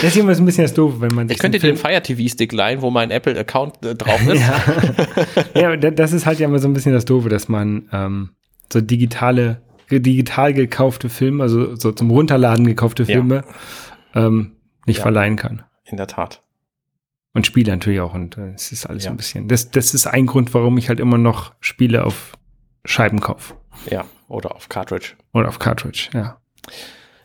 Das 0.03 0.15
ist 0.15 0.17
immer 0.17 0.35
so 0.35 0.43
ein 0.43 0.47
bisschen 0.47 0.65
das 0.65 0.75
Doof, 0.75 0.95
wenn 0.99 1.15
man 1.15 1.31
Ich 1.31 1.39
könnte 1.39 1.59
den 1.59 1.77
Fire 1.77 2.03
TV 2.03 2.29
Stick 2.29 2.53
leihen, 2.53 2.83
wo 2.83 2.91
mein 2.91 3.11
Apple 3.11 3.39
Account 3.39 3.85
äh, 3.85 3.95
drauf 3.95 4.21
ist. 4.27 4.43
ja. 5.55 5.75
ja, 5.75 5.77
das 5.77 6.13
ist 6.13 6.27
halt 6.27 6.39
ja 6.39 6.47
immer 6.47 6.59
so 6.59 6.69
ein 6.69 6.75
bisschen 6.75 6.93
das 6.93 7.05
Doofe, 7.05 7.29
dass 7.29 7.49
man 7.49 7.89
ähm, 7.93 8.31
so 8.73 8.81
digitale, 8.81 9.63
digital 9.91 10.53
gekaufte 10.53 11.09
Filme, 11.09 11.43
also 11.43 11.77
so 11.77 11.93
zum 11.93 12.11
Runterladen 12.11 12.67
gekaufte 12.67 13.07
Filme, 13.07 13.45
ja. 14.15 14.27
ähm, 14.27 14.57
nicht 14.87 14.99
ja. 14.99 15.03
verleihen 15.03 15.37
kann. 15.37 15.63
In 15.85 15.97
der 15.97 16.07
Tat. 16.07 16.43
Und 17.33 17.47
Spiele 17.47 17.73
natürlich 17.73 18.01
auch. 18.01 18.15
Und 18.15 18.39
äh, 18.39 18.53
es 18.55 18.73
ist 18.73 18.87
alles 18.87 19.07
ein 19.07 19.17
bisschen. 19.17 19.49
Das, 19.49 19.71
das 19.71 19.95
ist 19.95 20.07
ein 20.07 20.27
Grund, 20.27 20.55
warum 20.55 20.79
ich 20.79 20.89
halt 20.89 21.01
immer 21.01 21.19
noch 21.19 21.55
Spiele 21.61 22.05
auf 22.05 22.33
Scheiben 22.85 23.21
kaufe. 23.21 23.55
Ja, 23.91 24.05
oder 24.29 24.55
auf 24.55 24.69
Cartridge. 24.69 25.15
Oder 25.33 25.49
auf 25.49 25.59
Cartridge, 25.59 26.09
ja. 26.15 26.39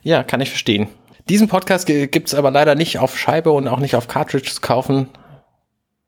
Ja, 0.03 0.23
kann 0.23 0.41
ich 0.41 0.49
verstehen. 0.49 0.87
Diesen 1.29 1.47
Podcast 1.47 1.85
gibt 1.85 2.27
es 2.27 2.33
aber 2.33 2.51
leider 2.51 2.75
nicht 2.75 2.99
auf 2.99 3.17
Scheibe 3.17 3.51
und 3.51 3.67
auch 3.67 3.79
nicht 3.79 3.95
auf 3.95 4.07
Cartridge 4.07 4.51
zu 4.51 4.61
kaufen, 4.61 5.09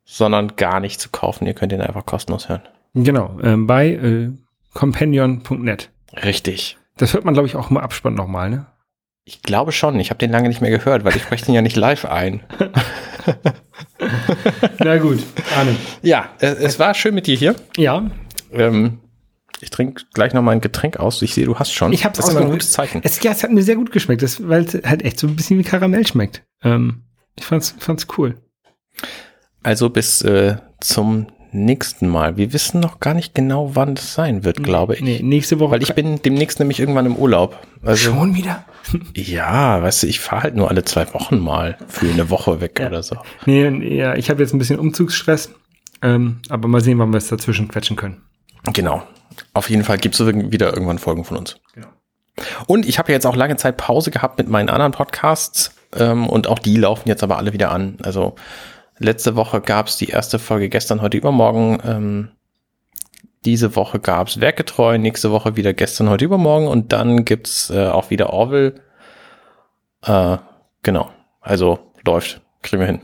sondern 0.05 0.55
gar 0.55 0.79
nicht 0.79 0.99
zu 0.99 1.09
kaufen. 1.09 1.47
Ihr 1.47 1.53
könnt 1.53 1.71
ihn 1.71 1.81
einfach 1.81 2.05
kostenlos 2.05 2.49
hören. 2.49 2.61
Genau, 2.93 3.39
äh, 3.41 3.55
bei 3.57 3.89
äh, 3.89 4.31
companion.net. 4.73 5.89
Richtig. 6.23 6.77
Das 6.97 7.13
hört 7.13 7.25
man, 7.25 7.33
glaube 7.33 7.47
ich, 7.47 7.55
auch 7.55 7.71
im 7.71 7.77
Abspann 7.77 8.13
nochmal, 8.13 8.49
ne? 8.49 8.65
Ich 9.25 9.41
glaube 9.41 9.71
schon. 9.71 9.99
Ich 9.99 10.09
habe 10.09 10.17
den 10.17 10.31
lange 10.31 10.49
nicht 10.49 10.59
mehr 10.59 10.69
gehört, 10.69 11.05
weil 11.05 11.15
ich 11.15 11.23
spreche 11.23 11.45
den 11.45 11.55
ja 11.55 11.61
nicht 11.61 11.77
live 11.77 12.05
ein. 12.05 12.43
Na 14.79 14.97
gut, 14.97 15.23
Arne. 15.57 15.75
Ja, 16.01 16.29
es 16.39 16.77
war 16.77 16.93
schön 16.93 17.15
mit 17.15 17.27
dir 17.27 17.37
hier. 17.37 17.55
Ja. 17.77 18.03
Ähm, 18.51 18.99
ich 19.63 19.69
trinke 19.69 20.03
gleich 20.13 20.33
noch 20.33 20.41
mal 20.41 20.51
ein 20.51 20.61
Getränk 20.61 20.97
aus. 20.97 21.21
Ich 21.21 21.33
sehe, 21.33 21.45
du 21.45 21.57
hast 21.57 21.73
schon. 21.73 21.93
Ich 21.93 22.05
habe 22.05 22.15
das 22.15 22.29
immer 22.29 22.41
ein 22.41 22.51
gutes 22.51 22.71
Zeichen. 22.71 23.01
Es, 23.03 23.21
ja, 23.23 23.31
es 23.31 23.43
hat 23.43 23.51
mir 23.51 23.63
sehr 23.63 23.75
gut 23.75 23.91
geschmeckt, 23.91 24.21
weil 24.47 24.63
es 24.63 24.73
halt 24.83 25.03
echt 25.03 25.19
so 25.19 25.27
ein 25.27 25.35
bisschen 25.35 25.57
wie 25.57 25.63
Karamell 25.63 26.05
schmeckt. 26.05 26.43
Ähm, 26.63 27.03
ich 27.37 27.45
fand's, 27.45 27.73
fand's 27.79 28.07
cool. 28.17 28.35
Also 29.63 29.89
bis 29.89 30.21
äh, 30.21 30.57
zum 30.81 31.27
nächsten 31.53 32.07
Mal. 32.07 32.35
Wir 32.37 32.51
wissen 32.53 32.79
noch 32.79 32.99
gar 32.99 33.13
nicht 33.13 33.35
genau, 33.35 33.75
wann 33.75 33.95
das 33.95 34.13
sein 34.13 34.43
wird, 34.43 34.63
glaube 34.63 34.95
ich. 34.95 35.01
Nee, 35.01 35.21
nächste 35.23 35.59
Woche. 35.59 35.71
Weil 35.71 35.83
ich 35.83 35.93
bin 35.93 36.21
demnächst 36.21 36.59
nämlich 36.59 36.79
irgendwann 36.79 37.05
im 37.05 37.15
Urlaub. 37.15 37.65
Also, 37.81 38.11
Schon 38.11 38.35
wieder? 38.35 38.65
ja, 39.15 39.81
weißt 39.81 40.03
du, 40.03 40.07
ich 40.07 40.19
fahre 40.19 40.43
halt 40.43 40.55
nur 40.55 40.69
alle 40.69 40.83
zwei 40.83 41.13
Wochen 41.13 41.39
mal 41.39 41.77
für 41.87 42.09
eine 42.09 42.29
Woche 42.29 42.59
weg 42.59 42.79
ja. 42.79 42.87
oder 42.87 43.03
so. 43.03 43.17
Nee, 43.45 43.95
ja, 43.95 44.15
ich 44.15 44.29
habe 44.29 44.41
jetzt 44.41 44.53
ein 44.53 44.59
bisschen 44.59 44.79
Umzugsstress. 44.79 45.51
Ähm, 46.01 46.39
aber 46.49 46.67
mal 46.67 46.81
sehen, 46.81 46.99
wann 46.99 47.13
wir 47.13 47.17
es 47.17 47.27
dazwischen 47.27 47.69
quetschen 47.69 47.95
können. 47.95 48.21
Genau. 48.73 49.03
Auf 49.53 49.69
jeden 49.69 49.83
Fall 49.83 49.97
gibt 49.97 50.19
es 50.19 50.25
wieder 50.25 50.73
irgendwann 50.73 50.99
Folgen 50.99 51.23
von 51.23 51.37
uns. 51.37 51.57
Genau. 51.73 51.87
Und 52.67 52.87
ich 52.87 52.99
habe 52.99 53.11
jetzt 53.11 53.25
auch 53.25 53.35
lange 53.35 53.57
Zeit 53.57 53.77
Pause 53.77 54.11
gehabt 54.11 54.37
mit 54.37 54.49
meinen 54.49 54.69
anderen 54.69 54.91
Podcasts 54.91 55.75
ähm, 55.95 56.27
und 56.27 56.47
auch 56.47 56.59
die 56.59 56.77
laufen 56.77 57.07
jetzt 57.07 57.23
aber 57.23 57.37
alle 57.37 57.53
wieder 57.53 57.71
an. 57.71 57.97
Also 58.03 58.35
letzte 58.97 59.35
Woche 59.35 59.61
gab 59.61 59.87
es 59.87 59.97
die 59.97 60.09
erste 60.09 60.39
Folge 60.39 60.69
gestern, 60.69 61.01
heute, 61.01 61.17
übermorgen. 61.17 61.79
Ähm, 61.85 62.31
diese 63.45 63.75
Woche 63.75 63.99
gab 63.99 64.29
es 64.29 64.39
Werkgetreu, 64.39 64.97
nächste 64.97 65.31
Woche 65.31 65.55
wieder 65.55 65.73
gestern, 65.73 66.09
heute, 66.09 66.25
übermorgen 66.25 66.67
und 66.67 66.93
dann 66.93 67.25
gibt's 67.25 67.69
äh, 67.69 67.87
auch 67.87 68.09
wieder 68.09 68.31
Orville. 68.31 68.75
Äh, 70.03 70.37
genau, 70.81 71.09
also 71.41 71.91
läuft, 72.05 72.41
kriegen 72.61 72.79
wir 72.79 72.87
hin. 72.87 73.01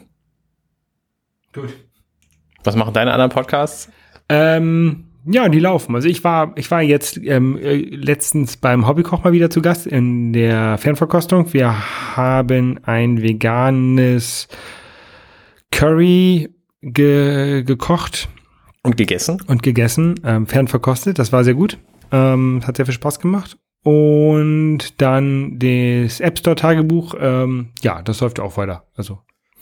Gut. 1.53 1.73
Was 2.63 2.75
machen 2.75 2.93
deine 2.93 3.11
anderen 3.11 3.31
Podcasts? 3.31 3.89
Ähm, 4.27 5.08
ja, 5.31 5.47
die 5.47 5.59
laufen. 5.59 5.95
Also 5.95 6.07
ich 6.07 6.23
war, 6.23 6.53
ich 6.55 6.71
war 6.71 6.81
jetzt 6.81 7.17
ähm, 7.17 7.57
äh, 7.57 7.75
letztens 7.75 8.57
beim 8.57 8.87
Hobbykoch 8.87 9.23
mal 9.23 9.31
wieder 9.31 9.49
zu 9.49 9.61
Gast 9.61 9.85
in 9.85 10.33
der 10.33 10.77
Fernverkostung. 10.79 11.53
Wir 11.53 11.75
haben 12.15 12.79
ein 12.83 13.21
veganes 13.21 14.47
Curry 15.71 16.49
ge 16.81 17.63
gekocht. 17.63 18.27
Und 18.81 18.97
gegessen? 18.97 19.41
Und 19.45 19.61
gegessen, 19.61 20.15
ähm, 20.23 20.47
fernverkostet. 20.47 21.19
Das 21.19 21.31
war 21.31 21.43
sehr 21.43 21.53
gut. 21.53 21.77
Ähm, 22.11 22.61
hat 22.65 22.77
sehr 22.77 22.85
viel 22.85 22.95
Spaß 22.95 23.19
gemacht. 23.19 23.57
Und 23.83 24.99
dann 25.01 25.59
das 25.59 26.21
App 26.21 26.39
Store 26.39 26.55
Tagebuch. 26.55 27.13
Ähm, 27.19 27.69
ja, 27.83 28.01
das 28.01 28.19
läuft 28.21 28.39
auch 28.39 28.57
weiter. 28.57 28.85
Also. 28.95 29.19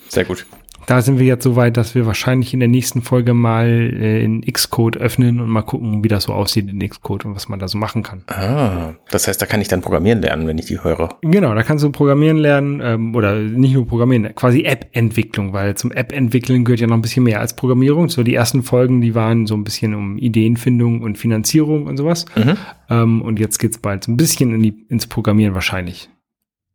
Sehr 0.07 0.23
gut 0.23 0.45
da 0.85 1.01
sind 1.01 1.19
wir 1.19 1.25
jetzt 1.25 1.43
so 1.43 1.55
weit, 1.55 1.75
dass 1.75 1.95
wir 1.95 2.05
wahrscheinlich 2.05 2.53
in 2.53 2.59
der 2.59 2.69
nächsten 2.69 3.01
Folge 3.01 3.33
mal 3.33 3.67
äh, 3.67 4.23
in 4.23 4.41
Xcode 4.41 4.97
öffnen 4.97 5.39
und 5.39 5.49
mal 5.49 5.61
gucken, 5.61 6.03
wie 6.03 6.07
das 6.07 6.23
so 6.23 6.33
aussieht 6.33 6.69
in 6.69 6.87
Xcode 6.87 7.25
und 7.25 7.35
was 7.35 7.49
man 7.49 7.59
da 7.59 7.67
so 7.67 7.77
machen 7.77 8.03
kann. 8.03 8.23
Ah, 8.27 8.93
das 9.09 9.27
heißt, 9.27 9.41
da 9.41 9.45
kann 9.45 9.59
ich 9.59 9.67
dann 9.67 9.81
programmieren 9.81 10.21
lernen, 10.21 10.47
wenn 10.47 10.57
ich 10.57 10.67
die 10.67 10.81
höre. 10.81 11.09
Genau, 11.21 11.53
da 11.53 11.63
kannst 11.63 11.83
du 11.83 11.91
programmieren 11.91 12.37
lernen 12.37 12.81
ähm, 12.81 13.15
oder 13.15 13.35
nicht 13.35 13.73
nur 13.73 13.87
programmieren, 13.87 14.33
quasi 14.35 14.63
App-Entwicklung, 14.63 15.51
weil 15.51 15.75
zum 15.75 15.91
App-Entwickeln 15.91 16.63
gehört 16.63 16.79
ja 16.79 16.87
noch 16.87 16.95
ein 16.95 17.01
bisschen 17.01 17.23
mehr 17.23 17.41
als 17.41 17.55
Programmierung. 17.55 18.09
So 18.09 18.23
die 18.23 18.35
ersten 18.35 18.63
Folgen, 18.63 19.01
die 19.01 19.15
waren 19.15 19.45
so 19.45 19.55
ein 19.55 19.63
bisschen 19.63 19.93
um 19.93 20.17
Ideenfindung 20.17 21.01
und 21.01 21.17
Finanzierung 21.17 21.87
und 21.87 21.97
sowas. 21.97 22.25
Mhm. 22.35 22.57
Ähm, 22.89 23.21
und 23.21 23.39
jetzt 23.39 23.57
geht's 23.57 23.77
bald 23.77 24.05
so 24.05 24.11
ein 24.11 24.17
bisschen 24.17 24.53
in 24.53 24.63
die, 24.63 24.85
ins 24.89 25.07
Programmieren 25.07 25.53
wahrscheinlich. 25.53 26.09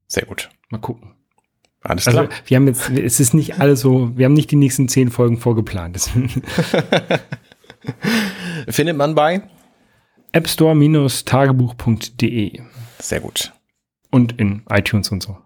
Sehr 0.07 0.27
gut. 0.27 0.51
Mal 0.69 0.79
gucken. 0.79 1.12
Alles 1.83 2.07
also, 2.07 2.21
klar. 2.21 2.31
Also, 2.31 2.43
wir 2.47 2.57
haben 2.57 2.67
jetzt, 2.67 2.89
es 2.91 3.21
ist 3.21 3.35
nicht 3.35 3.61
alles 3.61 3.81
so, 3.81 4.17
wir 4.17 4.25
haben 4.27 4.35
nicht 4.35 4.51
die 4.51 4.57
nächsten 4.57 4.89
zehn 4.89 5.11
Folgen 5.11 5.39
vorgeplant. 5.39 5.99
Findet 8.69 8.97
man 8.97 9.15
bei 9.15 9.43
appstore-tagebuch.de. 10.33 12.61
Sehr 12.99 13.21
gut. 13.21 13.53
Und 14.11 14.39
in 14.39 14.63
iTunes 14.71 15.11
und 15.11 15.23
so. 15.23 15.39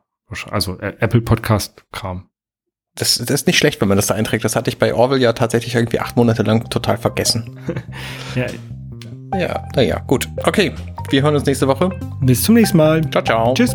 Also 0.50 0.80
äh, 0.80 0.94
Apple 0.98 1.20
Podcast 1.20 1.84
Kram. 1.92 2.28
Das, 2.96 3.16
das 3.16 3.30
ist 3.30 3.46
nicht 3.46 3.58
schlecht, 3.58 3.80
wenn 3.80 3.88
man 3.88 3.96
das 3.96 4.08
da 4.08 4.14
einträgt. 4.14 4.44
Das 4.44 4.56
hatte 4.56 4.70
ich 4.70 4.78
bei 4.78 4.94
Orwell 4.94 5.20
ja 5.20 5.34
tatsächlich 5.34 5.74
irgendwie 5.74 6.00
acht 6.00 6.16
Monate 6.16 6.42
lang 6.42 6.68
total 6.70 6.96
vergessen. 6.96 7.58
ja. 8.34 8.46
Ja, 9.38 9.68
naja, 9.74 9.98
gut. 10.06 10.28
Okay, 10.44 10.72
wir 11.10 11.22
hören 11.22 11.34
uns 11.34 11.44
nächste 11.44 11.66
Woche. 11.66 11.90
Bis 12.20 12.42
zum 12.42 12.54
nächsten 12.54 12.76
Mal. 12.76 13.08
Ciao, 13.10 13.24
ciao. 13.24 13.54
Tschüss. 13.54 13.74